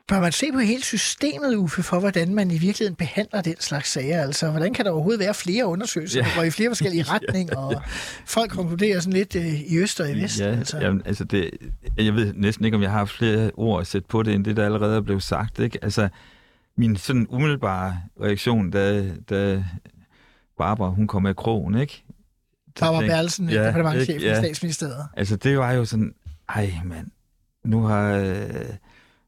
Bør 0.07 0.19
man 0.19 0.31
se 0.31 0.51
på 0.51 0.59
hele 0.59 0.83
systemet, 0.83 1.55
Uffe, 1.55 1.83
for 1.83 1.99
hvordan 1.99 2.35
man 2.35 2.51
i 2.51 2.57
virkeligheden 2.57 2.95
behandler 2.95 3.41
den 3.41 3.55
slags 3.59 3.89
sager? 3.91 4.21
Altså, 4.21 4.51
hvordan 4.51 4.73
kan 4.73 4.85
der 4.85 4.91
overhovedet 4.91 5.19
være 5.19 5.33
flere 5.33 5.65
undersøgelser, 5.65 6.21
der 6.21 6.29
Ja. 6.29 6.35
går 6.35 6.43
i 6.43 6.49
flere 6.49 6.69
forskellige 6.69 7.03
retninger, 7.13 7.57
og 7.57 7.81
folk 8.25 8.51
konkluderer 8.51 8.99
sådan 8.99 9.13
lidt 9.13 9.35
øh, 9.35 9.61
i 9.61 9.77
øst 9.77 9.99
og 9.99 10.11
i 10.11 10.21
vest? 10.23 10.39
Ja, 10.39 10.45
altså. 10.45 10.77
Jamen, 10.77 11.01
altså 11.05 11.23
det, 11.23 11.49
jeg 11.97 12.13
ved 12.15 12.33
næsten 12.33 12.65
ikke, 12.65 12.75
om 12.75 12.81
jeg 12.81 12.91
har 12.91 12.97
haft 12.97 13.11
flere 13.11 13.51
ord 13.53 13.81
at 13.81 13.87
sætte 13.87 14.07
på 14.07 14.23
det, 14.23 14.33
end 14.33 14.45
det, 14.45 14.57
der 14.57 14.65
allerede 14.65 14.95
er 14.97 15.01
blevet 15.01 15.23
sagt. 15.23 15.59
Ikke? 15.59 15.79
Altså, 15.81 16.09
min 16.77 16.95
sådan 16.95 17.27
umiddelbare 17.29 17.97
reaktion, 18.21 18.71
da, 18.71 19.09
da 19.29 19.63
Barbara, 20.57 20.89
hun 20.89 21.07
kom 21.07 21.23
med 21.23 21.35
krogen, 21.35 21.75
ikke? 21.77 22.03
Barbara 22.79 23.01
Berlsen, 23.01 23.49
Ja, 23.49 23.67
departementchef 23.67 24.09
ikke? 24.09 24.25
i 24.25 24.29
Ja. 24.29 24.39
statsministeriet. 24.41 25.07
Altså, 25.17 25.35
det 25.35 25.57
var 25.57 25.71
jo 25.71 25.85
sådan, 25.85 26.13
ej 26.49 26.71
mand, 26.83 27.07
nu 27.65 27.81
har 27.83 28.11
øh, 28.11 28.45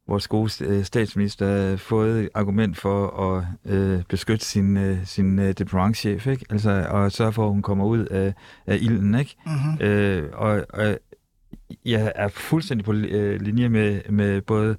vores 0.08 0.28
gode 0.28 0.66
øh, 0.66 0.84
statsminister 0.84 1.78
fået 1.78 2.24
et 2.24 2.30
argument 2.34 2.78
for 2.78 3.08
at 3.08 3.46
øh, 3.66 4.04
beskytte 4.10 4.46
sin, 4.46 4.78
øh, 4.78 5.06
sin 5.06 5.40
øh, 5.40 5.54
departementchef, 5.54 6.28
ikke? 6.28 6.46
Altså, 6.50 6.88
og 6.90 7.12
sørge 7.12 7.34
for, 7.34 7.46
at 7.46 7.52
hun 7.52 7.62
kommer 7.62 7.86
ud 7.86 8.06
af, 8.06 8.34
af 8.68 8.78
ilden, 8.82 9.16
ikke? 9.16 9.36
Mm-hmm. 9.46 9.88
Øh, 9.88 10.30
og, 10.34 10.66
og 10.70 10.98
jeg 11.86 12.12
er 12.16 12.28
fuldstændig 12.28 12.86
på 12.86 12.94
øh, 12.94 13.42
linje 13.42 13.70
med, 13.70 14.02
med 14.10 14.42
både 14.42 14.78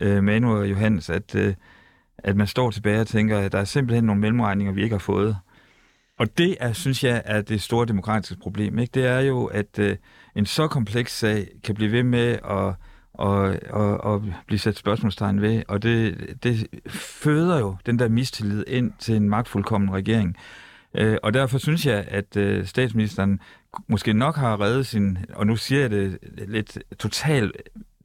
øh, 0.00 0.24
Manu 0.24 0.56
og 0.56 0.70
Johannes, 0.70 1.10
at, 1.10 1.34
øh, 1.34 1.54
at 2.18 2.36
man 2.36 2.46
står 2.46 2.70
tilbage 2.70 3.00
og 3.00 3.06
tænker, 3.06 3.38
at 3.38 3.52
der 3.52 3.58
er 3.58 3.64
simpelthen 3.64 4.04
nogle 4.04 4.20
mellemregninger, 4.20 4.72
vi 4.72 4.82
ikke 4.82 4.94
har 4.94 4.98
fået. 4.98 5.36
Og 6.18 6.38
det 6.38 6.56
er, 6.60 6.72
synes 6.72 7.04
jeg, 7.04 7.22
er 7.24 7.42
det 7.42 7.62
store 7.62 7.86
demokratiske 7.86 8.36
problem. 8.42 8.78
Ikke? 8.78 8.90
Det 8.94 9.06
er 9.06 9.20
jo, 9.20 9.44
at 9.44 9.78
øh, 9.78 9.96
en 10.36 10.46
så 10.46 10.68
kompleks 10.68 11.18
sag 11.18 11.48
kan 11.64 11.74
blive 11.74 11.92
ved 11.92 12.02
med 12.02 12.38
at 12.50 12.74
og, 13.14 13.56
og, 13.70 14.00
og 14.00 14.24
blive 14.46 14.58
sat 14.58 14.76
spørgsmålstegn 14.76 15.40
ved, 15.40 15.62
og 15.68 15.82
det, 15.82 16.16
det 16.42 16.66
føder 16.88 17.58
jo 17.58 17.76
den 17.86 17.98
der 17.98 18.08
mistillid 18.08 18.64
ind 18.66 18.92
til 18.98 19.16
en 19.16 19.28
magtfuldkommen 19.28 19.92
regering. 19.92 20.36
Øh, 20.94 21.16
og 21.22 21.34
derfor 21.34 21.58
synes 21.58 21.86
jeg, 21.86 22.04
at 22.08 22.36
øh, 22.36 22.66
statsministeren 22.66 23.40
måske 23.88 24.12
nok 24.12 24.36
har 24.36 24.60
reddet 24.60 24.86
sin, 24.86 25.18
og 25.34 25.46
nu 25.46 25.56
siger 25.56 25.80
jeg 25.80 25.90
det 25.90 26.18
lidt 26.48 26.78
totalt, 26.98 27.56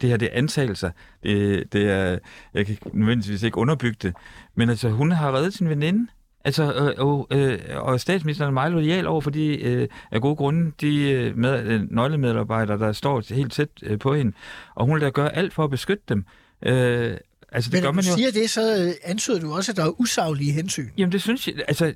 det 0.02 0.10
her 0.10 0.18
det 0.18 0.30
er 0.32 0.38
antagelser, 0.38 0.92
det, 1.24 1.74
det 1.74 1.92
er, 1.92 2.20
jeg 2.54 2.66
kan 2.66 2.78
nødvendigvis 2.94 3.44
ikke 3.44 3.58
underbygge 3.58 3.98
det, 4.02 4.16
men 4.56 4.70
altså 4.70 4.90
hun 4.90 5.12
har 5.12 5.36
reddet 5.36 5.54
sin 5.54 5.70
veninde, 5.70 6.08
Altså, 6.46 6.74
øh, 6.74 6.94
og, 6.98 7.28
øh, 7.32 7.60
og 7.76 8.00
statsministeren 8.00 8.48
er 8.48 8.54
meget 8.54 8.72
lojal 8.72 9.08
over 9.08 9.22
for 9.22 9.30
de, 9.30 9.64
øh, 9.64 9.88
af 10.12 10.22
gode 10.22 10.36
grunde, 10.36 10.72
de 10.82 11.12
øh, 11.12 11.38
med, 11.38 11.64
øh, 11.64 11.82
nøglemedarbejdere, 11.92 12.80
der 12.80 12.92
står 12.92 13.34
helt 13.34 13.54
tæt 13.54 13.70
øh, 13.84 14.00
på 14.00 14.14
hende. 14.14 14.32
Og 14.76 14.86
hun 14.86 14.96
vil 14.96 15.02
da 15.02 15.10
gøre 15.10 15.36
alt 15.36 15.54
for 15.54 15.64
at 15.64 15.70
beskytte 15.70 16.04
dem. 16.10 16.26
Øh, 16.66 17.18
altså, 17.52 17.70
det 17.70 17.74
Men 17.74 17.82
gør 17.82 17.88
når 17.88 17.92
man 17.92 18.04
du 18.04 18.10
jo. 18.10 18.16
siger 18.16 18.32
det, 18.32 18.50
så 18.50 18.84
øh, 18.84 18.94
antyder 19.04 19.40
du 19.40 19.54
også, 19.54 19.72
at 19.72 19.78
der 19.78 19.86
er 19.86 20.02
usaglige 20.02 20.52
hensyn. 20.52 20.90
Jamen, 20.98 21.12
det 21.12 21.22
synes 21.22 21.48
jeg, 21.48 21.56
altså, 21.68 21.94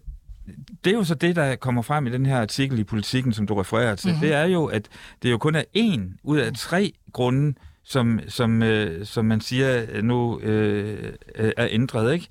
det 0.83 0.93
er 0.93 0.97
jo 0.97 1.03
så 1.03 1.15
det, 1.15 1.35
der 1.35 1.55
kommer 1.55 1.81
frem 1.81 2.07
i 2.07 2.11
den 2.11 2.25
her 2.25 2.37
artikel 2.41 2.79
i 2.79 2.83
Politiken, 2.83 3.33
som 3.33 3.47
du 3.47 3.53
refererer 3.53 3.95
til. 3.95 4.07
Mhm. 4.07 4.15
Mm-hmm. 4.15 4.27
Det 4.27 4.35
er 4.35 4.45
jo, 4.45 4.65
at 4.65 4.87
det 5.23 5.31
jo 5.31 5.37
kun 5.37 5.55
er 5.55 5.63
en 5.73 6.17
ud 6.23 6.37
af 6.37 6.53
tre 6.53 6.93
grunde, 7.13 7.53
som, 7.83 8.19
som, 8.27 8.63
øh, 8.63 9.05
som 9.05 9.25
man 9.25 9.41
siger 9.41 9.85
øh, 9.91 10.03
nu 10.03 10.39
øh, 10.39 11.13
er 11.35 11.67
ændret, 11.71 12.13
ikke? 12.13 12.27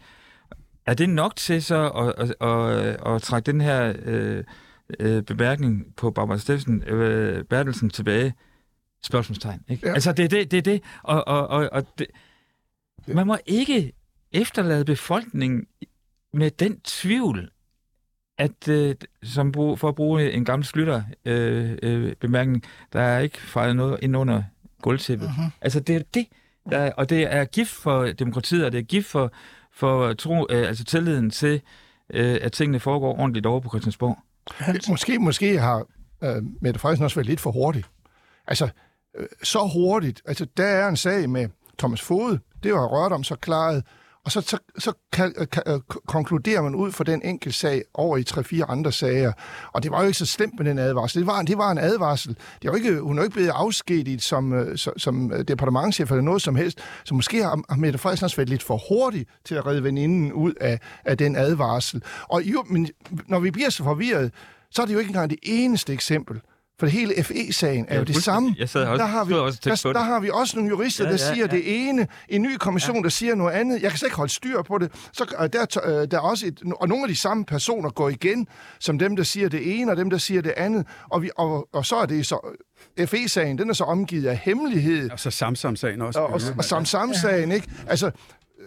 Er 0.91 0.95
det 0.95 1.11
nok 1.11 1.37
til 1.37 1.63
så 1.63 1.89
at, 1.89 2.31
at, 2.31 2.49
at, 2.49 3.15
at 3.15 3.23
trække 3.23 3.53
den 3.53 3.61
her 3.61 3.95
øh, 4.05 4.45
øh, 5.01 5.23
bemærkning 5.23 5.87
på 5.97 6.11
Barbara 6.11 6.39
Steffensen, 6.39 6.83
øh, 6.83 7.45
Bertelsen 7.45 7.91
tilbage? 7.91 8.35
Spørgsmålstegn, 9.05 9.61
ikke? 9.69 9.89
Ja. 9.89 9.95
Altså, 9.95 10.13
det 10.13 10.25
er 10.25 10.29
det, 10.29 10.51
det 10.51 10.59
er 10.59 10.63
det. 10.63 10.83
Og, 11.03 11.29
og, 11.29 11.49
og, 11.49 11.69
og 11.73 11.87
det, 11.99 12.07
man 13.07 13.27
må 13.27 13.37
ikke 13.47 13.93
efterlade 14.33 14.85
befolkningen 14.85 15.67
med 16.33 16.51
den 16.51 16.81
tvivl, 16.81 17.51
at 18.39 18.69
øh, 18.69 18.95
som 19.23 19.53
brug, 19.53 19.79
for 19.79 19.89
at 19.89 19.95
bruge 19.95 20.33
en 20.33 20.45
gammel 20.45 20.67
slytter 20.67 21.03
øh, 21.25 21.79
øh, 21.83 22.13
bemærkning, 22.21 22.63
der 22.93 23.01
er 23.01 23.19
ikke 23.19 23.41
fejret 23.41 23.77
noget 23.77 23.99
ind 24.03 24.17
under 24.17 24.43
gulvtæppet. 24.83 25.27
Uh-huh. 25.27 25.51
Altså 25.61 25.81
det 25.81 25.97
er 25.97 26.03
det, 26.15 26.27
der, 26.71 26.79
er- 26.79 26.93
og 26.93 27.11
det 27.11 27.35
er 27.35 27.45
gift 27.45 27.71
for 27.71 28.05
demokratiet, 28.07 28.65
og 28.65 28.73
det 28.73 28.79
er 28.79 28.83
gift 28.83 29.07
for, 29.07 29.33
for 29.75 30.01
øh, 30.01 30.17
tro, 30.17 30.47
øh, 30.51 30.69
altså 30.69 30.85
tilliden 30.85 31.31
til, 31.31 31.61
øh, 32.15 32.39
at 32.43 32.53
tingene 32.53 32.81
foregår 32.81 33.19
ordentligt 33.19 33.47
over 33.47 33.61
på 33.61 33.69
Christiansborg. 33.69 34.19
Måske, 34.89 35.19
måske 35.19 35.59
har 35.59 35.87
øh, 36.23 36.43
Mette 36.61 36.81
Frederiksen 36.81 37.05
også 37.05 37.17
været 37.17 37.27
lidt 37.27 37.41
for 37.41 37.51
hurtig. 37.51 37.85
Altså, 38.47 38.69
øh, 39.19 39.27
så 39.43 39.71
hurtigt. 39.75 40.23
Altså, 40.27 40.47
der 40.57 40.65
er 40.65 40.89
en 40.89 40.97
sag 40.97 41.31
med 41.31 41.49
Thomas 41.79 42.03
Fode, 42.03 42.39
det 42.63 42.73
var 42.73 42.87
rørt 42.87 43.13
om 43.13 43.25
så 43.25 43.37
klaret, 43.37 43.85
og 44.25 44.33
så, 44.33 44.41
så, 44.41 44.59
så 44.79 44.93
kan, 45.13 45.35
øh, 45.39 45.47
kan, 45.53 45.63
øh, 45.67 45.81
konkluderer 46.07 46.63
man 46.63 46.75
ud 46.75 46.93
fra 46.93 47.05
den 47.05 47.23
enkelte 47.25 47.59
sag 47.59 47.83
over 47.95 48.17
i 48.17 48.23
tre-fire 48.23 48.65
andre 48.65 48.93
sager. 48.93 49.33
Og 49.73 49.83
det 49.83 49.91
var 49.91 50.01
jo 50.01 50.07
ikke 50.07 50.19
så 50.19 50.27
slemt 50.27 50.55
med 50.59 50.67
den 50.67 50.79
advarsel. 50.79 51.21
Det 51.21 51.27
var, 51.27 51.43
det 51.43 51.59
var 51.59 51.71
en 51.71 51.79
advarsel. 51.79 52.37
Det 52.63 52.71
var 52.71 52.77
ikke, 52.77 53.01
hun 53.01 53.19
er 53.19 53.23
jo 53.23 53.25
ikke 53.25 53.35
blevet 53.35 53.49
afskediget 53.49 54.23
som, 54.23 54.53
øh, 54.53 54.79
som, 54.79 54.99
som 54.99 55.33
departementchef 55.49 56.11
eller 56.11 56.23
noget 56.23 56.43
som 56.43 56.57
helst. 56.57 56.79
Så 57.05 57.15
måske 57.15 57.43
har, 57.43 57.63
har 57.69 57.77
Mette 57.77 57.99
Frederiksen 57.99 58.25
også 58.25 58.37
været 58.37 58.49
lidt 58.49 58.63
for 58.63 58.81
hurtig 58.89 59.27
til 59.45 59.55
at 59.55 59.67
redde 59.67 59.85
veninden 59.85 60.33
ud 60.33 60.53
af, 60.61 60.81
af 61.05 61.19
den 61.19 61.37
advarsel. 61.37 62.03
Og 62.23 62.43
jo, 62.43 62.65
men 62.69 62.89
når 63.29 63.41
vi 63.41 63.51
bliver 63.51 63.71
så 63.71 63.85
forvirret, 63.85 64.33
så 64.71 64.83
er 64.83 64.87
det 64.87 64.95
jo 64.95 64.99
ikke 64.99 65.09
engang 65.09 65.31
det 65.31 65.39
eneste 65.43 65.93
eksempel. 65.93 66.41
For 66.81 66.87
hele 66.87 67.25
FE-sagen 67.25 67.85
er 67.89 67.95
Ja, 67.95 67.99
jo 67.99 68.05
det 68.05 68.17
samme. 68.23 68.55
Jeg 68.59 68.69
sad 68.69 68.85
også- 68.85 69.03
der 69.03 69.09
har 69.09 69.25
vi, 69.25 69.35
også 69.35 69.61
der, 69.65 69.71
det. 69.75 69.85
der 69.95 70.01
har 70.01 70.21
vi 70.21 70.31
også 70.33 70.57
nogle 70.57 70.69
jurister, 70.71 71.05
Ja, 71.05 71.11
der 71.13 71.19
ja, 71.27 71.35
siger 71.35 71.47
ja. 71.51 71.57
det 71.57 71.89
ene, 71.89 72.07
en 72.29 72.43
ny 72.43 72.57
kommission, 72.57 72.97
ja. 72.97 73.03
der 73.03 73.09
siger 73.09 73.35
noget 73.35 73.53
andet. 73.53 73.83
Jeg 73.83 73.91
kan 73.91 73.99
slet 73.99 74.07
ikke 74.07 74.17
holde 74.17 74.33
styr 74.33 74.63
på 74.63 74.79
det. 74.79 74.93
Så 75.13 75.25
øh, 75.43 75.49
der, 75.53 75.81
øh, 76.03 76.11
der 76.11 76.17
er 76.17 76.21
også 76.21 76.47
et, 76.47 76.61
og 76.81 76.89
nogle 76.89 77.05
af 77.05 77.09
de 77.09 77.17
samme 77.17 77.45
personer 77.45 77.91
går 77.91 78.09
igen, 78.09 78.47
som 78.79 78.99
dem, 78.99 79.17
der 79.17 79.23
siger 79.23 79.49
det 79.49 79.81
ene, 79.81 79.91
og 79.93 79.97
dem, 79.97 80.11
der 80.11 80.19
siger 80.19 80.43
det 80.43 80.53
andet. 80.57 80.87
Og, 81.11 81.23
vi, 81.23 81.31
og, 81.37 81.69
og 81.73 81.87
så 81.87 81.97
er 81.97 82.07
det 82.07 82.27
så... 82.27 82.57
FE-sagen, 83.07 83.59
den 83.59 83.71
er 83.71 83.75
så 83.75 83.85
omgivet 83.85 84.27
af 84.27 84.37
hemmelighed, 84.37 85.11
Og 85.11 85.21
så 85.21 85.31
Samsam-sagen 85.31 86.03
også. 86.03 86.21
og, 86.21 86.27
og, 86.27 86.41
og 86.59 86.65
Samsam-sagen, 86.65 87.53
ikke? 87.53 87.69
Altså, 87.89 88.11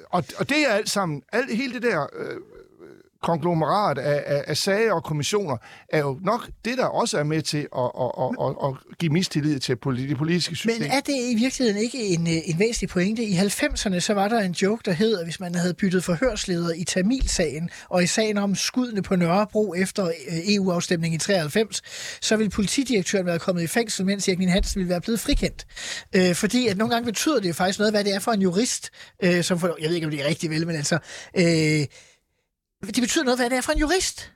og, 0.09 0.23
og 0.37 0.49
det 0.49 0.57
er 0.69 0.73
alt 0.73 0.89
sammen, 0.89 1.21
alt, 1.33 1.55
hele 1.55 1.73
det 1.73 1.81
der 1.81 2.01
øh, 2.19 2.37
konglomerat 3.23 3.97
af, 3.97 4.23
af, 4.25 4.43
af 4.47 4.57
sager 4.57 4.93
og 4.93 5.03
kommissioner, 5.03 5.57
er 5.89 5.99
jo 5.99 6.19
nok 6.21 6.49
det, 6.65 6.77
der 6.77 6.85
også 6.85 7.17
er 7.17 7.23
med 7.23 7.41
til 7.41 7.67
at, 7.77 7.91
at, 8.01 8.11
at, 8.23 8.29
at, 8.41 8.69
at 8.69 8.97
give 8.97 9.11
mistillid 9.11 9.59
til 9.59 9.77
det 9.85 10.17
politiske 10.17 10.55
system. 10.55 10.81
Men 10.81 10.91
er 10.91 10.99
det 10.99 11.15
i 11.31 11.35
virkeligheden 11.35 11.81
ikke 11.81 11.97
en, 12.07 12.27
øh, 12.27 12.33
en 12.45 12.59
væsentlig 12.59 12.89
pointe? 12.89 13.23
I 13.23 13.37
90'erne 13.37 13.99
så 13.99 14.13
var 14.13 14.27
der 14.27 14.39
en 14.39 14.51
joke, 14.51 14.81
der 14.85 14.91
hed, 14.91 15.17
at 15.17 15.25
hvis 15.25 15.39
man 15.39 15.55
havde 15.55 15.73
byttet 15.73 16.03
forhørsleder 16.03 16.73
i 16.75 16.83
Tamilsagen, 16.83 17.69
og 17.89 18.03
i 18.03 18.07
sagen 18.07 18.37
om 18.37 18.55
skuddene 18.55 19.01
på 19.01 19.15
Nørrebro 19.15 19.73
efter 19.73 20.05
øh, 20.05 20.55
EU-afstemningen 20.55 21.15
i 21.15 21.19
93, 21.19 21.81
så 22.21 22.35
ville 22.35 22.49
politidirektøren 22.49 23.25
være 23.25 23.39
kommet 23.39 23.63
i 23.63 23.67
fængsel, 23.67 24.05
mens 24.05 24.27
Erik 24.27 24.49
Hansen 24.49 24.79
ville 24.79 24.89
være 24.89 25.01
blevet 25.01 25.19
frikendt. 25.19 25.65
Øh, 26.15 26.35
fordi 26.35 26.67
at 26.67 26.77
nogle 26.77 26.93
gange 26.93 27.05
betyder 27.05 27.39
det 27.39 27.47
jo 27.47 27.53
faktisk 27.53 27.79
noget, 27.79 27.93
hvad 27.93 28.03
det 28.03 28.15
er 28.15 28.19
for 28.19 28.31
en 28.31 28.41
jurist, 28.41 28.89
øh, 29.23 29.43
som 29.43 29.59
for, 29.59 29.77
jeg 29.81 29.87
ved 29.87 29.95
ikke, 29.95 30.07
om 30.07 30.11
det 30.11 30.21
er 30.21 30.27
rigtigt 30.27 30.51
vel, 30.51 30.67
men 30.67 30.75
altså, 30.75 30.97
øh, 31.37 31.85
det 32.87 33.01
betyder 33.01 33.23
noget, 33.23 33.39
hvad 33.39 33.49
det 33.49 33.57
er 33.57 33.61
for 33.61 33.71
en 33.71 33.79
jurist. 33.79 34.31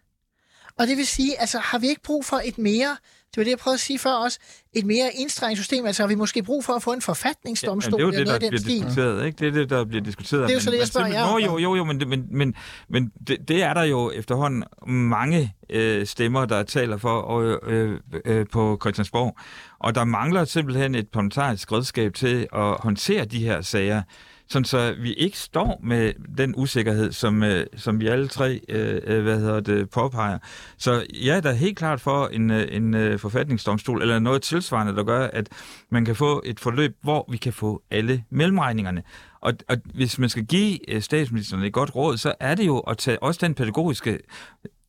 Og 0.79 0.87
det 0.87 0.97
vil 0.97 1.07
sige, 1.07 1.39
altså 1.39 1.59
har 1.59 1.79
vi 1.79 1.87
ikke 1.87 2.01
brug 2.03 2.25
for 2.25 2.41
et 2.45 2.57
mere, 2.57 2.97
det 3.29 3.37
var 3.37 3.43
det, 3.43 3.49
jeg 3.49 3.57
prøvede 3.57 3.75
at 3.75 3.79
sige 3.79 3.99
før 3.99 4.11
også, 4.11 4.39
et 4.73 4.85
mere 4.85 5.11
indstrengt 5.15 5.59
system, 5.59 5.85
altså 5.85 6.03
har 6.03 6.07
vi 6.07 6.15
måske 6.15 6.43
brug 6.43 6.65
for 6.65 6.73
at 6.73 6.83
få 6.83 6.93
en 6.93 7.01
forfatningsdomstol 7.01 8.01
Ja, 8.01 8.07
det 8.07 8.15
er 8.15 8.19
jo 8.19 8.25
det, 8.25 8.41
der 8.41 8.49
bliver 8.49 8.59
stil? 8.59 8.71
diskuteret, 8.71 9.25
ikke? 9.25 9.37
Det 9.39 9.47
er 9.47 9.51
det, 9.51 9.69
der 9.69 9.85
bliver 9.85 10.03
diskuteret. 10.03 10.41
Det 10.41 10.49
er 10.49 10.53
jo 10.53 10.59
så 10.59 10.71
det, 10.71 10.77
jeg 10.77 10.81
men 10.81 10.87
spørger 10.87 11.07
jer 11.07 11.45
jo, 11.45 11.57
jo, 11.57 11.75
jo, 11.75 11.83
men, 11.83 12.09
men, 12.09 12.27
men, 12.31 12.55
men 12.89 13.11
det, 13.27 13.37
det 13.47 13.63
er 13.63 13.73
der 13.73 13.83
jo 13.83 14.11
efterhånden 14.11 14.63
mange 14.87 15.55
øh, 15.69 16.05
stemmer, 16.05 16.45
der 16.45 16.63
taler 16.63 16.97
for 16.97 17.19
og, 17.21 17.71
øh, 17.71 17.99
øh, 18.25 18.45
på 18.51 18.77
Christiansborg. 18.81 19.37
Og 19.79 19.95
der 19.95 20.03
mangler 20.03 20.45
simpelthen 20.45 20.95
et 20.95 21.07
parlamentarisk 21.09 21.71
redskab 21.71 22.13
til 22.13 22.47
at 22.53 22.75
håndtere 22.79 23.25
de 23.25 23.39
her 23.39 23.61
sager, 23.61 24.01
sådan 24.49 24.65
så 24.65 24.95
vi 24.99 25.13
ikke 25.13 25.37
står 25.37 25.79
med 25.83 26.13
den 26.37 26.53
usikkerhed, 26.57 27.11
som, 27.11 27.43
øh, 27.43 27.65
som 27.75 27.99
vi 27.99 28.07
alle 28.07 28.27
tre 28.27 28.61
øh, 28.69 29.01
øh, 29.03 29.23
hvad 29.23 29.39
hedder 29.39 29.59
det, 29.59 29.89
påpeger. 29.89 30.39
Så 30.77 31.05
jeg 31.23 31.37
er 31.37 31.41
da 31.41 31.51
helt 31.51 31.77
klart 31.77 32.01
for 32.01 32.27
en, 32.27 32.51
øh, 32.51 32.67
en 32.71 32.93
øh, 32.93 33.19
forfatningsdomstol, 33.19 34.01
eller 34.01 34.19
noget 34.19 34.41
tilsvarende, 34.41 34.95
der 34.95 35.03
gør, 35.03 35.27
at 35.27 35.49
man 35.89 36.05
kan 36.05 36.15
få 36.15 36.41
et 36.45 36.59
forløb, 36.59 36.97
hvor 37.01 37.25
vi 37.31 37.37
kan 37.37 37.53
få 37.53 37.83
alle 37.91 38.23
mellemregningerne. 38.29 39.03
Og, 39.41 39.53
og 39.69 39.77
hvis 39.95 40.19
man 40.19 40.29
skal 40.29 40.45
give 40.45 40.91
øh, 40.91 41.01
statsministeren 41.01 41.63
et 41.63 41.73
godt 41.73 41.95
råd, 41.95 42.17
så 42.17 42.33
er 42.39 42.55
det 42.55 42.65
jo 42.65 42.79
at 42.79 42.97
tage 42.97 43.23
også 43.23 43.39
den 43.43 43.53
pædagogiske 43.53 44.19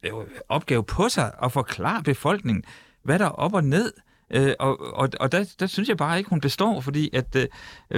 øh, 0.02 0.12
opgave 0.48 0.84
på 0.84 1.08
sig 1.08 1.32
og 1.38 1.52
forklare 1.52 2.02
befolkningen, 2.02 2.64
hvad 3.04 3.18
der 3.18 3.24
er 3.24 3.28
op 3.30 3.54
og 3.54 3.64
ned. 3.64 3.92
Øh, 4.30 4.52
og 4.58 4.94
og, 4.94 5.08
og 5.20 5.32
der, 5.32 5.54
der 5.60 5.66
synes 5.66 5.88
jeg 5.88 5.96
bare 5.96 6.18
ikke, 6.18 6.30
hun 6.30 6.40
består, 6.40 6.80
fordi 6.80 7.10
at 7.12 7.36
øh, 7.36 7.46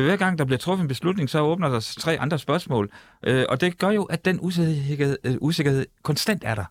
hver 0.05 0.17
gang 0.17 0.39
der 0.39 0.45
bliver 0.45 0.59
truffet 0.59 0.83
en 0.83 0.89
beslutning, 0.89 1.31
så 1.31 1.41
åbner 1.41 1.69
der 1.69 1.95
tre 1.99 2.21
andre 2.21 2.39
spørgsmål. 2.39 2.91
Øh, 3.27 3.45
og 3.49 3.61
det 3.61 3.79
gør 3.79 3.91
jo, 3.91 4.05
at 4.05 4.25
den 4.25 4.39
usikkerhed, 4.43 5.19
øh, 5.25 5.37
usikkerhed 5.41 5.87
konstant 6.03 6.43
er 6.45 6.55
der. 6.55 6.65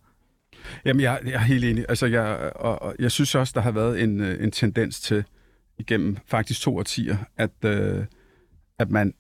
Jamen, 0.86 1.02
jeg, 1.02 1.20
jeg 1.26 1.34
er 1.34 1.40
helt 1.40 1.66
enig. 1.66 1.86
Altså, 1.90 2.06
jeg, 2.06 2.52
og, 2.56 2.82
og 2.82 2.96
jeg 3.00 3.12
synes 3.12 3.36
også, 3.36 3.52
der 3.56 3.62
har 3.62 3.72
været 3.72 4.04
en, 4.04 4.20
øh, 4.20 4.44
en 4.44 4.52
tendens 4.52 5.00
til, 5.00 5.24
igennem 5.80 6.18
faktisk 6.26 6.62
to 6.62 6.78
årtier, 6.78 7.18
at, 7.38 7.52
øh, 7.66 8.06
at 8.80 8.90
man 8.90 9.14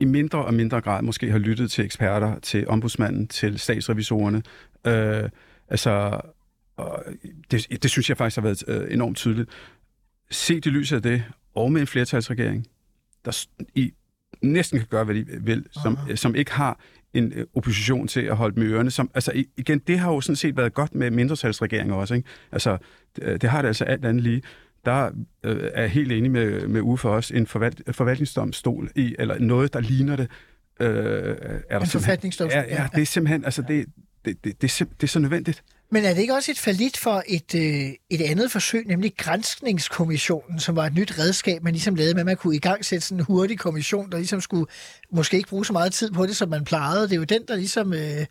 i 0.00 0.04
mindre 0.04 0.44
og 0.44 0.54
mindre 0.54 0.80
grad 0.80 1.02
måske 1.02 1.30
har 1.30 1.38
lyttet 1.38 1.70
til 1.70 1.84
eksperter, 1.84 2.38
til 2.38 2.68
ombudsmanden, 2.68 3.28
til 3.28 3.58
statsrevisorerne. 3.58 4.42
Øh, 4.86 5.30
altså, 5.68 6.20
og 6.76 7.04
det, 7.50 7.82
det 7.82 7.90
synes 7.90 8.08
jeg 8.08 8.16
faktisk 8.16 8.36
har 8.36 8.42
været 8.42 8.64
øh, 8.68 8.94
enormt 8.94 9.16
tydeligt. 9.16 9.50
Set 10.30 10.66
i 10.66 10.68
lyset 10.68 10.96
af 10.96 11.02
det, 11.02 11.24
og 11.54 11.72
med 11.72 11.80
en 11.80 11.86
flertalsregering, 11.86 12.66
der 13.24 13.46
i, 13.74 13.92
næsten 14.42 14.78
kan 14.78 14.88
gøre, 14.90 15.04
hvad 15.04 15.14
de 15.14 15.26
vil, 15.40 15.66
som, 15.70 15.98
som 16.14 16.34
ikke 16.34 16.52
har 16.52 16.80
en 17.14 17.32
øh, 17.32 17.46
opposition 17.54 18.08
til 18.08 18.20
at 18.20 18.36
holde 18.36 18.64
i 18.64 18.68
ørerne. 18.68 18.90
Som, 18.90 19.10
altså 19.14 19.44
igen, 19.56 19.78
det 19.78 19.98
har 19.98 20.12
jo 20.12 20.20
sådan 20.20 20.36
set 20.36 20.56
været 20.56 20.74
godt 20.74 20.94
med 20.94 21.10
mindretalsregeringer 21.10 21.94
også. 21.94 22.14
Ikke? 22.14 22.28
Altså, 22.52 22.78
det, 23.16 23.42
det 23.42 23.50
har 23.50 23.62
det 23.62 23.68
altså 23.68 23.84
alt 23.84 24.04
andet 24.04 24.22
lige. 24.22 24.42
Der 24.84 25.10
øh, 25.42 25.70
er 25.74 25.80
jeg 25.80 25.90
helt 25.90 26.12
enig 26.12 26.30
med, 26.30 26.66
med 26.66 26.98
for 26.98 27.10
os, 27.10 27.30
en 27.30 27.46
forvalt, 27.46 27.82
forvaltningsdomstol 27.92 28.90
i, 28.94 29.14
eller 29.18 29.38
noget, 29.38 29.72
der 29.72 29.80
ligner 29.80 30.16
det. 30.16 30.28
Øh, 30.80 30.88
er 30.88 31.58
der 31.68 31.80
En 31.80 31.86
forfatningsdomstol, 31.86 32.62
Ja, 32.68 32.82
ja, 32.82 32.88
det 32.94 33.02
er 33.02 33.06
simpelthen, 33.06 33.44
altså 33.44 33.62
det, 33.62 33.86
det, 34.24 34.44
det, 34.44 34.60
det, 34.62 34.64
er 34.64 34.68
sim, 34.68 34.88
det 34.88 35.02
er 35.02 35.08
så 35.08 35.18
nødvendigt. 35.18 35.64
Men 35.92 36.04
er 36.04 36.14
det 36.14 36.20
ikke 36.20 36.34
også 36.34 36.50
et 36.50 36.58
falit 36.58 36.96
for 36.96 37.22
et, 37.26 37.54
øh, 37.54 37.90
et 38.10 38.20
andet 38.20 38.52
forsøg, 38.52 38.86
nemlig 38.86 39.16
Grænskningskommissionen, 39.16 40.60
som 40.60 40.76
var 40.76 40.86
et 40.86 40.94
nyt 40.94 41.18
redskab, 41.18 41.62
man 41.62 41.72
ligesom 41.72 41.94
lavede 41.94 42.14
med, 42.14 42.20
at 42.20 42.26
man 42.26 42.36
kunne 42.36 42.56
i 42.56 42.58
gang 42.58 42.84
sætte 42.84 43.06
sådan 43.06 43.18
en 43.18 43.24
hurtig 43.24 43.58
kommission, 43.58 44.10
der 44.10 44.18
ligesom 44.18 44.40
skulle 44.40 44.66
måske 45.10 45.36
ikke 45.36 45.48
bruge 45.48 45.66
så 45.66 45.72
meget 45.72 45.92
tid 45.92 46.10
på 46.10 46.26
det, 46.26 46.36
som 46.36 46.48
man 46.48 46.64
plejede. 46.64 47.02
Det 47.02 47.12
er 47.12 47.16
jo 47.16 47.24
den, 47.24 47.42
der 47.48 47.56
ligesom 47.56 47.92
øh, 47.92 48.26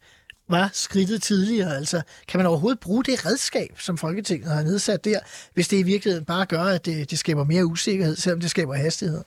var 0.49 0.69
skridtet 0.73 1.21
tidligere. 1.21 1.75
Altså, 1.75 2.01
kan 2.27 2.37
man 2.37 2.47
overhovedet 2.47 2.79
bruge 2.79 3.03
det 3.03 3.25
redskab, 3.25 3.79
som 3.79 3.97
Folketinget 3.97 4.51
har 4.51 4.63
nedsat 4.63 5.05
der, 5.05 5.19
hvis 5.53 5.67
det 5.67 5.77
i 5.77 5.83
virkeligheden 5.83 6.25
bare 6.25 6.45
gør, 6.45 6.63
at 6.63 6.85
det, 6.85 7.11
det 7.11 7.19
skaber 7.19 7.43
mere 7.43 7.65
usikkerhed, 7.65 8.15
selvom 8.15 8.39
det 8.39 8.49
skaber 8.49 8.73
hastighed? 8.73 9.23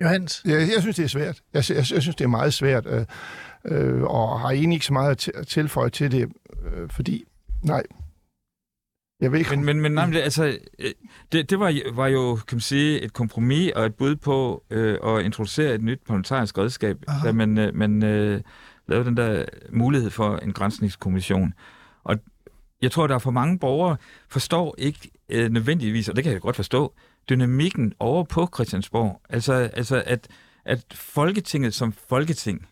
Johannes? 0.00 0.42
Ja, 0.46 0.56
jeg 0.56 0.80
synes, 0.80 0.96
det 0.96 1.04
er 1.04 1.08
svært. 1.08 1.40
Jeg, 1.54 1.64
jeg, 1.68 1.76
jeg 1.76 1.86
synes, 1.86 2.16
det 2.16 2.24
er 2.24 2.28
meget 2.28 2.54
svært, 2.54 2.86
øh, 2.86 3.06
øh, 3.64 4.02
og 4.02 4.40
har 4.40 4.50
egentlig 4.50 4.76
ikke 4.76 4.86
så 4.86 4.92
meget 4.92 5.10
at 5.10 5.40
at 5.40 5.46
tilføje 5.46 5.90
til 5.90 6.12
det, 6.12 6.28
øh, 6.64 6.90
fordi, 6.90 7.24
nej, 7.62 7.82
jeg 9.20 9.32
ved 9.32 9.38
ikke... 9.38 9.56
Men, 9.56 9.64
men, 9.64 9.80
men 9.80 9.92
nej, 9.92 10.06
men 10.06 10.14
det, 10.14 10.20
altså, 10.20 10.58
øh, 10.78 10.90
det, 11.32 11.50
det 11.50 11.60
var, 11.60 11.94
var 11.94 12.06
jo, 12.06 12.38
kan 12.48 12.56
man 12.56 12.60
sige, 12.60 13.00
et 13.00 13.12
kompromis 13.12 13.72
og 13.76 13.86
et 13.86 13.94
bud 13.94 14.16
på 14.16 14.64
øh, 14.70 14.98
at 15.04 15.24
introducere 15.24 15.74
et 15.74 15.82
nyt 15.82 16.00
parlamentarisk 16.06 16.58
redskab, 16.58 16.98
Aha. 17.08 17.26
da 17.26 17.32
man, 17.32 17.58
øh, 17.58 17.74
man 17.74 18.02
øh, 18.02 18.40
lavede 18.88 19.04
den 19.04 19.16
der 19.16 19.44
mulighed 19.72 20.10
for 20.10 20.36
en 20.36 20.52
grænsningskommission. 20.52 21.54
Og 22.04 22.18
jeg 22.82 22.92
tror, 22.92 23.06
der 23.06 23.14
er 23.14 23.18
for 23.18 23.30
mange 23.30 23.58
borgere, 23.58 23.96
forstår 24.28 24.74
ikke 24.78 25.10
øh, 25.28 25.50
nødvendigvis, 25.50 26.08
og 26.08 26.16
det 26.16 26.24
kan 26.24 26.32
jeg 26.32 26.40
godt 26.40 26.56
forstå, 26.56 26.94
dynamikken 27.28 27.92
over 27.98 28.24
på 28.24 28.48
Christiansborg. 28.54 29.20
Altså, 29.28 29.52
altså 29.52 30.02
at, 30.06 30.28
at 30.64 30.84
Folketinget 30.94 31.74
som 31.74 31.92
Folketing 31.92 32.66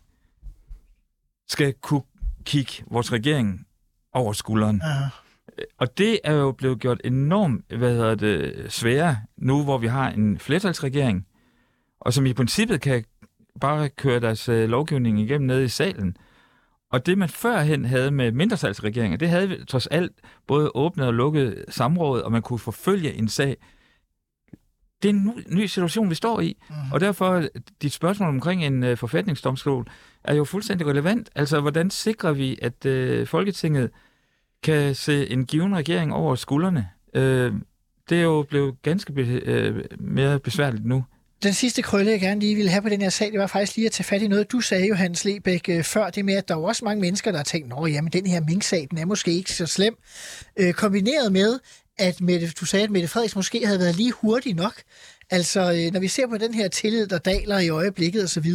skal 1.47 1.73
kunne 1.73 2.01
kigge 2.43 2.83
vores 2.87 3.13
regering 3.13 3.65
over 4.13 4.33
skulderen. 4.33 4.81
Ja. 4.85 5.09
Og 5.77 5.97
det 5.97 6.19
er 6.23 6.33
jo 6.33 6.51
blevet 6.51 6.79
gjort 6.79 7.01
enormt 7.03 7.65
hvad 7.77 7.91
hedder 7.91 8.15
det, 8.15 8.65
svære 8.69 9.17
nu, 9.37 9.63
hvor 9.63 9.77
vi 9.77 9.87
har 9.87 10.09
en 10.09 10.39
flertalsregering, 10.39 11.25
og 12.01 12.13
som 12.13 12.25
i 12.25 12.33
princippet 12.33 12.81
kan 12.81 13.03
bare 13.61 13.89
køre 13.89 14.19
deres 14.19 14.49
øh, 14.49 14.69
lovgivning 14.69 15.19
igennem 15.19 15.47
nede 15.47 15.63
i 15.63 15.67
salen. 15.67 16.17
Og 16.91 17.05
det, 17.05 17.17
man 17.17 17.29
førhen 17.29 17.85
havde 17.85 18.11
med 18.11 18.31
mindretalsregeringer, 18.31 19.17
det 19.17 19.29
havde 19.29 19.49
vi 19.49 19.65
trods 19.65 19.87
alt 19.87 20.11
både 20.47 20.71
åbnet 20.75 21.07
og 21.07 21.13
lukket 21.13 21.65
samråd, 21.69 22.21
og 22.21 22.31
man 22.31 22.41
kunne 22.41 22.59
forfølge 22.59 23.13
en 23.13 23.27
sag. 23.27 23.57
Det 25.01 25.09
er 25.09 25.13
en 25.13 25.43
ny 25.47 25.65
situation, 25.65 26.09
vi 26.09 26.15
står 26.15 26.41
i. 26.41 26.57
Mm. 26.69 26.75
Og 26.91 26.99
derfor, 26.99 27.43
dit 27.81 27.93
spørgsmål 27.93 28.29
omkring 28.29 28.65
en 28.65 28.83
øh, 28.83 28.97
forfatningsdomstol 28.97 29.87
er 30.23 30.35
jo 30.35 30.43
fuldstændig 30.43 30.87
relevant. 30.87 31.29
Altså, 31.35 31.61
hvordan 31.61 31.89
sikrer 31.89 32.31
vi, 32.31 32.59
at 32.61 32.85
øh, 32.85 33.27
Folketinget 33.27 33.89
kan 34.63 34.95
se 34.95 35.29
en 35.29 35.45
given 35.45 35.75
regering 35.75 36.13
over 36.13 36.35
skuldrene? 36.35 36.89
Øh, 37.13 37.53
det 38.09 38.17
er 38.17 38.23
jo 38.23 38.45
blevet 38.49 38.81
ganske 38.81 39.13
be, 39.13 39.21
øh, 39.21 39.85
mere 39.99 40.39
besværligt 40.39 40.85
nu. 40.85 41.03
Den 41.43 41.53
sidste 41.53 41.81
krølle, 41.81 42.11
jeg 42.11 42.19
gerne 42.19 42.39
lige 42.39 42.55
ville 42.55 42.71
have 42.71 42.81
på 42.81 42.89
den 42.89 43.01
her 43.01 43.09
sag, 43.09 43.31
det 43.31 43.39
var 43.39 43.47
faktisk 43.47 43.75
lige 43.75 43.85
at 43.85 43.91
tage 43.91 44.03
fat 44.03 44.21
i 44.21 44.27
noget, 44.27 44.51
du 44.51 44.61
sagde, 44.61 44.87
Johannes 44.87 45.25
Lebæk, 45.25 45.69
øh, 45.69 45.83
før 45.83 46.09
det 46.09 46.25
med, 46.25 46.33
at 46.33 46.47
der 46.47 46.55
er 46.55 46.59
jo 46.59 46.63
også 46.63 46.85
mange 46.85 47.01
mennesker, 47.01 47.31
der 47.31 47.37
har 47.37 47.43
tænkt, 47.43 47.73
jamen, 47.87 48.11
den 48.11 48.27
her 48.27 48.41
Mink-sag, 48.41 48.87
den 48.89 48.97
er 48.97 49.05
måske 49.05 49.31
ikke 49.31 49.53
så 49.53 49.65
slem. 49.65 49.95
Øh, 50.57 50.73
kombineret 50.73 51.31
med, 51.31 51.59
at 51.99 52.21
Mette, 52.21 52.51
du 52.59 52.65
sagde, 52.65 52.83
at 52.83 52.91
Mette 52.91 53.07
Frederiksen 53.07 53.37
måske 53.37 53.65
havde 53.65 53.79
været 53.79 53.95
lige 53.95 54.11
hurtig 54.11 54.53
nok. 54.53 54.73
Altså, 55.29 55.59
øh, 55.59 55.93
når 55.93 55.99
vi 55.99 56.07
ser 56.07 56.27
på 56.27 56.37
den 56.37 56.53
her 56.53 56.67
tillid, 56.67 57.07
der 57.07 57.17
daler 57.17 57.59
i 57.59 57.69
øjeblikket 57.69 58.23
osv., 58.23 58.53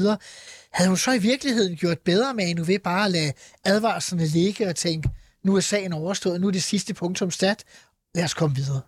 havde 0.73 0.89
hun 0.89 0.97
så 0.97 1.13
i 1.13 1.19
virkeligheden 1.19 1.77
gjort 1.77 1.99
bedre 1.99 2.35
med, 2.35 2.55
nu 2.55 2.65
ved 2.65 2.79
bare 2.79 3.05
at 3.05 3.11
lade 3.11 3.33
advarslerne 3.65 4.27
ligge 4.27 4.69
og 4.69 4.77
tænke, 4.77 5.09
nu 5.43 5.57
er 5.57 5.61
sagen 5.61 5.93
overstået, 5.93 6.41
nu 6.41 6.47
er 6.47 6.53
det 6.53 6.63
sidste 6.63 6.95
punktum 6.95 7.31
sat, 7.31 7.65
lad 8.15 8.25
os 8.25 8.35
komme 8.35 8.57
videre. 8.57 8.81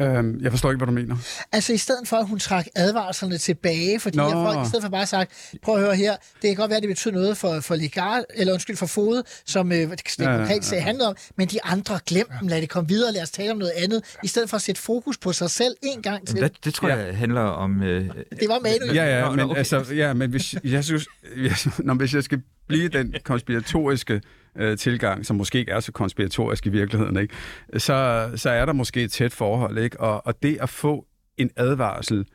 Øhm, 0.00 0.40
jeg 0.40 0.50
forstår 0.50 0.70
ikke, 0.70 0.76
hvad 0.78 0.86
du 0.86 0.92
mener. 0.92 1.16
Altså 1.52 1.72
i 1.72 1.76
stedet 1.76 2.08
for, 2.08 2.16
at 2.16 2.26
hun 2.26 2.38
trak 2.38 2.66
advarslerne 2.76 3.38
tilbage, 3.38 4.00
fordi 4.00 4.16
Nå. 4.16 4.26
at 4.26 4.32
folk 4.32 4.66
i 4.66 4.68
stedet 4.68 4.82
for 4.82 4.90
bare 4.90 5.06
sagt, 5.06 5.32
prøv 5.62 5.74
at 5.76 5.80
høre 5.82 5.94
her, 5.96 6.12
det 6.12 6.42
kan 6.42 6.54
godt 6.54 6.68
være, 6.68 6.76
at 6.76 6.82
det 6.82 6.88
betyder 6.88 7.14
noget 7.14 7.36
for, 7.36 7.60
for 7.60 7.74
Legar, 7.74 8.22
eller 8.34 8.52
undskyld, 8.52 8.76
for 8.76 8.86
Fode, 8.86 9.22
som 9.46 9.72
øh, 9.72 9.78
det 9.78 10.00
Ja, 10.18 10.30
ja, 10.30 10.36
konkret 10.36 10.64
sag 10.64 10.82
handler 10.84 11.06
om, 11.06 11.16
men 11.36 11.48
de 11.48 11.64
andre, 11.64 11.98
glem 12.06 12.26
dem, 12.40 12.48
lad 12.48 12.60
det 12.60 12.68
komme 12.68 12.88
videre, 12.88 13.12
lad 13.12 13.22
os 13.22 13.30
tale 13.30 13.50
om 13.52 13.58
noget 13.58 13.72
andet, 13.76 14.16
i 14.24 14.26
stedet 14.28 14.50
for 14.50 14.56
at 14.56 14.62
sætte 14.62 14.80
fokus 14.80 15.18
på 15.18 15.32
sig 15.32 15.50
selv 15.50 15.74
en 15.82 16.02
gang 16.02 16.26
til. 16.28 16.36
Det, 16.36 16.64
det 16.64 16.74
tror 16.74 16.88
Ja. 16.88 16.96
jeg 16.96 17.16
handler 17.16 17.40
om... 17.40 17.82
Øh, 17.82 18.04
Det 18.40 18.48
var 18.48 18.58
Manu. 18.60 18.94
Ja, 18.94 19.18
ja, 19.18 19.30
men, 19.30 19.40
okay. 19.40 19.58
altså, 19.58 19.94
ja, 19.94 20.12
men 20.14 20.30
hvis 20.30 20.54
jeg, 20.64 20.84
synes, 20.84 21.06
jeg, 21.36 21.52
når, 21.78 21.94
hvis 21.94 22.14
jeg 22.14 22.24
skal 22.24 22.42
blive 22.68 22.88
den 22.88 23.14
konspiratoriske 23.24 24.20
øh, 24.56 24.78
tilgang, 24.78 25.26
som 25.26 25.36
måske 25.36 25.58
ikke 25.58 25.72
er 25.72 25.80
så 25.80 25.92
konspiratorisk 25.92 26.66
i 26.66 26.68
virkeligheden, 26.68 27.16
ikke? 27.16 27.34
Så, 27.76 28.30
så 28.36 28.50
er 28.50 28.64
der 28.64 28.72
måske 28.72 29.02
et 29.02 29.12
tæt 29.12 29.32
forhold. 29.32 29.78
Ikke? 29.78 30.00
Og, 30.00 30.26
og 30.26 30.42
det 30.42 30.58
at 30.60 30.68
få 30.68 31.06
en 31.36 31.50
advarsel 31.56 32.26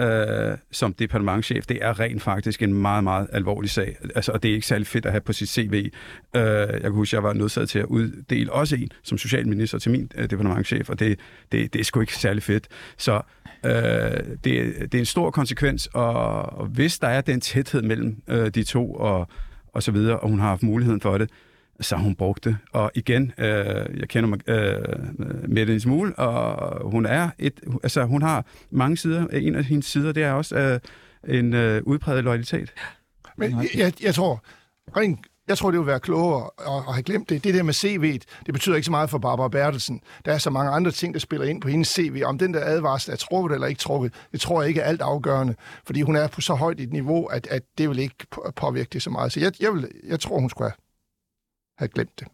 øh, 0.00 0.58
som 0.70 0.94
departementchef, 0.94 1.66
det 1.66 1.78
er 1.80 2.00
rent 2.00 2.22
faktisk 2.22 2.62
en 2.62 2.74
meget, 2.74 3.04
meget 3.04 3.26
alvorlig 3.32 3.70
sag. 3.70 3.96
Altså, 4.14 4.32
og 4.32 4.42
det 4.42 4.48
er 4.50 4.54
ikke 4.54 4.66
særlig 4.66 4.86
fedt 4.86 5.06
at 5.06 5.12
have 5.12 5.20
på 5.20 5.32
sit 5.32 5.48
CV. 5.48 5.90
Øh, 6.36 6.42
jeg 6.42 6.80
kan 6.80 6.92
huske, 6.92 7.16
jeg 7.16 7.22
var 7.22 7.32
nødsaget 7.32 7.68
til 7.68 7.78
at 7.78 7.84
uddele 7.84 8.52
også 8.52 8.76
en 8.76 8.90
som 9.02 9.18
socialminister 9.18 9.78
til 9.78 9.92
min 9.92 10.10
øh, 10.14 10.30
departementchef, 10.30 10.90
og 10.90 10.98
det, 10.98 11.18
det, 11.52 11.72
det 11.72 11.80
er 11.80 11.84
sgu 11.84 12.00
ikke 12.00 12.16
særlig 12.16 12.42
fedt. 12.42 12.68
Så 12.96 13.20
øh, 13.64 13.72
det, 14.44 14.74
det 14.92 14.94
er 14.94 14.98
en 14.98 15.04
stor 15.04 15.30
konsekvens, 15.30 15.86
og, 15.86 16.12
og 16.42 16.66
hvis 16.66 16.98
der 16.98 17.08
er 17.08 17.20
den 17.20 17.40
tæthed 17.40 17.82
mellem 17.82 18.22
øh, 18.28 18.48
de 18.48 18.62
to 18.62 18.94
og, 18.94 19.28
og 19.72 19.82
så 19.82 19.92
videre, 19.92 20.18
og 20.18 20.28
hun 20.28 20.38
har 20.38 20.48
haft 20.48 20.62
muligheden 20.62 21.00
for 21.00 21.18
det, 21.18 21.30
så 21.80 21.96
hun 21.96 22.14
brugt 22.14 22.44
det. 22.44 22.56
Og 22.72 22.90
igen, 22.94 23.32
øh, 23.38 23.46
jeg 24.00 24.08
kender 24.08 24.28
mig 24.28 24.48
øh, 24.48 25.48
med 25.48 25.68
en 25.68 25.80
smule, 25.80 26.18
og 26.18 26.90
hun 26.90 27.06
er 27.06 27.30
et, 27.38 27.60
altså 27.82 28.04
hun 28.04 28.22
har 28.22 28.44
mange 28.70 28.96
sider. 28.96 29.26
En 29.26 29.54
af 29.54 29.64
hendes 29.64 29.86
sider, 29.86 30.12
det 30.12 30.22
er 30.22 30.32
også 30.32 30.56
øh, 30.56 30.80
en 31.36 31.54
øh, 31.54 31.82
udpræget 31.84 32.24
loyalitet. 32.24 32.72
Men 33.36 33.50
jeg, 33.62 33.68
jeg, 33.74 33.92
jeg 34.02 34.14
tror, 34.14 34.44
rent, 34.96 35.20
jeg 35.48 35.58
tror, 35.58 35.70
det 35.70 35.80
vil 35.80 35.86
være 35.86 36.00
klogere 36.00 36.50
at, 36.66 36.94
have 36.94 37.02
glemt 37.02 37.28
det. 37.30 37.44
Det 37.44 37.54
der 37.54 37.62
med 37.62 37.74
CV'et, 37.74 38.42
det 38.46 38.54
betyder 38.54 38.76
ikke 38.76 38.84
så 38.86 38.90
meget 38.90 39.10
for 39.10 39.18
Barbara 39.18 39.48
Bertelsen. 39.48 40.00
Der 40.24 40.32
er 40.32 40.38
så 40.38 40.50
mange 40.50 40.70
andre 40.70 40.90
ting, 40.90 41.14
der 41.14 41.20
spiller 41.20 41.46
ind 41.46 41.60
på 41.60 41.68
hendes 41.68 41.88
CV. 41.88 42.22
Om 42.24 42.38
den 42.38 42.54
der 42.54 42.60
advarsel 42.64 43.12
er 43.12 43.16
trukket 43.16 43.54
eller 43.54 43.66
ikke 43.66 43.78
trukket, 43.78 44.14
det 44.32 44.40
tror 44.40 44.62
jeg 44.62 44.68
ikke 44.68 44.80
er 44.80 44.84
alt 44.84 45.00
afgørende. 45.02 45.54
Fordi 45.86 46.00
hun 46.02 46.16
er 46.16 46.26
på 46.28 46.40
så 46.40 46.54
højt 46.54 46.80
et 46.80 46.92
niveau, 46.92 47.26
at, 47.26 47.46
at 47.50 47.62
det 47.78 47.88
vil 47.88 47.98
ikke 47.98 48.14
på- 48.30 48.52
påvirke 48.56 48.88
det 48.92 49.02
så 49.02 49.10
meget. 49.10 49.32
Så 49.32 49.40
jeg, 49.40 49.52
jeg, 49.60 49.72
vil, 49.72 49.88
jeg 50.08 50.20
tror, 50.20 50.40
hun 50.40 50.50
skulle 50.50 50.70
have, 50.70 50.76
havde 51.78 51.92
glemt 51.92 52.20
det. 52.20 52.28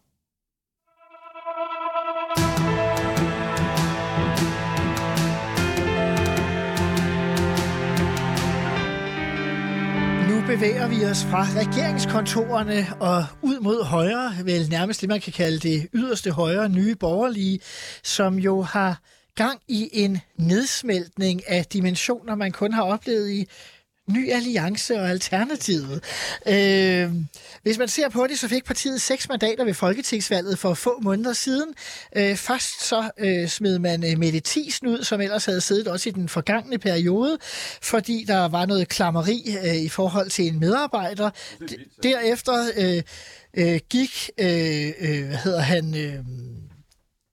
Nu 10.29 10.41
bevæger 10.47 10.87
vi 10.87 11.05
os 11.05 11.23
fra 11.23 11.43
regeringskontorerne 11.61 12.85
og 12.99 13.25
ud 13.41 13.59
mod 13.59 13.83
højre, 13.83 14.45
vel 14.45 14.69
nærmest 14.69 15.01
det, 15.01 15.09
man 15.09 15.21
kan 15.21 15.33
kalde 15.33 15.59
det 15.59 15.87
yderste 15.93 16.31
højre, 16.31 16.69
nye 16.69 16.95
borgerlige, 16.95 17.59
som 18.03 18.39
jo 18.39 18.61
har 18.61 19.01
gang 19.35 19.61
i 19.67 19.89
en 19.93 20.19
nedsmeltning 20.35 21.49
af 21.49 21.65
dimensioner, 21.65 22.35
man 22.35 22.51
kun 22.51 22.73
har 22.73 22.83
oplevet 22.83 23.29
i 23.29 23.47
Ny 24.09 24.31
Alliance 24.31 25.01
og 25.01 25.09
Alternativet. 25.09 26.03
Øh, 26.47 27.11
hvis 27.63 27.77
man 27.77 27.87
ser 27.87 28.09
på 28.09 28.27
det, 28.27 28.39
så 28.39 28.47
fik 28.47 28.65
partiet 28.65 29.01
seks 29.01 29.29
mandater 29.29 29.63
ved 29.65 29.73
Folketingsvalget 29.73 30.59
for 30.59 30.73
få 30.73 30.99
måneder 31.01 31.33
siden. 31.33 31.73
Øh, 32.15 32.35
først 32.35 32.87
så 32.87 33.09
øh, 33.17 33.47
smed 33.47 33.79
man 33.79 34.11
øh, 34.11 34.19
Mette 34.19 34.41
Thiesen 34.45 34.87
ud, 34.87 35.03
som 35.03 35.21
ellers 35.21 35.45
havde 35.45 35.61
siddet 35.61 35.87
også 35.87 36.09
i 36.09 36.11
den 36.11 36.29
forgangne 36.29 36.77
periode, 36.77 37.37
fordi 37.81 38.25
der 38.27 38.47
var 38.47 38.65
noget 38.65 38.87
klammeri 38.87 39.57
øh, 39.65 39.75
i 39.75 39.89
forhold 39.89 40.29
til 40.29 40.47
en 40.47 40.59
medarbejder. 40.59 41.29
D- 41.61 41.99
derefter 42.03 42.65
øh, 42.77 43.01
øh, 43.57 43.79
gik, 43.89 44.29
øh, 44.39 44.91
øh, 44.99 45.25
hvad 45.27 45.37
hedder 45.37 45.61
han... 45.61 45.95
Øh, 45.97 46.19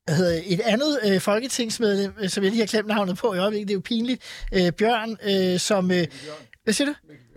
hvad 0.05 0.17
hedder 0.17 0.43
et 0.47 0.61
andet 0.61 0.99
øh, 1.05 1.21
folketingsmedlem, 1.21 2.13
øh, 2.21 2.29
som 2.29 2.43
jeg 2.45 2.51
lige 2.51 2.61
har 2.61 2.67
glemt 2.67 2.89
navnet 2.89 3.17
på 3.17 3.35
i 3.35 3.39
øjeblikket, 3.39 3.69
det 3.69 3.75
er 3.75 3.77
jo 3.77 3.81
pinligt, 3.85 4.23
øh, 4.53 4.73
Bjørn, 4.73 5.17
øh, 5.23 5.61
som... 5.61 5.91
Øh, 5.91 6.07
hvad 6.65 6.75
siger 6.75 6.89
du? 6.89 6.95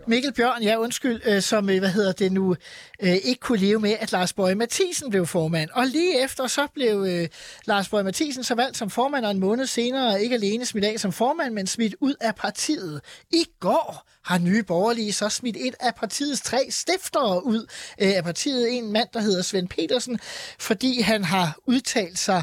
Mikkel 0.08 0.32
Bjørn, 0.32 0.62
ja 0.62 0.76
undskyld, 0.76 1.20
øh, 1.24 1.42
som, 1.42 1.70
øh, 1.70 1.78
hvad 1.78 1.88
hedder 1.88 2.12
det 2.12 2.32
nu, 2.32 2.56
øh, 3.02 3.14
ikke 3.14 3.40
kunne 3.40 3.58
leve 3.58 3.80
med, 3.80 3.96
at 4.00 4.12
Lars 4.12 4.32
Bøge 4.32 4.54
Mathisen 4.54 5.10
blev 5.10 5.26
formand. 5.26 5.70
Og 5.72 5.86
lige 5.86 6.24
efter 6.24 6.46
så 6.46 6.66
blev 6.74 7.04
øh, 7.08 7.28
Lars 7.64 7.88
Bøge 7.88 8.04
Mathisen 8.04 8.44
så 8.44 8.54
valgt 8.54 8.76
som 8.76 8.90
formand, 8.90 9.24
og 9.24 9.30
en 9.30 9.40
måned 9.40 9.66
senere 9.66 10.22
ikke 10.22 10.34
alene 10.34 10.66
smidt 10.66 10.84
af 10.84 11.00
som 11.00 11.12
formand, 11.12 11.54
men 11.54 11.66
smidt 11.66 11.94
ud 12.00 12.14
af 12.20 12.34
partiet. 12.34 13.00
I 13.30 13.44
går 13.60 14.08
har 14.24 14.38
nye 14.38 14.62
borgerlige 14.62 15.12
så 15.12 15.28
smidt 15.28 15.56
et 15.56 15.74
af 15.80 15.94
partiets 15.94 16.40
tre 16.40 16.66
stiftere 16.70 17.46
ud 17.46 17.66
øh, 18.00 18.16
af 18.16 18.24
partiet. 18.24 18.78
En 18.78 18.92
mand, 18.92 19.08
der 19.12 19.20
hedder 19.20 19.42
Svend 19.42 19.68
Petersen, 19.68 20.20
fordi 20.58 21.00
han 21.00 21.24
har 21.24 21.58
udtalt 21.66 22.18
sig 22.18 22.42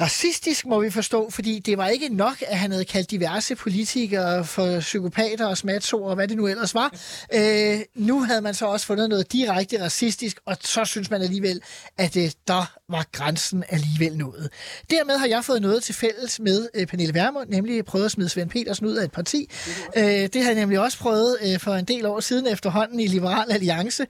racistisk, 0.00 0.66
må 0.66 0.80
vi 0.80 0.90
forstå, 0.90 1.30
fordi 1.30 1.58
det 1.58 1.78
var 1.78 1.88
ikke 1.88 2.08
nok, 2.08 2.42
at 2.46 2.58
han 2.58 2.70
havde 2.70 2.84
kaldt 2.84 3.10
diverse 3.10 3.54
politikere 3.54 4.44
for 4.44 4.80
psykopater 4.80 5.46
og 5.46 5.58
smatsord 5.58 6.02
og 6.02 6.14
hvad 6.14 6.28
det 6.28 6.36
nu 6.36 6.46
ellers 6.46 6.74
var. 6.74 6.94
Øh, 7.34 7.80
nu 7.94 8.20
havde 8.22 8.40
man 8.40 8.54
så 8.54 8.66
også 8.66 8.86
fundet 8.86 9.08
noget 9.08 9.32
direkte 9.32 9.82
racistisk, 9.84 10.40
og 10.46 10.56
så 10.60 10.84
synes 10.84 11.10
man 11.10 11.22
alligevel, 11.22 11.60
at 11.98 12.16
øh, 12.16 12.30
der 12.46 12.72
var 12.88 13.06
grænsen 13.12 13.64
alligevel 13.68 14.18
nået. 14.18 14.50
Dermed 14.90 15.18
har 15.18 15.26
jeg 15.26 15.44
fået 15.44 15.62
noget 15.62 15.82
til 15.82 15.94
fælles 15.94 16.40
med 16.40 16.68
øh, 16.74 16.86
Pernille 16.86 17.14
Vermund, 17.14 17.48
nemlig 17.48 17.84
prøvet 17.84 18.04
at 18.04 18.10
smide 18.10 18.28
Svend 18.28 18.50
Petersen 18.50 18.86
ud 18.86 18.94
af 18.94 19.04
et 19.04 19.12
parti. 19.12 19.50
Øh, 19.96 20.04
det 20.04 20.36
har 20.36 20.50
jeg 20.50 20.54
nemlig 20.54 20.80
også 20.80 20.98
prøvet 20.98 21.36
øh, 21.42 21.60
for 21.60 21.74
en 21.74 21.84
del 21.84 22.06
år 22.06 22.20
siden 22.20 22.46
efterhånden 22.46 23.00
i 23.00 23.06
Liberal 23.06 23.52
Alliance. 23.52 24.06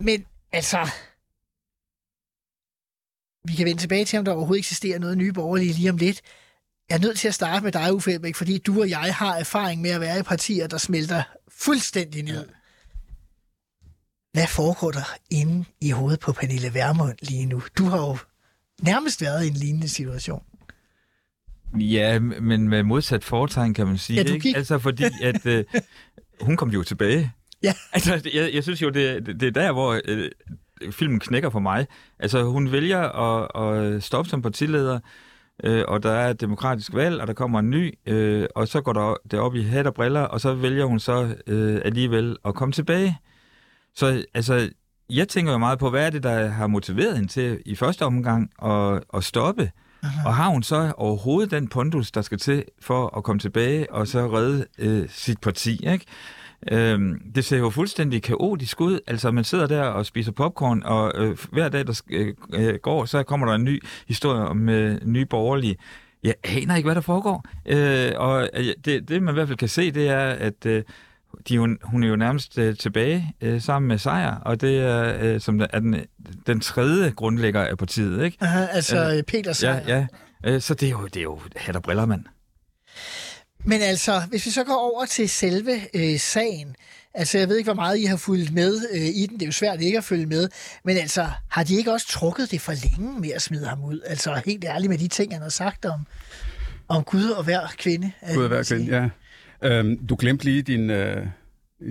Men 0.00 0.24
altså, 0.52 0.88
vi 3.48 3.54
kan 3.54 3.66
vende 3.66 3.80
tilbage 3.80 4.04
til, 4.04 4.18
om 4.18 4.24
der 4.24 4.32
overhovedet 4.32 4.58
eksisterer 4.58 4.98
noget 4.98 5.18
nye 5.18 5.32
borgerlige 5.32 5.72
lige 5.72 5.90
om 5.90 5.96
lidt. 5.96 6.20
Jeg 6.88 6.96
er 6.96 7.00
nødt 7.00 7.18
til 7.18 7.28
at 7.28 7.34
starte 7.34 7.64
med 7.64 7.72
dig, 7.72 7.94
Uffe 7.94 8.12
Elbæk, 8.12 8.34
fordi 8.34 8.58
du 8.58 8.80
og 8.80 8.90
jeg 8.90 9.14
har 9.14 9.36
erfaring 9.36 9.80
med 9.80 9.90
at 9.90 10.00
være 10.00 10.18
i 10.18 10.22
partier, 10.22 10.66
der 10.66 10.78
smelter 10.78 11.22
fuldstændig 11.48 12.22
ned. 12.22 12.48
Hvad 14.32 14.46
foregår 14.46 14.90
der 14.90 15.14
inde 15.30 15.64
i 15.80 15.90
hovedet 15.90 16.20
på 16.20 16.32
Pernille 16.32 16.74
Vermund 16.74 17.16
lige 17.22 17.46
nu? 17.46 17.62
Du 17.78 17.84
har 17.84 17.98
jo 17.98 18.16
nærmest 18.82 19.22
været 19.22 19.44
i 19.44 19.48
en 19.48 19.54
lignende 19.54 19.88
situation. 19.88 20.42
Ja, 21.78 22.18
men 22.18 22.68
med 22.68 22.82
modsat 22.82 23.24
foretegn, 23.24 23.74
kan 23.74 23.86
man 23.86 23.98
sige. 23.98 24.16
Ja, 24.16 24.22
du 24.22 24.34
ikke? 24.34 24.42
gik. 24.42 24.56
Altså, 24.56 24.78
fordi 24.78 25.04
at, 25.22 25.46
øh, 25.46 25.64
hun 26.40 26.56
kom 26.56 26.70
jo 26.70 26.82
tilbage. 26.82 27.32
Ja. 27.62 27.74
Altså, 27.92 28.30
jeg, 28.34 28.54
jeg 28.54 28.62
synes 28.62 28.82
jo, 28.82 28.90
det, 28.90 29.26
det 29.26 29.42
er 29.42 29.50
der, 29.50 29.72
hvor 29.72 30.00
øh, 30.04 30.30
filmen 30.90 31.20
knækker 31.20 31.50
for 31.50 31.60
mig. 31.60 31.86
Altså, 32.18 32.42
hun 32.42 32.72
vælger 32.72 33.00
at, 33.00 33.62
at 33.62 34.02
stoppe 34.02 34.30
som 34.30 34.42
partileder, 34.42 35.00
øh, 35.64 35.84
og 35.88 36.02
der 36.02 36.10
er 36.12 36.30
et 36.30 36.40
demokratisk 36.40 36.94
valg, 36.94 37.20
og 37.20 37.26
der 37.26 37.32
kommer 37.32 37.58
en 37.58 37.70
ny, 37.70 37.94
øh, 38.06 38.46
og 38.54 38.68
så 38.68 38.80
går 38.80 38.92
der 38.92 39.14
det 39.30 39.38
op 39.38 39.54
i 39.54 39.62
hat 39.62 39.86
og 39.86 39.94
briller, 39.94 40.20
og 40.20 40.40
så 40.40 40.54
vælger 40.54 40.84
hun 40.84 41.00
så 41.00 41.34
øh, 41.46 41.80
alligevel 41.84 42.36
at 42.44 42.54
komme 42.54 42.72
tilbage. 42.72 43.18
Så 43.94 44.24
altså, 44.34 44.70
jeg 45.10 45.28
tænker 45.28 45.52
jo 45.52 45.58
meget 45.58 45.78
på, 45.78 45.90
hvad 45.90 46.06
er 46.06 46.10
det, 46.10 46.22
der 46.22 46.48
har 46.48 46.66
motiveret 46.66 47.16
hende 47.16 47.28
til 47.28 47.62
i 47.66 47.74
første 47.74 48.04
omgang 48.04 48.50
at, 48.64 49.02
at 49.14 49.24
stoppe? 49.24 49.70
Aha. 50.02 50.28
Og 50.28 50.34
har 50.34 50.48
hun 50.48 50.62
så 50.62 50.92
overhovedet 50.96 51.50
den 51.50 51.68
pondus, 51.68 52.10
der 52.10 52.22
skal 52.22 52.38
til 52.38 52.64
for 52.80 53.16
at 53.16 53.24
komme 53.24 53.40
tilbage 53.40 53.92
og 53.92 54.08
så 54.08 54.26
redde 54.36 54.66
øh, 54.78 55.08
sit 55.08 55.40
parti, 55.40 55.86
ikke? 55.92 56.06
Øhm, 56.70 57.20
det 57.34 57.44
ser 57.44 57.58
jo 57.58 57.70
fuldstændig 57.70 58.22
kaotisk 58.22 58.80
ud. 58.80 59.00
Altså, 59.06 59.30
man 59.30 59.44
sidder 59.44 59.66
der 59.66 59.82
og 59.82 60.06
spiser 60.06 60.32
popcorn, 60.32 60.82
og 60.82 61.12
øh, 61.16 61.36
hver 61.52 61.68
dag, 61.68 61.86
der 61.86 62.02
øh, 62.10 62.34
øh, 62.54 62.74
går, 62.82 63.04
så 63.04 63.22
kommer 63.22 63.46
der 63.46 63.54
en 63.54 63.64
ny 63.64 63.82
historie 64.08 64.40
om 64.40 64.68
øh, 64.68 64.98
nye 65.06 65.26
borgerlige. 65.26 65.76
Jeg 66.22 66.34
aner 66.44 66.76
ikke, 66.76 66.86
hvad 66.86 66.94
der 66.94 67.00
foregår. 67.00 67.44
Øh, 67.66 68.12
og 68.16 68.48
øh, 68.54 68.66
det, 68.84 69.08
det, 69.08 69.22
man 69.22 69.34
i 69.34 69.36
hvert 69.36 69.48
fald 69.48 69.58
kan 69.58 69.68
se, 69.68 69.90
det 69.90 70.08
er, 70.08 70.26
at 70.28 70.66
øh, 70.66 70.82
de, 71.48 71.58
hun, 71.58 71.78
hun 71.82 72.02
er 72.02 72.08
jo 72.08 72.16
nærmest 72.16 72.58
øh, 72.58 72.76
tilbage 72.76 73.34
øh, 73.40 73.60
sammen 73.60 73.88
med 73.88 73.98
Sejr, 73.98 74.34
og 74.34 74.60
det 74.60 74.78
er, 74.78 75.16
øh, 75.20 75.40
som 75.40 75.60
er 75.60 75.78
den, 75.80 75.96
den 76.46 76.60
tredje 76.60 77.10
grundlægger 77.10 77.60
af 77.64 77.78
partiet, 77.78 78.24
ikke? 78.24 78.36
Aha, 78.40 78.66
altså 78.72 79.14
øh, 79.16 79.22
Peter 79.22 79.48
Ja, 79.50 79.52
Seier. 79.52 79.80
ja. 79.88 80.06
Øh, 80.44 80.60
så 80.60 80.74
det 80.74 80.86
er 80.86 80.90
jo, 80.90 81.04
det 81.06 81.16
er 81.16 81.22
jo 81.22 81.40
hat 81.56 81.76
og 81.76 81.82
briller, 81.82 82.06
mand. 82.06 82.24
Men 83.64 83.82
altså, 83.82 84.22
hvis 84.28 84.46
vi 84.46 84.50
så 84.50 84.64
går 84.64 84.92
over 84.92 85.06
til 85.06 85.28
selve 85.28 85.72
øh, 85.94 86.18
sagen, 86.18 86.76
altså 87.14 87.38
jeg 87.38 87.48
ved 87.48 87.56
ikke, 87.56 87.66
hvor 87.66 87.82
meget 87.82 87.98
I 87.98 88.04
har 88.04 88.16
fulgt 88.16 88.52
med 88.52 88.80
øh, 88.92 89.00
i 89.00 89.26
den, 89.26 89.34
det 89.34 89.42
er 89.42 89.46
jo 89.46 89.52
svært 89.52 89.80
ikke 89.80 89.98
at 89.98 90.04
følge 90.04 90.26
med, 90.26 90.48
men 90.84 90.96
altså, 90.96 91.28
har 91.48 91.64
de 91.64 91.74
ikke 91.74 91.92
også 91.92 92.06
trukket 92.08 92.50
det 92.50 92.60
for 92.60 92.72
længe 92.72 93.20
med 93.20 93.30
at 93.30 93.42
smide 93.42 93.66
ham 93.66 93.84
ud? 93.84 94.00
Altså 94.06 94.42
helt 94.46 94.64
ærligt 94.64 94.90
med 94.90 94.98
de 94.98 95.08
ting, 95.08 95.32
han 95.32 95.42
har 95.42 95.48
sagt 95.48 95.84
om, 95.84 96.00
om 96.88 97.04
Gud 97.04 97.28
og 97.28 97.44
hver 97.44 97.60
kvinde. 97.78 98.12
Gud 98.34 98.42
det, 98.42 98.48
hver 98.48 98.62
kvinde, 98.62 98.84
siger. 98.84 99.08
ja. 99.62 99.78
Øhm, 99.78 100.06
du 100.06 100.16
glemte 100.16 100.44
lige 100.44 100.62
din, 100.62 100.90
øh, 100.90 101.26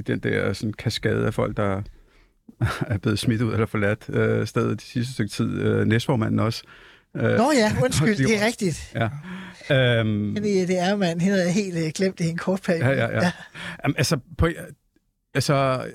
den 0.08 0.20
der 0.20 0.54
sådan, 0.54 0.74
kaskade 0.74 1.26
af 1.26 1.34
folk, 1.34 1.58
der 1.58 1.82
er 2.94 2.98
blevet 2.98 3.20
smidt 3.20 3.42
ud 3.42 3.54
eller 3.54 3.66
forladt 3.66 4.10
øh, 4.10 4.48
stedet 4.48 4.82
de 4.82 4.86
sidste 4.86 5.14
stykke 5.14 5.32
tid. 5.32 5.62
Øh, 5.62 5.88
næstformanden 5.88 6.40
også. 6.40 6.64
Øh, 7.16 7.24
Nå 7.24 7.52
ja, 7.52 7.72
undskyld, 7.84 8.18
det 8.18 8.42
er 8.42 8.46
rigtigt. 8.46 8.96
Ja. 8.96 9.10
Øhm, 9.72 10.10
Men 10.10 10.44
det, 10.44 10.80
er 10.80 10.96
man, 10.96 11.22
hende 11.22 11.38
havde 11.38 11.52
helt 11.52 11.78
øh, 11.78 11.92
glemt 11.96 12.20
i 12.20 12.30
en 12.30 12.38
kort 12.38 12.62
periode. 12.62 12.86
Ja, 12.86 12.94
ja, 12.94 13.24
ja. 13.24 13.32
Jamen, 13.84 13.96
altså, 13.98 14.18
på, 14.38 14.48
altså, 15.34 15.86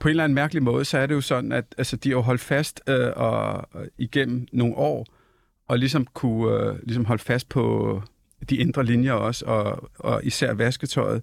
på 0.00 0.08
en 0.08 0.10
eller 0.10 0.24
anden 0.24 0.34
mærkelig 0.34 0.62
måde, 0.62 0.84
så 0.84 0.98
er 0.98 1.06
det 1.06 1.14
jo 1.14 1.20
sådan, 1.20 1.52
at 1.52 1.64
altså, 1.78 1.96
de 1.96 2.10
har 2.10 2.18
holdt 2.18 2.40
fast 2.40 2.80
øh, 2.88 3.10
og, 3.16 3.52
og 3.74 3.86
igennem 3.98 4.46
nogle 4.52 4.76
år, 4.76 5.06
og 5.68 5.78
ligesom 5.78 6.06
kunne 6.14 6.54
øh, 6.54 6.78
ligesom 6.82 7.04
holde 7.04 7.22
fast 7.22 7.48
på 7.48 8.02
de 8.50 8.56
indre 8.56 8.84
linjer 8.84 9.12
også, 9.12 9.44
og, 9.46 9.90
og 9.98 10.20
især 10.24 10.52
vasketøjet. 10.54 11.22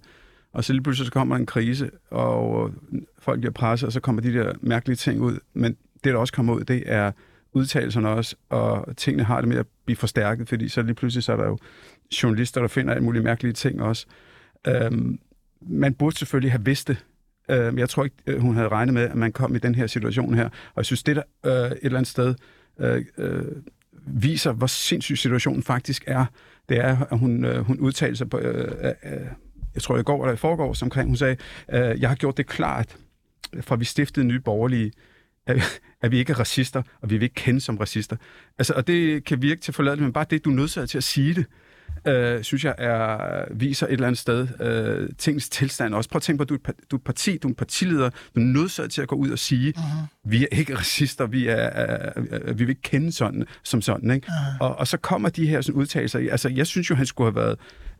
Og 0.52 0.64
så 0.64 0.72
lige 0.72 0.82
pludselig 0.82 1.06
så 1.06 1.12
kommer 1.12 1.36
en 1.36 1.46
krise, 1.46 1.90
og 2.10 2.70
folk 3.18 3.40
bliver 3.40 3.52
presset, 3.52 3.86
og 3.86 3.92
så 3.92 4.00
kommer 4.00 4.22
de 4.22 4.32
der 4.32 4.52
mærkelige 4.60 4.96
ting 4.96 5.20
ud. 5.20 5.38
Men 5.54 5.76
det, 6.04 6.12
der 6.12 6.18
også 6.18 6.32
kommer 6.32 6.54
ud, 6.54 6.64
det 6.64 6.82
er 6.86 7.12
udtalelserne 7.52 8.08
også, 8.08 8.36
og 8.48 8.96
tingene 8.96 9.24
har 9.24 9.40
det 9.40 9.48
med 9.48 9.56
at 9.56 9.66
blive 9.84 9.96
forstærket, 9.96 10.48
fordi 10.48 10.68
så 10.68 10.82
lige 10.82 10.94
pludselig 10.94 11.24
så 11.24 11.32
er 11.32 11.36
der 11.36 11.46
jo 11.46 11.58
journalister, 12.22 12.60
der 12.60 12.68
finder 12.68 12.94
alle 12.94 13.04
mulige 13.04 13.22
mærkelige 13.22 13.52
ting 13.52 13.82
også. 13.82 14.06
Øhm, 14.66 15.18
man 15.60 15.94
burde 15.94 16.16
selvfølgelig 16.16 16.52
have 16.52 16.64
vidst 16.64 16.88
det, 16.88 17.04
øh, 17.50 17.78
jeg 17.78 17.88
tror 17.88 18.04
ikke, 18.04 18.16
øh, 18.26 18.40
hun 18.40 18.54
havde 18.54 18.68
regnet 18.68 18.94
med, 18.94 19.02
at 19.02 19.14
man 19.14 19.32
kom 19.32 19.54
i 19.54 19.58
den 19.58 19.74
her 19.74 19.86
situation 19.86 20.34
her. 20.34 20.44
Og 20.44 20.76
jeg 20.76 20.86
synes, 20.86 21.02
det 21.02 21.16
der 21.16 21.22
øh, 21.46 21.70
et 21.70 21.78
eller 21.82 21.98
andet 21.98 22.10
sted 22.10 22.34
øh, 22.78 23.04
øh, 23.18 23.44
viser, 24.06 24.52
hvor 24.52 24.66
sindssyg 24.66 25.18
situationen 25.18 25.62
faktisk 25.62 26.04
er, 26.06 26.24
det 26.68 26.78
er, 26.78 26.96
at 27.10 27.18
hun, 27.18 27.44
øh, 27.44 27.58
hun 27.58 27.80
udtalte 27.80 28.16
sig 28.16 28.30
på, 28.30 28.38
øh, 28.38 28.94
øh, 29.04 29.20
jeg 29.74 29.82
tror 29.82 29.98
i 29.98 30.02
går 30.02 30.24
eller 30.24 30.34
i 30.34 30.36
forgårs 30.36 30.82
omkring, 30.82 31.08
hun 31.08 31.16
sagde, 31.16 31.36
øh, 31.72 32.00
jeg 32.00 32.08
har 32.08 32.16
gjort 32.16 32.36
det 32.36 32.46
klart, 32.46 32.96
fra 33.60 33.76
vi 33.76 33.84
stiftede 33.84 34.26
nye 34.26 34.40
borgerlige, 34.40 34.92
at, 35.50 35.80
at 36.02 36.10
vi 36.10 36.18
ikke 36.18 36.32
er 36.32 36.40
racister, 36.40 36.82
og 37.00 37.10
vi 37.10 37.14
vil 37.14 37.22
ikke 37.22 37.34
kende 37.34 37.60
som 37.60 37.76
racister. 37.76 38.16
Altså, 38.58 38.74
og 38.74 38.86
det 38.86 39.24
kan 39.24 39.42
virke 39.42 39.60
til 39.60 39.74
forladeligt, 39.74 40.04
men 40.04 40.12
bare 40.12 40.26
det, 40.30 40.44
du 40.44 40.50
er 40.50 40.54
nødt 40.54 40.70
til 40.90 40.98
at 40.98 41.04
sige 41.04 41.34
det, 41.34 41.44
øh, 42.06 42.42
synes 42.42 42.64
jeg 42.64 42.74
er, 42.78 43.44
viser 43.54 43.86
et 43.86 43.92
eller 43.92 44.06
andet 44.06 44.18
sted 44.18 44.48
øh, 44.60 45.08
tingens 45.18 45.48
tilstand 45.48 45.94
også. 45.94 46.10
Prøv 46.10 46.16
at 46.16 46.22
tænke 46.22 46.38
på, 46.38 46.42
at 46.42 46.48
du 46.48 46.54
er, 46.54 46.72
du 46.90 46.96
er 46.96 47.00
parti, 47.00 47.38
du 47.38 47.48
er 47.48 47.50
en 47.50 47.54
partileder, 47.54 48.10
du 48.10 48.40
er 48.40 48.44
nødt 48.44 48.92
til 48.92 49.02
at 49.02 49.08
gå 49.08 49.16
ud 49.16 49.30
og 49.30 49.38
sige, 49.38 49.72
uh-huh. 49.76 50.06
vi 50.24 50.42
er 50.42 50.56
ikke 50.58 50.76
racister, 50.76 51.26
vi, 51.26 51.46
er, 51.46 51.54
er, 51.54 52.12
er, 52.30 52.52
vi 52.52 52.64
vil 52.64 52.68
ikke 52.68 52.82
kende 52.82 53.12
sådan, 53.12 53.44
som 53.62 53.82
sådan. 53.82 54.10
Ikke? 54.10 54.26
Uh-huh. 54.26 54.60
Og, 54.60 54.78
og 54.78 54.86
så 54.86 54.96
kommer 54.96 55.28
de 55.28 55.46
her 55.46 55.60
sådan, 55.60 55.80
udtalelser. 55.80 56.18
Altså, 56.30 56.48
jeg 56.48 56.66
synes 56.66 56.90
jo, 56.90 56.94
han 56.94 57.06
skulle 57.06 57.32
have 57.32 57.36
været 57.36 57.58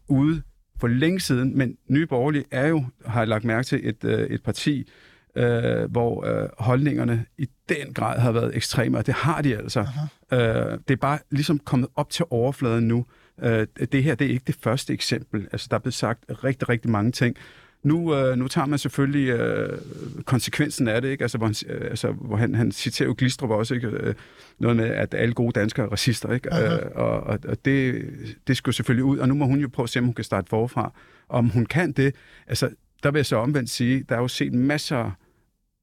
ude 0.08 0.42
for 0.80 0.88
længe 0.88 1.20
siden, 1.20 1.58
men 1.58 1.76
Nye 1.88 2.06
Borgerlige 2.06 2.44
er 2.50 2.66
jo, 2.66 2.84
har 3.06 3.20
jeg 3.20 3.28
lagt 3.28 3.44
mærke 3.44 3.66
til, 3.66 3.80
et, 3.82 4.04
øh, 4.04 4.20
et 4.20 4.42
parti, 4.42 4.88
øh, 5.36 5.90
hvor 5.90 6.26
øh, 6.26 6.48
holdningerne 6.58 7.24
i 7.38 7.48
den 7.68 7.94
grad 7.94 8.18
har 8.20 8.32
været 8.32 8.56
ekstreme, 8.56 8.98
og 8.98 9.06
det 9.06 9.14
har 9.14 9.42
de 9.42 9.56
altså. 9.56 9.82
Uh-huh. 9.82 10.36
Øh, 10.36 10.78
det 10.88 10.94
er 10.94 10.96
bare 11.00 11.18
ligesom 11.30 11.58
kommet 11.58 11.88
op 11.96 12.10
til 12.10 12.24
overfladen 12.30 12.88
nu. 12.88 13.06
Øh, 13.42 13.66
det 13.92 14.04
her 14.04 14.14
det 14.14 14.26
er 14.26 14.30
ikke 14.30 14.44
det 14.46 14.56
første 14.62 14.92
eksempel. 14.92 15.48
Altså, 15.52 15.66
der 15.70 15.76
er 15.76 15.80
blevet 15.80 15.94
sagt 15.94 16.24
rigtig, 16.44 16.68
rigtig 16.68 16.90
mange 16.90 17.12
ting. 17.12 17.36
Nu, 17.82 18.14
øh, 18.14 18.38
nu 18.38 18.48
tager 18.48 18.66
man 18.66 18.78
selvfølgelig 18.78 19.28
øh, 19.28 19.78
konsekvensen 20.24 20.88
af 20.88 21.02
det, 21.02 21.08
ikke? 21.08 21.24
Altså, 21.24 21.38
hvor 21.38 21.46
han, 21.46 21.54
øh, 21.68 21.90
altså, 21.90 22.12
hvor 22.12 22.36
han, 22.36 22.54
han 22.54 22.72
citerer 22.72 23.08
jo 23.08 23.14
Glistrup 23.18 23.50
også, 23.50 23.74
ikke? 23.74 23.86
Øh, 23.86 24.14
noget 24.58 24.76
med, 24.76 24.88
at 24.88 25.14
alle 25.14 25.34
gode 25.34 25.52
danskere 25.52 25.86
er 25.86 25.90
racister, 25.90 26.32
ikke? 26.32 26.48
Øh, 26.54 26.80
og 26.94 27.20
og, 27.20 27.38
og 27.48 27.64
det, 27.64 28.04
det 28.46 28.56
skulle 28.56 28.74
selvfølgelig 28.74 29.04
ud, 29.04 29.18
og 29.18 29.28
nu 29.28 29.34
må 29.34 29.46
hun 29.46 29.60
jo 29.60 29.68
prøve 29.72 29.84
at 29.84 29.90
se, 29.90 29.98
om 29.98 30.04
hun 30.04 30.14
kan 30.14 30.24
starte 30.24 30.48
forfra. 30.48 30.92
Om 31.28 31.48
hun 31.48 31.66
kan 31.66 31.92
det, 31.92 32.14
altså, 32.46 32.70
der 33.02 33.10
vil 33.10 33.18
jeg 33.18 33.26
så 33.26 33.36
omvendt 33.36 33.70
sige, 33.70 34.04
der 34.08 34.16
er 34.16 34.20
jo 34.20 34.28
set 34.28 34.52
masser 34.52 35.10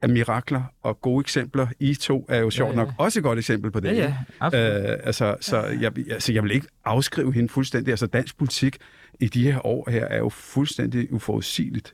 af 0.02 0.10
mirakler 0.10 0.64
og 0.84 1.02
gode 1.02 1.22
eksempler. 1.22 1.68
I 1.80 1.96
to 1.96 2.26
er 2.30 2.40
jo 2.40 2.50
sjovt 2.50 2.74
Ja, 2.74 2.80
ja. 2.80 2.86
nok 2.86 2.94
også 2.98 3.20
et 3.20 3.24
godt 3.24 3.40
eksempel 3.40 3.72
på 3.72 3.80
det. 3.80 3.98
Ja, 3.98 4.16
ja. 4.42 4.92
Øh, 4.92 5.00
altså, 5.04 5.36
så 5.42 5.66
jeg, 5.66 5.92
altså, 6.12 6.34
jeg 6.34 6.44
vil 6.44 6.52
ikke 6.52 6.68
afskrive 6.86 7.34
hende 7.34 7.50
fuldstændig. 7.50 7.92
Altså, 7.92 8.08
dansk 8.08 8.38
politik 8.38 8.78
i 9.20 9.28
de 9.28 9.52
her 9.52 9.66
år 9.66 9.90
her 9.90 10.06
er 10.06 10.18
jo 10.18 10.30
fuldstændig 10.30 11.14
uforudsigeligt. 11.14 11.94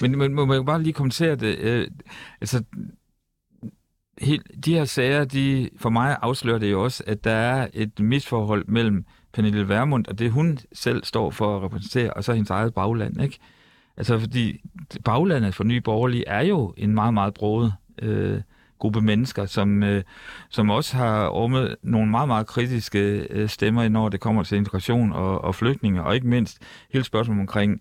Men, 0.00 0.18
men 0.18 0.34
må 0.34 0.44
man 0.44 0.64
bare 0.64 0.82
lige 0.82 0.92
kommentere 0.92 1.36
det? 1.36 1.58
Øh, 1.58 1.88
altså, 2.40 2.62
helt, 4.20 4.64
de 4.64 4.74
her 4.74 4.84
sager, 4.84 5.24
de, 5.24 5.70
for 5.78 5.90
mig 5.90 6.16
afslører 6.22 6.58
det 6.58 6.70
jo 6.70 6.84
også, 6.84 7.04
at 7.06 7.24
der 7.24 7.30
er 7.30 7.68
et 7.74 8.00
misforhold 8.00 8.64
mellem 8.68 9.04
Pernille 9.32 9.68
Vermund 9.68 10.06
og 10.06 10.18
det, 10.18 10.30
hun 10.30 10.58
selv 10.72 11.04
står 11.04 11.30
for 11.30 11.56
at 11.56 11.62
repræsentere, 11.62 12.12
og 12.12 12.24
så 12.24 12.32
hendes 12.32 12.50
eget 12.50 12.74
bagland, 12.74 13.22
ikke? 13.22 13.38
Altså, 13.96 14.18
fordi 14.18 14.60
baglandet 15.04 15.54
for 15.54 15.64
Nye 15.64 15.80
Borgerlige 15.80 16.28
er 16.28 16.42
jo 16.42 16.74
en 16.76 16.94
meget, 16.94 17.14
meget 17.14 17.34
broget 17.34 17.72
øh, 18.02 18.40
gruppe 18.78 19.00
mennesker, 19.00 19.46
som, 19.46 19.82
øh, 19.82 20.02
som 20.50 20.70
også 20.70 20.96
har 20.96 21.28
rummet 21.28 21.76
nogle 21.82 22.10
meget, 22.10 22.28
meget 22.28 22.46
kritiske 22.46 23.26
øh, 23.30 23.48
stemmer, 23.48 23.88
når 23.88 24.08
det 24.08 24.20
kommer 24.20 24.42
til 24.42 24.58
integration 24.58 25.12
og, 25.12 25.44
og 25.44 25.54
flygtninge, 25.54 26.02
og 26.02 26.14
ikke 26.14 26.26
mindst 26.26 26.58
hele 26.92 27.04
spørgsmålet 27.04 27.40
omkring 27.40 27.80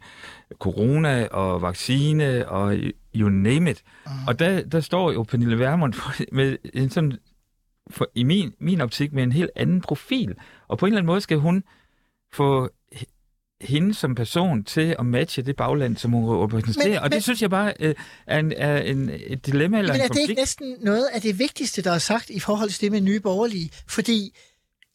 corona 0.60 1.28
og 1.28 1.62
vaccine 1.62 2.50
og 2.50 2.78
you 3.16 3.30
name 3.30 3.72
it. 3.72 3.84
Og 4.28 4.40
der, 4.40 4.62
der 4.64 4.80
står 4.80 5.12
jo 5.12 5.24
Pernille 5.24 5.60
Vermund 5.60 5.94
med 6.38 6.58
en 6.74 6.90
sådan 6.90 7.18
for, 7.90 8.08
i 8.16 8.24
min, 8.24 8.54
min 8.60 8.82
optik 8.82 9.14
med 9.14 9.24
en 9.24 9.32
helt 9.32 9.52
anden 9.56 9.82
profil. 9.82 10.36
Og 10.68 10.78
på 10.78 10.86
en 10.86 10.92
eller 10.92 11.00
anden 11.00 11.08
måde 11.08 11.22
skal 11.22 11.38
hun 11.38 11.64
få 12.34 12.70
hende 13.62 13.94
som 13.94 14.16
person 14.16 14.64
til 14.64 14.96
at 15.00 15.06
matche 15.06 15.44
det 15.44 15.56
bagland, 15.56 15.98
som 15.98 16.12
hun 16.12 16.26
repræsenterer. 16.44 16.88
Men- 16.90 16.98
og 16.98 17.04
det 17.04 17.16
men- 17.16 17.22
synes 17.22 17.42
jeg 17.42 17.50
bare 17.50 17.74
øh, 17.80 17.96
er, 18.28 18.40
en, 18.40 18.52
er 18.58 18.78
en, 18.82 19.10
et 19.28 19.46
dilemma 19.46 19.78
eller 19.80 19.94
Men 19.94 20.02
en 20.02 20.04
er 20.04 20.08
det 20.08 20.16
ikke 20.20 20.22
konflikt. 20.22 20.40
næsten 20.40 20.76
noget 20.82 21.06
af 21.14 21.22
det 21.22 21.40
vigtigste, 21.40 21.82
der 21.82 21.92
er 21.92 21.98
sagt 21.98 22.30
i 22.30 22.40
forhold 22.40 22.70
til 22.70 22.82
det 22.82 22.92
med 22.92 23.02
nye 23.02 23.20
borgerlige? 23.20 23.70
Fordi 23.88 24.38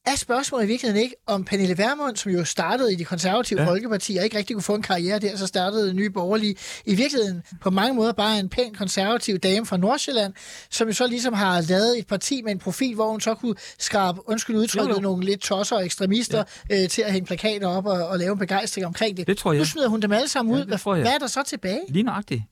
er 0.07 0.17
spørgsmålet 0.17 0.65
i 0.65 0.69
virkeligheden 0.69 1.03
ikke, 1.03 1.15
om 1.27 1.45
Pernille 1.45 1.79
Vermund, 1.79 2.17
som 2.17 2.33
jo 2.33 2.45
startede 2.45 2.93
i 2.93 2.97
det 2.97 3.07
konservative 3.07 3.63
ja. 3.63 3.69
Folkeparti, 3.69 4.17
og 4.17 4.25
ikke 4.25 4.39
rigtig 4.39 4.57
kunne 4.57 4.63
få 4.63 4.75
en 4.75 4.83
karriere 4.83 5.19
der, 5.19 5.37
så 5.37 5.47
startede 5.47 5.95
nye 5.95 6.11
borgerlige, 6.11 6.57
i 6.85 6.95
virkeligheden 6.95 7.43
på 7.61 7.71
mange 7.71 7.95
måder 7.95 8.13
bare 8.13 8.39
en 8.39 8.49
pæn 8.49 8.75
konservativ 8.75 9.39
dame 9.39 9.67
fra 9.67 9.77
Nordsjælland, 9.77 10.33
som 10.71 10.89
jo 10.89 10.95
så 10.95 11.07
ligesom 11.07 11.35
har 11.35 11.61
lavet 11.61 11.99
et 11.99 12.07
parti 12.07 12.43
med 12.43 12.53
en 12.53 12.59
profil, 12.59 12.95
hvor 12.95 13.11
hun 13.11 13.21
så 13.21 13.35
kunne 13.35 13.55
skrabe, 13.79 14.29
undskyld 14.29 14.57
udtrykket, 14.57 14.89
Jo, 14.89 14.95
jo. 14.95 15.01
nogle 15.01 15.25
lidt 15.25 15.41
tosser 15.41 15.77
og 15.77 15.85
ekstremister 15.85 16.45
ja. 16.71 16.83
øh, 16.83 16.89
til 16.89 17.03
at 17.03 17.13
hænge 17.13 17.27
plakater 17.27 17.69
op 17.69 17.87
og, 17.87 18.09
og 18.09 18.19
lave 18.19 18.33
en 18.33 18.39
begejstring 18.39 18.87
omkring 18.87 19.17
det. 19.17 19.27
Det 19.27 19.39
tror 19.39 19.53
jeg. 19.53 19.59
Nu 19.59 19.65
smider 19.65 19.89
hun 19.89 20.01
dem 20.01 20.13
alle 20.13 20.29
sammen 20.29 20.55
ud. 20.55 20.59
Ja, 20.59 20.65
det 20.65 20.83
Hvad, 20.83 20.95
hvad 20.95 21.13
er 21.13 21.19
der 21.19 21.27
så 21.27 21.43
tilbage? 21.43 21.81
Lige 21.89 22.03
nøjagtigt. 22.03 22.43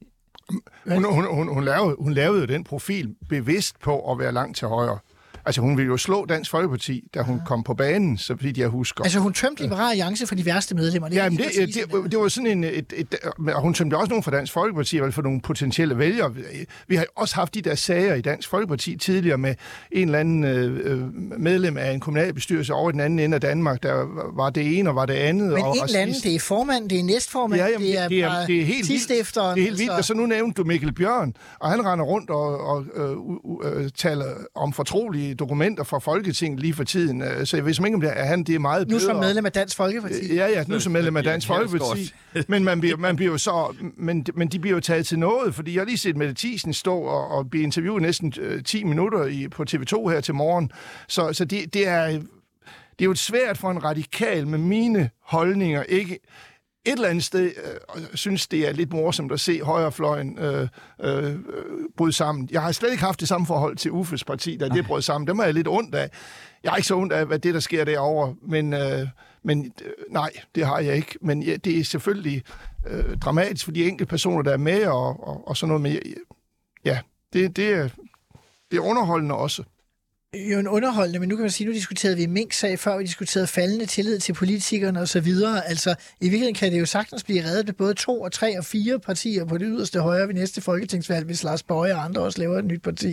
Hun, 0.87 1.05
hun, 1.05 1.25
hun, 1.35 1.49
hun, 1.49 1.65
lavede, 1.65 1.97
hun 1.99 2.13
lavede 2.13 2.41
jo 2.41 2.47
den 2.47 2.65
profil 2.65 3.15
bevidst 3.29 3.81
på 3.81 4.13
at 4.13 4.19
være 4.19 4.33
langt 4.33 4.57
til 4.57 4.69
højre. 4.69 4.99
Altså, 5.49 5.61
hun 5.61 5.77
ville 5.77 5.87
jo 5.87 5.97
slå 5.97 6.27
Dansk 6.27 6.51
Folkeparti, 6.51 7.05
da 7.15 7.23
hun 7.23 7.41
kom 7.47 7.63
på 7.63 7.75
banen, 7.75 8.19
så 8.19 8.35
vidt 8.35 8.59
jeg 8.59 8.69
husker. 8.69 9.05
Altså 9.05 9.19
hun 9.19 9.33
tømte 9.33 9.63
Liberale 9.63 9.91
Alliance 9.91 10.27
for 10.27 10.35
de 10.35 10.47
værste 10.47 10.75
medlemmer. 10.75 11.09
Det 11.09 11.17
Ja, 11.17 11.29
men 11.29 11.37
lige 11.37 11.67
det, 11.67 11.75
det, 11.75 11.93
det, 11.93 12.11
det 12.11 12.19
var 12.19 12.29
sådan 12.29 12.47
en... 12.47 12.65
Et, 12.65 12.93
et, 12.97 13.15
og 13.55 13.63
hun 13.63 13.75
tømte 13.75 13.97
også 13.97 14.09
nogen 14.09 14.23
fra 14.23 14.31
Dansk 14.31 14.53
Folkeparti, 14.53 14.99
vel 14.99 15.13
for 15.13 15.23
nogle 15.23 15.41
potentielle 15.41 15.99
vælgere. 15.99 16.35
Vi 16.89 16.97
har 16.97 17.07
også 17.17 17.35
haft 17.35 17.55
de 17.55 17.63
der 17.63 17.75
sager 17.75 18.15
i 18.15 18.21
Dansk 18.21 18.49
Folkeparti 18.49 18.97
tidligere 18.97 19.39
med 19.39 19.55
en 19.93 20.09
eller 20.09 20.19
anden 20.19 20.45
øh, 20.45 20.81
øh, 20.85 21.15
medlem 21.41 21.77
af 21.77 21.93
en 21.93 22.01
kommunalbestyrelse 22.01 22.75
over 22.75 22.91
i 22.91 22.93
den 22.93 23.01
anden 23.01 23.19
ende 23.19 23.35
af 23.35 23.41
Danmark, 23.41 23.83
der 23.83 23.95
var 24.37 24.51
det 24.51 24.79
ene 24.79 24.91
og 24.91 24.97
var 24.97 25.07
det 25.07 25.15
andet. 25.15 25.53
Men 25.53 25.63
og, 25.63 25.77
en 25.77 25.85
eller 25.85 26.01
anden, 26.01 26.17
det 26.23 26.35
er 26.35 26.41
formand, 26.41 26.89
det 26.89 27.01
er 27.01 27.05
næstformand, 27.05 27.61
Ja, 27.61 27.69
jamen, 27.69 27.87
det 27.87 27.99
er, 27.99 28.09
det, 28.09 28.23
er, 28.23 28.47
det 28.47 28.61
er 28.61 28.65
helt 28.65 28.89
vildt. 28.89 29.09
Det 29.09 29.37
er 29.37 29.55
helt 29.55 29.79
vildt. 29.79 29.81
altså. 29.81 29.93
Og 29.93 30.05
så 30.05 30.15
nu 30.15 30.27
nævnte 30.27 30.63
du 30.63 30.65
Mikkel 30.65 30.93
Bjørn, 30.93 31.35
og 31.59 31.71
han 31.71 31.87
render 31.87 32.05
rundt 32.05 32.31
og, 32.31 32.61
og 32.61 32.85
øh, 32.95 33.17
uh, 33.17 33.89
taler 33.97 34.27
om 34.55 34.73
fortrolige 34.73 35.35
dokumenter 35.39 35.85
fra 35.85 35.99
Folketinget 35.99 36.61
lige 36.61 36.75
for 36.75 36.85
tiden. 36.85 37.23
Øh, 37.23 37.47
Så 37.47 37.57
jeg 37.57 37.65
ved 37.65 37.71
ikke, 37.73 37.95
om 37.95 38.01
det 38.01 38.13
er 38.17 38.25
han, 38.25 38.43
det 38.45 38.55
er 38.55 38.59
meget 38.59 38.89
Nu 38.89 38.99
som 38.99 39.09
bedre. 39.09 39.21
medlem 39.21 39.47
af 39.47 39.53
Dansk 39.53 39.77
Folkeparti. 39.77 40.35
Ja, 40.35 40.47
ja, 40.47 40.65
nu 40.69 40.81
som 40.81 40.93
medlem 40.93 41.17
af 41.17 41.23
Dansk 41.25 41.47
Folkeparti. 41.47 42.13
Men 42.49 42.65
man 42.65 42.81
bliver, 42.81 42.97
man 42.97 43.17
bliver 43.17 43.33
jo 43.33 43.39
så, 43.39 43.75
men, 43.97 44.27
men 44.35 44.49
de 44.49 44.59
bliver 44.59 44.75
jo 44.75 44.81
taget 44.81 45.07
til 45.07 45.19
noget, 45.19 45.55
fordi 45.55 45.75
jeg 45.75 45.81
har 45.81 45.87
lige 45.87 45.99
set 45.99 46.17
Mette 46.17 46.35
Thiesen 46.35 46.73
stå 46.73 46.97
og, 46.99 47.29
og 47.29 47.51
blive 47.51 47.65
interviewet 47.65 48.03
næsten 48.03 48.33
øh, 48.41 48.63
10 48.65 48.85
minutter 48.85 49.25
i, 49.27 49.49
på 49.49 49.65
TV2 49.71 50.09
her 50.11 50.21
til 50.21 50.35
morgen. 50.35 50.71
Så, 51.09 51.33
så 51.33 51.45
det, 51.45 51.75
det, 51.75 51.89
er, 51.89 52.07
det 52.07 52.21
er 53.01 53.05
jo 53.05 53.15
svært 53.15 53.59
for 53.59 53.71
en 53.71 53.85
radikal 53.85 54.47
med 54.47 54.59
mine 54.59 55.11
holdninger, 55.23 55.83
ikke 55.83 56.19
et 56.89 56.93
eller 56.93 57.09
andet 57.09 57.25
sted 57.25 57.53
øh, 57.97 58.03
synes, 58.15 58.47
det 58.47 58.69
er 58.69 58.73
lidt 58.73 58.93
morsomt 58.93 59.33
at 59.33 59.41
se 59.41 59.61
højrefløjen 59.63 60.39
øh, 60.39 60.69
øh, 61.01 61.37
bryde 61.97 62.13
sammen. 62.13 62.49
Jeg 62.53 62.63
har 62.63 62.73
slet 62.73 62.91
ikke 62.91 63.03
haft 63.03 63.21
det 63.21 63.29
samme 63.29 63.47
forhold 63.47 63.77
til 63.77 63.91
Uffes 63.91 64.25
parti, 64.25 64.57
da 64.57 64.69
det 64.69 64.87
brød 64.87 65.03
sammen. 65.03 65.29
Dem 65.29 65.39
er 65.39 65.45
jeg 65.45 65.55
lidt 65.55 65.69
ondt 65.69 65.95
af. 65.95 66.11
Jeg 66.63 66.73
er 66.73 66.77
ikke 66.77 66.89
så 66.89 66.97
ondt 66.97 67.13
af, 67.13 67.27
hvad 67.27 67.39
det, 67.39 67.55
der 67.55 67.61
sker 67.61 67.85
derovre, 67.85 68.35
men, 68.43 68.73
øh, 68.73 69.09
men 69.43 69.73
øh, 69.85 69.93
nej, 70.11 70.31
det 70.55 70.67
har 70.67 70.79
jeg 70.79 70.97
ikke. 70.97 71.19
Men 71.21 71.43
ja, 71.43 71.57
det 71.57 71.79
er 71.79 71.85
selvfølgelig 71.85 72.43
øh, 72.87 73.19
dramatisk 73.19 73.65
for 73.65 73.73
de 73.73 73.89
enkelte 73.89 74.11
personer, 74.11 74.43
der 74.43 74.53
er 74.53 74.57
med, 74.57 74.87
og, 74.87 75.29
og, 75.29 75.49
og 75.49 75.57
sådan 75.57 75.69
noget. 75.69 75.83
Men 75.83 76.15
ja 76.85 76.99
det, 77.33 77.57
det, 77.57 77.69
er, 77.69 77.89
det 78.71 78.77
er 78.77 78.81
underholdende 78.81 79.35
også. 79.35 79.63
Jo 80.35 80.59
en 80.59 80.69
underholdende, 80.69 81.19
men 81.19 81.29
nu 81.29 81.37
kan 81.37 81.43
man 81.43 81.51
sige, 81.51 81.67
nu 81.67 81.73
diskuterede 81.73 82.17
vi 82.17 82.27
Mink-sag 82.27 82.79
før, 82.79 82.99
vi 82.99 83.05
diskuterede 83.05 83.47
faldende 83.47 83.87
tillid 83.87 84.19
til 84.19 84.33
politikerne 84.33 85.01
og 85.01 85.09
så 85.09 85.21
videre. 85.21 85.67
Altså, 85.69 85.91
i 85.91 86.25
virkeligheden 86.25 86.55
kan 86.55 86.73
det 86.73 86.81
jo 86.81 86.87
sagtens 86.87 87.25
blive 87.25 87.45
reddet 87.45 87.67
med 87.67 87.75
både 87.75 87.95
to 87.95 88.21
og 88.21 88.33
tre 88.33 88.59
og 88.59 88.65
fire 88.65 89.01
partier 89.01 89.45
på 89.45 89.59
det 89.59 89.67
yderste 89.71 90.01
højre 90.01 90.29
ved 90.29 90.35
næste 90.35 90.61
folketingsvalg, 90.61 91.27
hvis 91.27 91.43
Lars 91.45 91.63
Bøje 91.63 91.95
og 91.95 92.05
andre 92.05 92.23
også 92.23 92.39
laver 92.39 92.59
et 92.59 92.65
nyt 92.65 92.83
parti. 92.83 93.07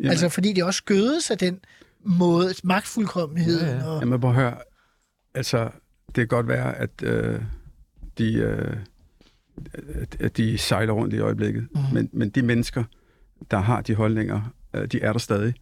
Jamen. 0.00 0.10
Altså, 0.10 0.28
fordi 0.28 0.52
det 0.52 0.64
også 0.64 0.84
gødes 0.84 1.30
af 1.30 1.38
den 1.38 1.58
måde, 2.04 2.54
magtfuldkommenheden. 2.64 3.66
Ja, 3.66 3.76
ja. 3.76 3.86
Og, 3.86 4.00
Jamen, 4.00 4.20
prøv 4.20 4.30
at 4.30 4.36
høre. 4.36 4.56
Altså, 5.34 5.64
det 6.06 6.14
kan 6.14 6.28
godt 6.28 6.48
være, 6.48 6.76
at 6.78 6.90
øh, 7.02 7.40
de, 8.18 8.32
øh, 8.34 8.76
at- 10.20 10.36
de 10.36 10.58
sejler 10.58 10.92
rundt 10.92 11.14
i 11.14 11.18
øjeblikket. 11.18 11.66
Mm. 11.74 11.80
Men, 11.92 12.10
men 12.12 12.30
de 12.30 12.42
mennesker, 12.42 12.84
der 13.50 13.58
har 13.58 13.80
de 13.80 13.94
holdninger, 13.94 14.52
øh, 14.74 14.86
de 14.86 15.00
er 15.00 15.12
der 15.12 15.18
stadig. 15.18 15.54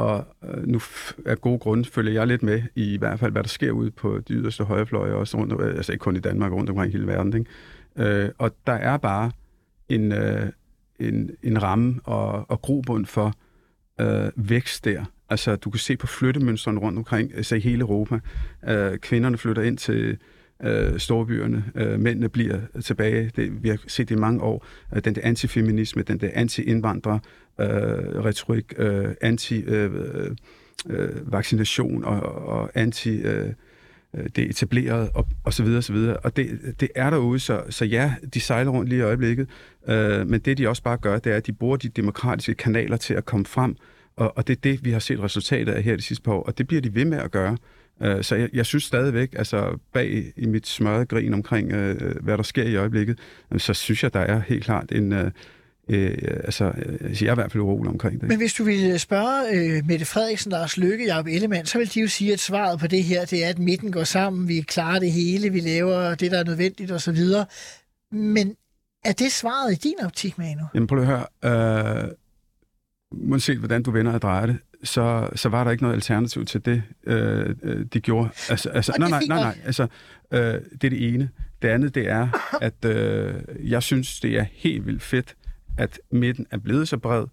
Og 0.00 0.24
øh, 0.44 0.66
nu 0.66 0.80
af 1.26 1.40
gode 1.40 1.58
grunde 1.58 1.84
følger 1.84 2.12
jeg 2.12 2.26
lidt 2.26 2.42
med 2.42 2.62
i, 2.74 2.94
i 2.94 2.96
hvert 2.96 3.20
fald, 3.20 3.32
hvad 3.32 3.42
der 3.42 3.48
sker 3.48 3.70
ude 3.70 3.90
på 3.90 4.18
de 4.28 4.34
yderste 4.34 4.64
højrefløje, 4.64 5.12
også 5.12 5.38
rundt, 5.38 5.60
øh, 5.60 5.76
altså 5.76 5.92
ikke 5.92 6.02
kun 6.02 6.16
i 6.16 6.20
Danmark, 6.20 6.52
rundt 6.52 6.70
omkring 6.70 6.92
hele 6.92 7.06
verden. 7.06 7.36
Ikke? 7.36 8.24
Øh, 8.24 8.30
og 8.38 8.50
der 8.66 8.72
er 8.72 8.96
bare 8.96 9.30
en, 9.88 10.12
øh, 10.12 10.46
en, 10.98 11.30
en 11.42 11.62
ramme 11.62 12.00
og, 12.04 12.50
og 12.50 12.62
grobund 12.62 13.06
for 13.06 13.34
øh, 14.00 14.30
vækst 14.36 14.84
der. 14.84 15.04
Altså, 15.30 15.56
du 15.56 15.70
kan 15.70 15.78
se 15.78 15.96
på 15.96 16.06
flyttemønstrene 16.06 16.80
rundt 16.80 16.98
omkring, 16.98 17.34
altså 17.34 17.56
i 17.56 17.60
hele 17.60 17.80
Europa. 17.80 18.18
Øh, 18.68 18.98
kvinderne 18.98 19.38
flytter 19.38 19.62
ind 19.62 19.78
til 19.78 20.18
øh, 20.62 20.98
storbyerne, 20.98 21.64
øh, 21.74 22.00
mændene 22.00 22.28
bliver 22.28 22.58
tilbage. 22.84 23.30
Det, 23.36 23.62
vi 23.62 23.68
har 23.68 23.78
set 23.86 24.08
det 24.08 24.14
i 24.14 24.18
mange 24.18 24.42
år. 24.42 24.66
Øh, 24.96 25.04
den 25.04 25.14
der 25.14 25.20
antifeminisme, 25.24 26.02
den 26.02 26.20
der 26.20 26.30
anti-indvandrer 26.34 27.18
øh, 27.60 28.24
retorik, 28.24 28.72
øh, 28.76 29.14
anti-vaccination 29.20 32.04
øh, 32.04 32.10
øh, 32.10 32.16
øh, 32.16 32.22
og, 32.22 32.48
og 32.48 32.70
anti... 32.74 33.10
Øh, 33.10 33.52
det 34.14 34.38
etableret 34.38 35.10
og, 35.14 35.26
og 35.44 35.52
så 35.52 35.62
videre, 35.62 35.78
og 35.78 35.84
så 35.84 35.92
videre. 35.92 36.16
Og 36.16 36.36
det, 36.36 36.74
det 36.80 36.88
er 36.94 37.10
derude, 37.10 37.40
så, 37.40 37.62
så 37.70 37.84
ja, 37.84 38.14
de 38.34 38.40
sejler 38.40 38.70
rundt 38.70 38.88
lige 38.88 38.98
i 38.98 39.02
øjeblikket, 39.02 39.48
øh, 39.88 40.28
men 40.28 40.40
det 40.40 40.58
de 40.58 40.68
også 40.68 40.82
bare 40.82 40.96
gør, 40.96 41.18
det 41.18 41.32
er, 41.32 41.36
at 41.36 41.46
de 41.46 41.52
bruger 41.52 41.76
de 41.76 41.88
demokratiske 41.88 42.54
kanaler 42.54 42.96
til 42.96 43.14
at 43.14 43.24
komme 43.24 43.46
frem, 43.46 43.76
og, 44.16 44.36
og 44.36 44.46
det 44.46 44.56
er 44.56 44.60
det, 44.60 44.84
vi 44.84 44.90
har 44.90 44.98
set 44.98 45.20
resultatet 45.20 45.72
af 45.72 45.82
her 45.82 45.96
de 45.96 46.02
sidste 46.02 46.22
par 46.22 46.32
år, 46.32 46.42
og 46.42 46.58
det 46.58 46.66
bliver 46.66 46.80
de 46.80 46.94
ved 46.94 47.04
med 47.04 47.18
at 47.18 47.30
gøre. 47.30 47.56
Øh, 48.02 48.22
så 48.22 48.36
jeg, 48.36 48.48
jeg 48.52 48.66
synes 48.66 48.84
stadigvæk, 48.84 49.34
altså 49.36 49.78
bag 49.92 50.32
i 50.36 50.46
mit 50.46 50.66
smørrede 50.66 51.06
grin 51.06 51.34
omkring, 51.34 51.72
øh, 51.72 52.14
hvad 52.20 52.36
der 52.36 52.42
sker 52.42 52.64
i 52.64 52.76
øjeblikket, 52.76 53.18
øh, 53.52 53.60
så 53.60 53.74
synes 53.74 54.02
jeg, 54.02 54.14
der 54.14 54.20
er 54.20 54.40
helt 54.40 54.64
klart 54.64 54.92
en... 54.92 55.12
Øh, 55.12 55.30
øh, 55.90 56.40
altså, 56.44 56.72
øh, 56.86 57.22
jeg 57.22 57.28
er 57.28 57.32
i 57.32 57.34
hvert 57.34 57.52
fald 57.52 57.62
urolig 57.62 57.90
omkring 57.90 58.20
det. 58.20 58.28
Men 58.28 58.38
hvis 58.38 58.54
du 58.54 58.64
ville 58.64 58.98
spørge 58.98 59.50
øh, 59.52 59.86
Mette 59.86 60.04
Frederiksen, 60.04 60.52
Lars 60.52 60.76
Løkke, 60.76 61.04
Jacob 61.06 61.26
Ellemann, 61.26 61.66
så 61.66 61.78
vil 61.78 61.94
de 61.94 62.00
jo 62.00 62.08
sige, 62.08 62.32
at 62.32 62.40
svaret 62.40 62.80
på 62.80 62.86
det 62.86 63.04
her, 63.04 63.24
det 63.24 63.44
er, 63.44 63.48
at 63.48 63.58
midten 63.58 63.92
går 63.92 64.04
sammen, 64.04 64.48
vi 64.48 64.60
klarer 64.60 64.98
det 64.98 65.12
hele, 65.12 65.50
vi 65.50 65.60
laver 65.60 66.14
det, 66.14 66.30
der 66.30 66.38
er 66.38 66.44
nødvendigt 66.44 66.90
osv. 66.90 67.18
Men 68.12 68.56
er 69.04 69.12
det 69.12 69.32
svaret 69.32 69.72
i 69.72 69.74
din 69.74 70.04
optik, 70.04 70.38
Manu? 70.38 70.62
Jamen 70.74 70.86
prøv 70.86 70.98
at 70.98 71.06
høre. 71.06 72.04
Øh, 72.04 72.10
uanset 73.10 73.58
hvordan 73.58 73.82
du 73.82 73.90
vender 73.90 74.12
og 74.12 74.22
drejer 74.22 74.46
det, 74.46 74.58
så, 74.84 75.28
så 75.34 75.48
var 75.48 75.64
der 75.64 75.70
ikke 75.70 75.82
noget 75.82 75.94
alternativ 75.94 76.44
til 76.44 76.64
det, 76.64 76.82
øh, 77.06 77.54
øh, 77.62 77.86
de 77.92 78.00
gjorde. 78.00 78.28
Altså, 78.50 78.68
altså, 78.68 78.94
nej, 78.98 79.08
nej, 79.10 79.22
nej, 79.28 79.40
nej. 79.40 79.58
Altså, 79.64 79.86
øh, 80.30 80.40
det 80.40 80.84
er 80.84 80.90
det 80.90 81.14
ene. 81.14 81.28
Det 81.62 81.68
andet, 81.68 81.94
det 81.94 82.08
er, 82.08 82.56
at 82.60 82.84
øh, 82.84 83.34
jeg 83.70 83.82
synes, 83.82 84.20
det 84.20 84.38
er 84.38 84.44
helt 84.52 84.86
vildt 84.86 85.02
fedt, 85.02 85.34
at 85.78 86.00
midten 86.10 86.46
er 86.50 86.58
blevet 86.58 86.88
så 86.88 86.98
bred, 86.98 87.26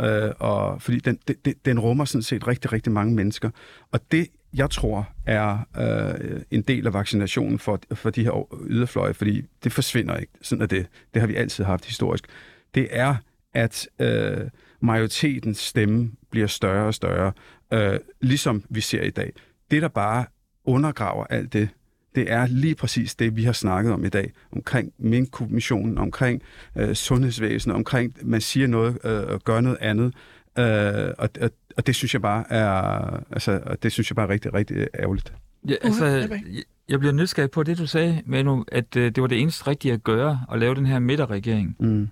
øh, 0.00 0.30
og, 0.38 0.82
fordi 0.82 0.98
den, 0.98 1.18
den, 1.44 1.54
den 1.64 1.80
rummer 1.80 2.04
sådan 2.04 2.22
set 2.22 2.46
rigtig, 2.46 2.72
rigtig 2.72 2.92
mange 2.92 3.14
mennesker. 3.14 3.50
Og 3.92 4.00
det, 4.12 4.28
jeg 4.54 4.70
tror, 4.70 5.08
er 5.26 5.58
øh, 5.78 6.40
en 6.50 6.62
del 6.62 6.86
af 6.86 6.92
vaccinationen 6.92 7.58
for, 7.58 7.80
for 7.94 8.10
de 8.10 8.24
her 8.24 8.64
yderfløje, 8.66 9.14
fordi 9.14 9.42
det 9.64 9.72
forsvinder 9.72 10.16
ikke. 10.16 10.32
Sådan 10.42 10.62
er 10.62 10.66
det. 10.66 10.86
Det 11.14 11.20
har 11.20 11.26
vi 11.26 11.34
altid 11.34 11.64
haft 11.64 11.84
historisk. 11.84 12.26
Det 12.74 12.88
er, 12.90 13.16
at 13.54 13.88
øh, 13.98 14.48
majoritetens 14.80 15.58
stemme 15.58 16.12
bliver 16.30 16.46
større 16.46 16.86
og 16.86 16.94
større, 16.94 17.32
øh, 17.72 17.98
ligesom 18.20 18.64
vi 18.68 18.80
ser 18.80 19.02
i 19.02 19.10
dag. 19.10 19.32
Det, 19.70 19.82
der 19.82 19.88
bare 19.88 20.24
undergraver 20.64 21.24
alt 21.24 21.52
det, 21.52 21.68
det 22.14 22.32
er 22.32 22.46
lige 22.46 22.74
præcis 22.74 23.14
det, 23.14 23.36
vi 23.36 23.44
har 23.44 23.52
snakket 23.52 23.92
om 23.92 24.04
i 24.04 24.08
dag, 24.08 24.32
omkring 24.52 24.92
Mink-kommissionen, 24.98 25.98
omkring 25.98 26.42
øh, 26.76 26.94
sundhedsvæsenet, 26.94 27.76
omkring, 27.76 28.16
man 28.22 28.40
siger 28.40 28.66
noget 28.66 28.98
øh, 29.04 29.22
og 29.28 29.44
gør 29.44 29.60
noget 29.60 29.78
andet. 29.80 30.14
Øh, 30.58 31.14
og, 31.18 31.28
og, 31.40 31.50
og 31.76 31.86
det 31.86 31.94
synes 31.94 32.14
jeg 32.14 32.22
bare 32.22 32.52
er, 32.52 33.22
altså, 33.30 33.60
og 33.66 33.82
det 33.82 33.92
synes 33.92 34.10
jeg 34.10 34.16
bare 34.16 34.26
er 34.26 34.30
rigtig, 34.30 34.54
rigtig 34.54 34.86
ærgerligt. 34.98 35.32
Ja, 35.68 35.74
altså, 35.82 36.06
jeg, 36.06 36.42
jeg 36.88 36.98
bliver 36.98 37.12
nysgerrig 37.12 37.50
på 37.50 37.62
det, 37.62 37.78
du 37.78 37.86
sagde, 37.86 38.22
Manu, 38.26 38.64
at 38.72 38.96
øh, 38.96 39.14
det 39.14 39.20
var 39.20 39.26
det 39.26 39.40
eneste 39.40 39.66
rigtige 39.66 39.94
at 39.94 40.04
gøre, 40.04 40.40
at 40.52 40.58
lave 40.58 40.74
den 40.74 40.86
her 40.86 40.98
midterregering. 40.98 41.76
Mm. 41.80 42.08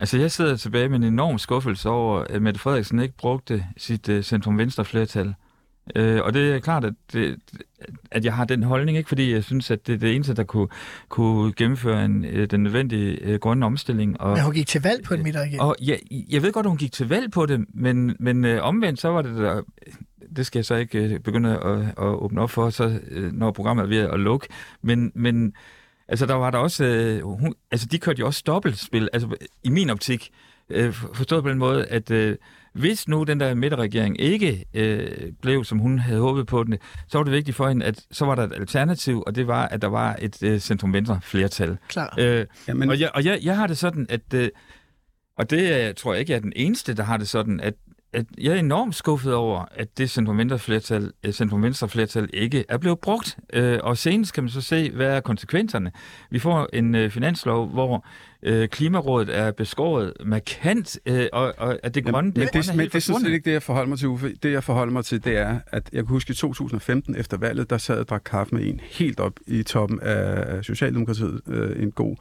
Altså, 0.00 0.18
jeg 0.18 0.30
sidder 0.30 0.56
tilbage 0.56 0.88
med 0.88 0.96
en 0.96 1.04
enorm 1.04 1.38
skuffelse 1.38 1.88
over, 1.88 2.20
at 2.20 2.42
Mette 2.42 2.60
Frederiksen 2.60 3.00
ikke 3.00 3.16
brugte 3.16 3.64
sit 3.76 4.08
uh, 4.08 4.20
centrum-venstre 4.20 4.84
flertal 4.84 5.34
Øh, 5.96 6.20
og 6.24 6.34
det 6.34 6.54
er 6.54 6.58
klart, 6.58 6.84
at, 6.84 6.94
det, 7.12 7.36
at 8.10 8.24
jeg 8.24 8.34
har 8.34 8.44
den 8.44 8.62
holdning, 8.62 8.98
ikke 8.98 9.08
fordi 9.08 9.32
jeg 9.32 9.44
synes, 9.44 9.70
at 9.70 9.86
det 9.86 9.94
er 9.94 9.98
det 9.98 10.14
eneste, 10.14 10.34
der 10.34 10.44
kunne, 10.44 10.68
kunne 11.08 11.52
gennemføre 11.52 12.04
en, 12.04 12.24
øh, 12.24 12.50
den 12.50 12.62
nødvendige 12.62 13.18
øh, 13.22 13.38
grønne 13.38 13.66
omstilling. 13.66 14.20
Og, 14.20 14.32
Men 14.32 14.44
hun 14.44 14.54
gik 14.54 14.66
til 14.66 14.82
valg 14.82 15.04
på 15.04 15.14
en 15.14 15.22
middag 15.22 15.60
og 15.60 15.76
ja, 15.82 15.96
jeg 16.30 16.42
ved 16.42 16.52
godt, 16.52 16.66
at 16.66 16.70
hun 16.70 16.78
gik 16.78 16.92
til 16.92 17.08
valg 17.08 17.30
på 17.30 17.46
det, 17.46 17.64
men, 17.74 18.16
men 18.18 18.44
øh, 18.44 18.62
omvendt 18.62 19.00
så 19.00 19.08
var 19.08 19.22
det 19.22 19.36
der, 19.36 19.62
det 20.36 20.46
skal 20.46 20.58
jeg 20.58 20.64
så 20.64 20.74
ikke 20.74 20.98
øh, 20.98 21.20
begynde 21.20 21.58
at, 21.58 21.80
at 21.80 22.14
åbne 22.14 22.40
op 22.40 22.50
for, 22.50 22.70
så, 22.70 23.00
øh, 23.10 23.32
når 23.32 23.50
programmet 23.50 23.82
er 23.82 23.88
ved 23.88 23.98
at 23.98 24.20
lukke. 24.20 24.48
Men, 24.82 25.12
men 25.14 25.54
altså, 26.08 26.26
der 26.26 26.34
var 26.34 26.50
der 26.50 26.58
også, 26.58 26.84
øh, 26.84 27.22
hun, 27.22 27.54
altså 27.70 27.86
de 27.86 27.98
kørte 27.98 28.20
jo 28.20 28.26
også 28.26 28.42
dobbeltspil, 28.46 29.08
altså 29.12 29.28
i 29.62 29.70
min 29.70 29.90
optik, 29.90 30.30
øh, 30.70 30.92
forstået 30.92 31.42
på 31.42 31.50
den 31.50 31.58
måde, 31.58 31.86
at 31.86 32.10
øh, 32.10 32.36
hvis 32.72 33.08
nu 33.08 33.22
den 33.24 33.40
der 33.40 33.54
midterregering 33.54 34.20
ikke 34.20 34.64
øh, 34.74 35.32
blev, 35.42 35.64
som 35.64 35.78
hun 35.78 35.98
havde 35.98 36.20
håbet 36.20 36.46
på 36.46 36.64
den, 36.64 36.78
så 37.08 37.18
var 37.18 37.24
det 37.24 37.32
vigtigt 37.32 37.56
for 37.56 37.68
hende, 37.68 37.86
at 37.86 38.04
så 38.10 38.24
var 38.24 38.34
der 38.34 38.42
et 38.42 38.52
alternativ, 38.52 39.22
og 39.26 39.34
det 39.34 39.46
var, 39.46 39.68
at 39.68 39.82
der 39.82 39.88
var 39.88 40.16
et 40.18 40.42
øh, 40.42 40.58
centrum-venstre 40.58 41.20
flertal. 41.22 41.78
Klar. 41.88 42.14
Øh, 42.18 42.46
Jamen, 42.68 42.90
og 42.90 43.00
jeg, 43.00 43.10
og 43.14 43.24
jeg, 43.24 43.38
jeg 43.42 43.56
har 43.56 43.66
det 43.66 43.78
sådan, 43.78 44.06
at, 44.08 44.34
øh, 44.34 44.48
og 45.36 45.50
det 45.50 45.96
tror 45.96 46.12
jeg 46.12 46.20
ikke, 46.20 46.32
jeg 46.32 46.36
er 46.36 46.42
den 46.42 46.52
eneste, 46.56 46.94
der 46.94 47.02
har 47.02 47.16
det 47.16 47.28
sådan, 47.28 47.60
at, 47.60 47.74
at 48.12 48.26
jeg 48.38 48.52
er 48.52 48.58
enormt 48.58 48.94
skuffet 48.94 49.34
over, 49.34 49.64
at 49.74 49.98
det 49.98 50.10
centrum-venstre 50.10 50.58
flertal, 50.58 51.12
øh, 51.26 51.88
flertal 51.88 52.30
ikke 52.32 52.64
er 52.68 52.78
blevet 52.78 52.98
brugt. 52.98 53.38
Øh, 53.52 53.78
og 53.82 53.98
senest 53.98 54.32
kan 54.34 54.44
man 54.44 54.50
så 54.50 54.60
se, 54.60 54.90
hvad 54.90 55.06
er 55.06 55.20
konsekvenserne. 55.20 55.92
Vi 56.30 56.38
får 56.38 56.68
en 56.72 56.94
øh, 56.94 57.10
finanslov, 57.10 57.68
hvor 57.68 58.06
Klimarådet 58.66 59.38
er 59.38 59.50
beskåret 59.52 60.12
markant, 60.24 60.98
og, 61.32 61.54
og 61.58 61.78
at 61.82 61.94
det 61.94 62.04
grønne... 62.04 62.28
Men, 62.30 62.38
men, 62.38 62.46
det, 62.46 62.52
grønne 62.52 62.68
er 62.68 62.72
men 62.72 62.80
helt 62.80 62.92
det 62.92 62.98
er 62.98 63.02
sådan 63.02 63.20
set 63.20 63.32
ikke 63.32 63.44
det, 63.44 63.52
jeg 63.52 63.62
forholder 63.62 63.88
mig 63.88 63.98
til, 63.98 64.08
Uffe. 64.08 64.34
Det, 64.42 64.52
jeg 64.52 64.64
forholder 64.64 64.92
mig 64.92 65.04
til, 65.04 65.24
det 65.24 65.36
er, 65.36 65.58
at 65.66 65.90
jeg 65.92 66.02
kan 66.04 66.08
huske 66.08 66.30
i 66.30 66.34
2015, 66.34 67.16
efter 67.16 67.36
valget, 67.36 67.70
der 67.70 67.78
sad 67.78 67.98
og 67.98 68.08
drak 68.08 68.22
kaffe 68.24 68.54
med 68.54 68.66
en 68.66 68.80
helt 68.84 69.20
op 69.20 69.32
i 69.46 69.62
toppen 69.62 70.00
af 70.02 70.64
Socialdemokratiet, 70.64 71.40
en 71.76 71.90
god 71.90 72.16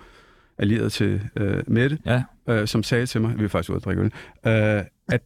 allieret 0.57 0.91
til 0.91 1.21
øh, 1.35 1.63
Mette, 1.67 1.97
Ja. 2.05 2.23
øh, 2.47 2.67
som 2.67 2.83
sagde 2.83 3.05
til 3.05 3.21
mig, 3.21 3.39
vi 3.39 3.43
er 3.43 3.47
faktisk 3.47 3.69
ude 3.69 3.75
at 3.77 3.85
drikke 3.85 4.01
øl, 4.01 4.11
øh, 4.47 4.83
at 5.09 5.21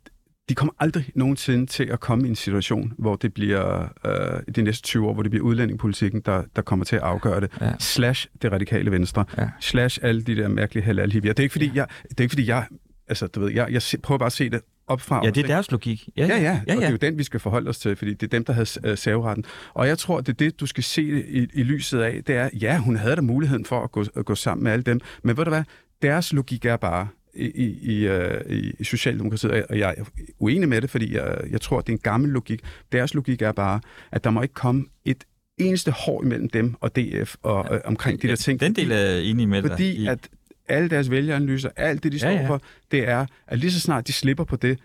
de 0.49 0.55
kommer 0.55 0.73
aldrig 0.79 1.09
nogensinde 1.15 1.65
til 1.65 1.83
at 1.83 1.99
komme 1.99 2.25
i 2.25 2.29
en 2.29 2.35
situation, 2.35 2.93
hvor 2.97 3.15
det 3.15 3.33
bliver 3.33 3.89
øh, 4.05 4.55
de 4.55 4.61
næste 4.61 4.83
20 4.83 5.07
år, 5.07 5.13
hvor 5.13 5.23
det 5.23 5.31
bliver 5.31 5.45
udlændingepolitikken, 5.45 6.21
der, 6.21 6.43
der 6.55 6.61
kommer 6.61 6.85
til 6.85 6.95
at 6.95 7.01
afgøre 7.01 7.41
det. 7.41 7.51
Ja. 7.61 7.73
Slash 7.79 8.27
det 8.41 8.51
radikale 8.51 8.91
venstre. 8.91 9.25
Ja. 9.37 9.49
Slash 9.59 9.99
alle 10.01 10.21
de 10.21 10.35
der 10.35 10.47
mærkelige 10.47 10.83
halal 10.83 11.11
Det 11.11 11.39
er 11.39 11.43
ikke 11.43 11.51
fordi, 11.51 11.71
jeg, 11.73 11.87
det 12.09 12.19
er 12.19 12.23
ikke 12.23 12.31
fordi, 12.31 12.47
jeg, 12.47 12.65
altså, 13.07 13.27
du 13.27 13.39
ved, 13.39 13.51
jeg, 13.51 13.67
jeg 13.71 13.81
prøver 14.03 14.19
bare 14.19 14.27
at 14.27 14.33
se 14.33 14.49
det 14.49 14.61
op 14.87 15.01
fra. 15.01 15.21
Ja, 15.23 15.29
det 15.29 15.43
er 15.43 15.47
deres 15.47 15.71
logik. 15.71 16.09
Ja, 16.17 16.25
ja, 16.25 16.35
ja, 16.35 16.41
ja, 16.41 16.59
og 16.59 16.67
det 16.67 16.75
er 16.75 16.81
ja. 16.81 16.91
jo 16.91 16.95
den, 16.95 17.17
vi 17.17 17.23
skal 17.23 17.39
forholde 17.39 17.69
os 17.69 17.79
til, 17.79 17.95
fordi 17.95 18.13
det 18.13 18.23
er 18.23 18.27
dem, 18.27 18.45
der 18.45 18.53
havde 18.53 18.67
øh, 18.83 18.97
saveretten. 18.97 19.45
Og 19.73 19.87
jeg 19.87 19.97
tror, 19.97 20.21
det 20.21 20.29
er 20.29 20.33
det, 20.33 20.59
du 20.59 20.65
skal 20.65 20.83
se 20.83 21.01
i, 21.27 21.47
i 21.53 21.63
lyset 21.63 21.99
af, 21.99 22.23
det 22.23 22.35
er, 22.35 22.49
ja, 22.61 22.77
hun 22.77 22.95
havde 22.95 23.15
da 23.15 23.21
muligheden 23.21 23.65
for 23.65 23.83
at 23.83 23.91
gå, 23.91 24.05
at 24.15 24.25
gå 24.25 24.35
sammen 24.35 24.63
med 24.63 24.71
alle 24.71 24.83
dem, 24.83 24.99
men 25.23 25.37
ved 25.37 25.45
du 25.45 25.51
hvad, 25.51 25.63
deres 26.01 26.33
logik 26.33 26.65
er 26.65 26.77
bare, 26.77 27.07
i, 27.35 27.45
i, 27.45 27.79
i, 27.93 28.07
øh, 28.07 28.41
i, 28.49 28.73
i 28.79 28.83
Socialdemokratiet, 28.83 29.65
og 29.69 29.79
jeg 29.79 29.95
er 29.97 30.03
uenig 30.39 30.69
med 30.69 30.81
det, 30.81 30.89
fordi 30.89 31.13
jeg, 31.15 31.37
jeg 31.51 31.61
tror, 31.61 31.81
det 31.81 31.89
er 31.89 31.93
en 31.93 31.99
gammel 31.99 32.29
logik. 32.29 32.61
Deres 32.91 33.13
logik 33.13 33.41
er 33.41 33.51
bare, 33.51 33.79
at 34.11 34.23
der 34.23 34.29
må 34.29 34.41
ikke 34.41 34.53
komme 34.53 34.85
et 35.05 35.23
eneste 35.57 35.91
hår 35.91 36.23
imellem 36.23 36.49
dem 36.49 36.75
og 36.81 36.95
DF 36.95 37.35
og 37.43 37.75
øh, 37.75 37.81
omkring 37.85 38.21
de 38.21 38.27
der 38.27 38.35
ting. 38.35 38.59
Den 38.59 38.75
del 38.75 38.91
er 38.91 38.97
jeg 38.97 39.23
enig 39.23 39.49
med 39.49 39.61
dig 39.61 39.71
Fordi 39.71 39.91
i. 39.91 40.07
at 40.07 40.19
alle 40.67 40.89
deres 40.89 41.09
vælgeranalyser, 41.11 41.69
alt 41.75 42.03
det, 42.03 42.11
de 42.11 42.19
står 42.19 42.29
Ja, 42.29 42.41
ja. 42.41 42.47
for, 42.49 42.61
det 42.91 43.07
er, 43.07 43.25
at 43.47 43.59
lige 43.59 43.71
så 43.71 43.79
snart 43.79 44.07
de 44.07 44.13
slipper 44.13 44.43
på 44.43 44.55
det, 44.55 44.79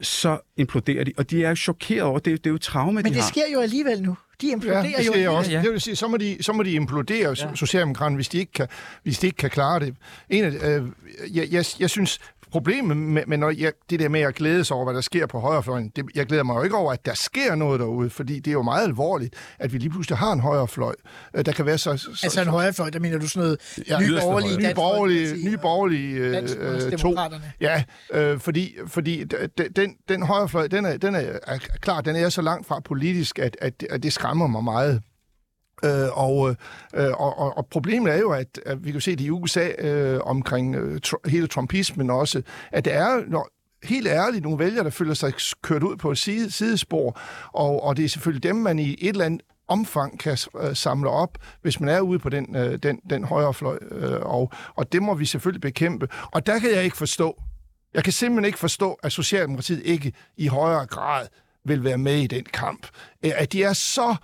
så 0.00 0.38
imploderer 0.56 1.04
de. 1.04 1.12
Og 1.16 1.30
de 1.30 1.44
er 1.44 1.48
jo 1.48 1.54
chokeret 1.54 2.02
over, 2.02 2.18
det, 2.18 2.44
det 2.44 2.50
er 2.50 2.52
jo 2.52 2.58
traume, 2.58 2.92
Men 2.92 3.04
de 3.04 3.08
det 3.08 3.16
har. 3.16 3.28
sker 3.28 3.42
jo 3.52 3.60
alligevel 3.60 4.02
nu. 4.02 4.16
De 4.40 4.46
imploderer 4.46 4.82
Ja, 4.82 4.98
det 4.98 5.06
jo 5.06 5.14
jeg 5.14 5.30
også. 5.30 5.50
Ja. 5.50 5.62
Det 5.62 5.72
vil 5.72 5.80
sige, 5.80 5.96
så 5.96 6.08
må 6.08 6.16
de, 6.16 6.36
så 6.40 6.52
må 6.52 6.62
de 6.62 6.72
implodere 6.72 7.36
ja. 7.38 7.54
Socialdemokraterne, 7.54 8.16
hvis 8.16 8.28
de 8.28 8.38
ikke 8.38 8.52
kan, 8.52 8.68
hvis 9.02 9.18
de 9.18 9.26
ikke 9.26 9.36
kan 9.36 9.50
klare 9.50 9.80
det. 9.80 9.94
En 10.28 10.44
af, 10.44 10.50
øh, 10.50 10.88
jeg, 11.36 11.48
jeg, 11.50 11.64
jeg 11.80 11.90
synes, 11.90 12.18
problemet 12.52 12.96
med, 12.96 13.22
med 13.26 13.38
når 13.38 13.50
jeg, 13.50 13.72
det 13.90 14.00
der 14.00 14.08
med 14.08 14.20
at 14.20 14.34
glæde 14.34 14.64
sig 14.64 14.76
over, 14.76 14.84
hvad 14.84 14.94
der 14.94 15.00
sker 15.00 15.26
på 15.26 15.40
højrefløjen, 15.40 15.92
det, 15.96 16.04
jeg 16.14 16.26
glæder 16.26 16.42
mig 16.42 16.54
jo 16.54 16.62
ikke 16.62 16.76
over, 16.76 16.92
at 16.92 17.06
der 17.06 17.14
sker 17.14 17.54
noget 17.54 17.80
derude, 17.80 18.10
fordi 18.10 18.38
det 18.38 18.48
er 18.48 18.52
jo 18.52 18.62
meget 18.62 18.84
alvorligt, 18.84 19.34
at 19.58 19.72
vi 19.72 19.78
lige 19.78 19.90
pludselig 19.90 20.18
har 20.18 20.32
en 20.32 20.40
højrefløj, 20.40 20.94
øh, 21.34 21.46
der 21.46 21.52
kan 21.52 21.66
være 21.66 21.78
så... 21.78 21.96
så 21.96 22.20
Altså 22.22 22.42
en 22.42 22.48
højrefløj, 22.48 22.90
der 22.90 22.98
mener 23.00 23.18
du 23.18 23.28
sådan 23.28 23.42
noget 23.42 23.58
Ja, 23.88 24.00
nye 24.00 24.06
yderste 24.06 24.24
borgerlige, 24.26 24.48
højre. 24.50 24.58
nye 24.58 24.64
Dansk 24.64 24.76
borgerlige, 24.76 25.28
Folkeparti 25.28 25.48
nye 25.48 25.56
og 25.56 25.60
borgerlige 25.60 26.14
øh, 26.14 26.92
øh, 26.92 26.98
to. 26.98 27.16
Ja, 27.60 27.84
øh, 28.12 28.38
fordi, 28.38 28.76
fordi 28.86 29.24
den, 29.76 29.94
den 30.08 30.22
højrefløj, 30.22 30.66
den 30.66 30.84
er, 30.84 30.96
den 30.96 31.14
er, 31.14 31.38
er 31.46 31.58
klar, 31.58 32.00
den 32.00 32.16
er 32.16 32.28
så 32.28 32.42
langt 32.42 32.66
fra 32.66 32.80
politisk, 32.80 33.38
at, 33.38 33.56
at, 33.60 33.84
at 33.90 34.02
det 34.02 34.12
skræmmer 34.12 34.46
mig 34.46 34.64
meget. 34.64 35.02
Øh, 35.84 36.18
og, 36.18 36.56
øh, 36.94 37.10
og, 37.10 37.56
og, 37.58 37.66
problemet 37.66 38.12
er 38.12 38.18
jo, 38.18 38.30
at, 38.30 38.60
at 38.66 38.84
vi 38.84 38.92
kan 38.92 39.00
se 39.00 39.10
det 39.10 39.20
i 39.20 39.30
USA 39.30 39.68
øh, 39.78 40.20
omkring 40.24 40.76
øh, 40.76 41.00
tr- 41.06 41.30
hele 41.30 41.46
trumpismen 41.46 42.10
også, 42.10 42.42
at 42.72 42.84
det 42.84 42.94
er 42.94 43.22
når, 43.26 43.48
helt 43.82 44.08
ærligt 44.08 44.44
nogle 44.44 44.58
vælgere, 44.58 44.84
der 44.84 44.90
føler 44.90 45.14
sig 45.14 45.32
kørt 45.62 45.82
ud 45.82 45.96
på 45.96 46.10
et 46.10 46.18
side, 46.18 46.50
sidespor, 46.50 47.20
og, 47.52 47.84
og 47.84 47.96
det 47.96 48.04
er 48.04 48.08
selvfølgelig 48.08 48.42
dem, 48.42 48.56
man 48.56 48.78
i 48.78 48.92
et 48.92 49.08
eller 49.08 49.24
andet 49.24 49.42
omfang 49.68 50.18
kan 50.18 50.38
øh, 50.60 50.76
samle 50.76 51.10
op, 51.10 51.38
hvis 51.62 51.80
man 51.80 51.88
er 51.88 52.00
ude 52.00 52.18
på 52.18 52.28
den, 52.28 52.56
øh, 52.56 52.78
den, 52.78 53.00
den 53.10 53.24
højre 53.24 53.54
fløj, 53.54 53.78
øh, 53.90 54.20
og, 54.20 54.52
og 54.74 54.92
det 54.92 55.02
må 55.02 55.14
vi 55.14 55.24
selvfølgelig 55.24 55.60
bekæmpe. 55.60 56.08
Og 56.24 56.46
der 56.46 56.58
kan 56.58 56.70
jeg 56.70 56.84
ikke 56.84 56.96
forstå, 56.96 57.42
jeg 57.94 58.04
kan 58.04 58.12
simpelthen 58.12 58.44
ikke 58.44 58.58
forstå, 58.58 58.92
at 59.02 59.12
Socialdemokratiet 59.12 59.82
ikke 59.84 60.12
i 60.36 60.46
højere 60.46 60.86
grad 60.86 61.26
vil 61.64 61.84
være 61.84 61.98
med 61.98 62.16
i 62.16 62.26
den 62.26 62.44
kamp. 62.44 62.86
At 63.22 63.52
de 63.52 63.62
er 63.62 63.72
så 63.72 64.16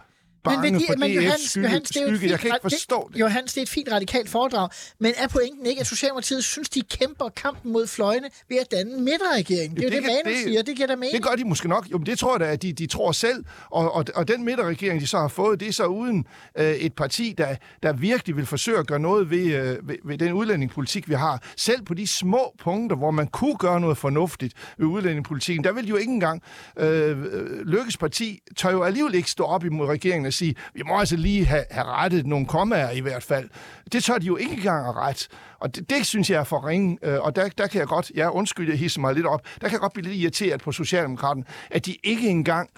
bange 0.44 0.70
Men, 0.70 0.80
for 0.86 0.96
men 0.98 1.10
DF's 1.10 1.14
Johannes, 1.14 1.40
skygge, 1.50 1.68
Johannes, 1.68 1.88
det 1.90 2.02
er 2.02 2.06
skygge. 2.06 2.30
Jeg 2.30 2.38
kan 2.38 2.48
fint- 2.50 2.54
ikke 2.54 2.62
forstå 2.76 3.10
det. 3.12 3.20
Johannes, 3.20 3.52
det 3.52 3.58
er 3.58 3.62
et 3.62 3.68
fint 3.68 3.92
radikalt 3.92 4.28
foredrag, 4.28 4.68
men 5.00 5.12
er 5.16 5.28
pointen 5.28 5.66
ikke, 5.66 5.80
at 5.80 5.86
Socialdemokratiet 5.86 6.44
synes, 6.44 6.68
de 6.68 6.82
kæmper 6.82 7.28
kampen 7.28 7.72
mod 7.72 7.86
fløjene 7.86 8.28
ved 8.48 8.56
at 8.56 8.70
danne 8.70 9.00
midterregering? 9.00 9.76
Det 9.76 9.82
er 9.84 9.88
jo 9.88 9.90
Det 9.90 10.02
det, 10.02 10.02
Manu 10.24 10.36
det- 10.36 10.44
siger, 10.44 10.62
det 10.62 10.76
giver 10.76 10.86
da 10.88 10.96
mening. 10.96 11.12
Det 11.14 11.22
gør 11.22 11.34
de 11.36 11.44
måske 11.44 11.68
nok. 11.68 11.86
Jo, 11.92 11.98
men 11.98 12.06
det 12.06 12.18
tror 12.18 12.32
jeg 12.32 12.40
da, 12.40 12.52
at 12.52 12.62
de, 12.62 12.72
de 12.72 12.86
tror 12.86 13.12
selv. 13.12 13.44
Og, 13.70 13.92
og, 13.94 14.04
og 14.14 14.28
den 14.28 14.44
midterregering, 14.44 15.00
de 15.00 15.06
så 15.06 15.18
har 15.18 15.28
fået, 15.28 15.60
det 15.60 15.68
er 15.68 15.72
så 15.72 15.86
uden 15.86 16.24
øh, 16.58 16.72
et 16.74 16.92
parti, 16.94 17.34
der, 17.38 17.56
der 17.82 17.92
virkelig 17.92 18.36
vil 18.36 18.46
forsøge 18.46 18.78
at 18.78 18.86
gøre 18.86 18.98
noget 18.98 19.30
ved, 19.30 19.46
øh, 19.54 19.88
ved, 19.88 19.96
ved 20.04 20.18
den 20.18 20.32
udlændingepolitik, 20.32 21.08
vi 21.08 21.14
har. 21.14 21.42
Selv 21.56 21.82
på 21.82 21.94
de 21.94 22.06
små 22.06 22.54
punkter, 22.62 22.96
hvor 22.96 23.10
man 23.10 23.26
kunne 23.26 23.56
gøre 23.56 23.80
noget 23.80 23.98
fornuftigt 23.98 24.54
ved 24.78 24.86
udlændingepolitikken, 24.86 25.64
der 25.64 25.72
vil 25.72 25.84
de 25.84 25.88
jo 25.88 25.96
ikke 25.96 26.12
engang... 26.12 26.42
Øh, 26.78 27.10
øh, 27.10 27.60
Lykkes 27.66 27.96
parti 27.96 28.40
tør 28.56 28.70
jo 28.70 28.82
alligevel 28.82 29.14
ikke 29.14 29.30
stå 29.30 29.44
op 29.44 29.64
imod 29.64 29.86
regeringen 29.88 30.26
at 30.34 30.36
sige, 30.36 30.54
vi 30.74 30.82
må 30.86 30.98
altså 30.98 31.16
lige 31.16 31.46
have, 31.46 31.64
have 31.70 31.86
rettet 31.86 32.26
nogle 32.26 32.46
kommaer 32.46 32.90
i 32.90 33.00
hvert 33.00 33.22
fald. 33.22 33.48
Det 33.92 34.04
tør 34.04 34.18
de 34.18 34.26
jo 34.26 34.36
ikke 34.36 34.54
engang 34.54 34.88
at 34.88 34.96
ret. 34.96 35.28
Og 35.58 35.76
det, 35.76 35.90
det 35.90 36.06
synes 36.06 36.30
jeg 36.30 36.40
er 36.40 36.44
for 36.44 36.66
ringe. 36.66 36.98
Øh, 37.02 37.20
og 37.20 37.36
der, 37.36 37.48
der 37.48 37.66
kan 37.66 37.80
jeg 37.80 37.88
godt, 37.88 38.12
ja 38.16 38.28
undskyld, 38.30 38.68
jeg 38.68 38.78
hisser 38.78 39.00
mig 39.00 39.14
lidt 39.14 39.26
op, 39.26 39.40
der 39.60 39.68
kan 39.68 39.72
jeg 39.72 39.80
godt 39.80 39.92
blive 39.92 40.08
lidt 40.08 40.16
irriteret 40.16 40.60
på 40.60 40.72
Socialdemokraten, 40.72 41.44
at 41.70 41.86
de 41.86 41.96
ikke 42.04 42.28
engang 42.28 42.70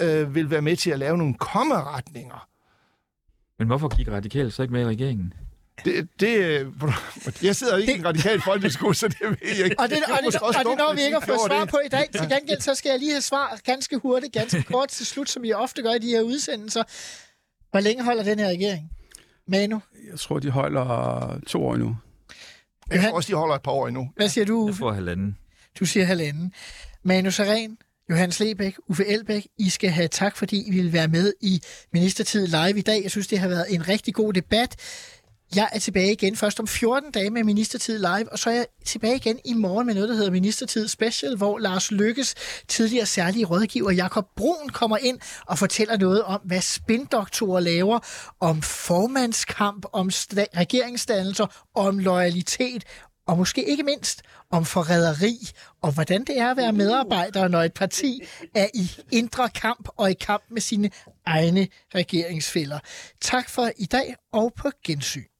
øh, 0.00 0.34
vil 0.34 0.50
være 0.50 0.62
med 0.62 0.76
til 0.76 0.90
at 0.90 0.98
lave 0.98 1.18
nogle 1.18 1.34
kommeretninger. 1.34 2.48
Men 3.58 3.66
hvorfor 3.66 3.96
gik 3.96 4.08
radikalt 4.08 4.52
så 4.52 4.62
ikke 4.62 4.72
med 4.72 4.82
i 4.82 4.86
regeringen? 4.86 5.34
Det, 5.84 6.08
det, 6.20 6.36
øh, 6.38 6.66
jeg 7.42 7.56
sidder 7.56 7.76
ikke 7.76 7.92
i 7.94 7.98
en 7.98 8.04
radikal 8.04 8.40
folkeskole, 8.40 8.94
så 8.94 9.08
det 9.08 9.16
ved 9.20 9.36
jeg 9.42 9.64
ikke. 9.64 9.78
Og 9.80 9.88
det, 9.90 9.98
og, 9.98 10.18
det, 10.32 10.40
og 10.42 10.54
det 10.54 10.78
når 10.78 10.94
vi 10.94 11.02
ikke 11.02 11.16
at 11.16 11.22
få 11.24 11.46
svar 11.48 11.60
det. 11.60 11.68
på 11.68 11.80
i 11.84 11.88
dag. 11.88 12.08
Til 12.20 12.20
gengæld 12.28 12.60
så 12.60 12.74
skal 12.74 12.90
jeg 12.90 12.98
lige 12.98 13.12
have 13.12 13.20
svar 13.22 13.60
ganske 13.64 13.96
hurtigt, 13.98 14.32
ganske 14.32 14.62
kort 14.62 14.88
til 14.88 15.06
slut, 15.06 15.30
som 15.30 15.42
vi 15.42 15.52
ofte 15.52 15.82
gør 15.82 15.90
i 15.90 15.98
de 15.98 16.06
her 16.08 16.20
udsendelser. 16.20 16.82
Hvor 17.70 17.80
længe 17.80 18.04
holder 18.04 18.22
den 18.22 18.38
her 18.38 18.48
regering? 18.48 18.90
Manu, 19.48 19.80
Jeg 20.10 20.18
tror, 20.18 20.38
de 20.38 20.50
holder 20.50 21.38
to 21.46 21.66
år 21.66 21.76
nu. 21.76 21.96
Jeg 22.90 23.02
tror 23.02 23.12
også, 23.16 23.28
de 23.28 23.34
holder 23.36 23.54
et 23.54 23.62
par 23.62 23.72
år 23.72 23.88
endnu. 23.88 24.10
hvad 24.16 24.28
siger 24.28 24.44
du, 24.44 24.64
Jeg 24.64 24.70
Uffe? 24.70 24.78
får 24.78 24.92
halvanden. 24.92 25.36
Du 25.80 25.84
siger 25.84 26.06
halvanden. 26.06 26.52
Manu 27.02 27.30
Saren, 27.30 27.78
Johannes 28.10 28.40
Lebæk, 28.40 28.74
Uffe 28.88 29.06
Elbæk, 29.06 29.46
I 29.58 29.70
skal 29.70 29.90
have 29.90 30.08
tak, 30.08 30.36
fordi 30.36 30.62
I 30.66 30.70
ville 30.70 30.92
være 30.92 31.08
med 31.08 31.32
i 31.40 31.62
Ministertid 31.92 32.46
Live 32.46 32.78
i 32.78 32.82
dag. 32.82 33.02
Jeg 33.02 33.10
synes, 33.10 33.26
det 33.26 33.38
har 33.38 33.48
været 33.48 33.66
en 33.74 33.88
rigtig 33.88 34.14
god 34.14 34.32
debat. 34.32 34.76
Jeg 35.56 35.68
er 35.72 35.78
tilbage 35.78 36.12
igen 36.12 36.36
først 36.36 36.60
om 36.60 36.66
14 36.66 37.10
dage 37.10 37.30
med 37.30 37.44
Ministertid 37.44 37.98
Live, 37.98 38.32
og 38.32 38.38
så 38.38 38.50
er 38.50 38.54
jeg 38.54 38.66
tilbage 38.84 39.16
igen 39.16 39.40
i 39.44 39.54
morgen 39.54 39.86
med 39.86 39.94
noget, 39.94 40.08
der 40.08 40.14
hedder 40.14 40.30
Ministertid 40.30 40.88
Special, 40.88 41.36
hvor 41.36 41.58
Lars 41.58 41.90
Lykkes 41.90 42.34
tidligere 42.68 43.06
særlige 43.06 43.44
rådgiver 43.44 43.90
Jakob 43.90 44.26
Brun 44.36 44.68
kommer 44.68 44.96
ind 44.96 45.18
og 45.46 45.58
fortæller 45.58 45.96
noget 45.96 46.22
om, 46.22 46.40
hvad 46.44 46.60
spindoktorer 46.60 47.60
laver, 47.60 47.98
om 48.40 48.62
formandskamp, 48.62 49.86
om 49.92 50.10
regeringsdannelser, 50.56 51.46
om 51.74 51.98
loyalitet, 51.98 52.84
og 53.26 53.38
måske 53.38 53.68
ikke 53.68 53.82
mindst 53.82 54.22
om 54.50 54.64
forræderi, 54.64 55.48
og 55.82 55.92
hvordan 55.92 56.24
det 56.24 56.38
er 56.38 56.50
at 56.50 56.56
være 56.56 56.72
medarbejder, 56.72 57.48
når 57.48 57.62
et 57.62 57.74
parti 57.74 58.22
er 58.54 58.68
i 58.74 58.90
indre 59.10 59.48
kamp 59.48 59.88
og 59.96 60.10
i 60.10 60.14
kamp 60.14 60.42
med 60.50 60.60
sine 60.60 60.90
egne 61.26 61.68
regeringsfælder. 61.94 62.78
Tak 63.20 63.50
for 63.50 63.70
i 63.76 63.84
dag, 63.84 64.14
og 64.32 64.52
på 64.56 64.70
gensyn. 64.84 65.31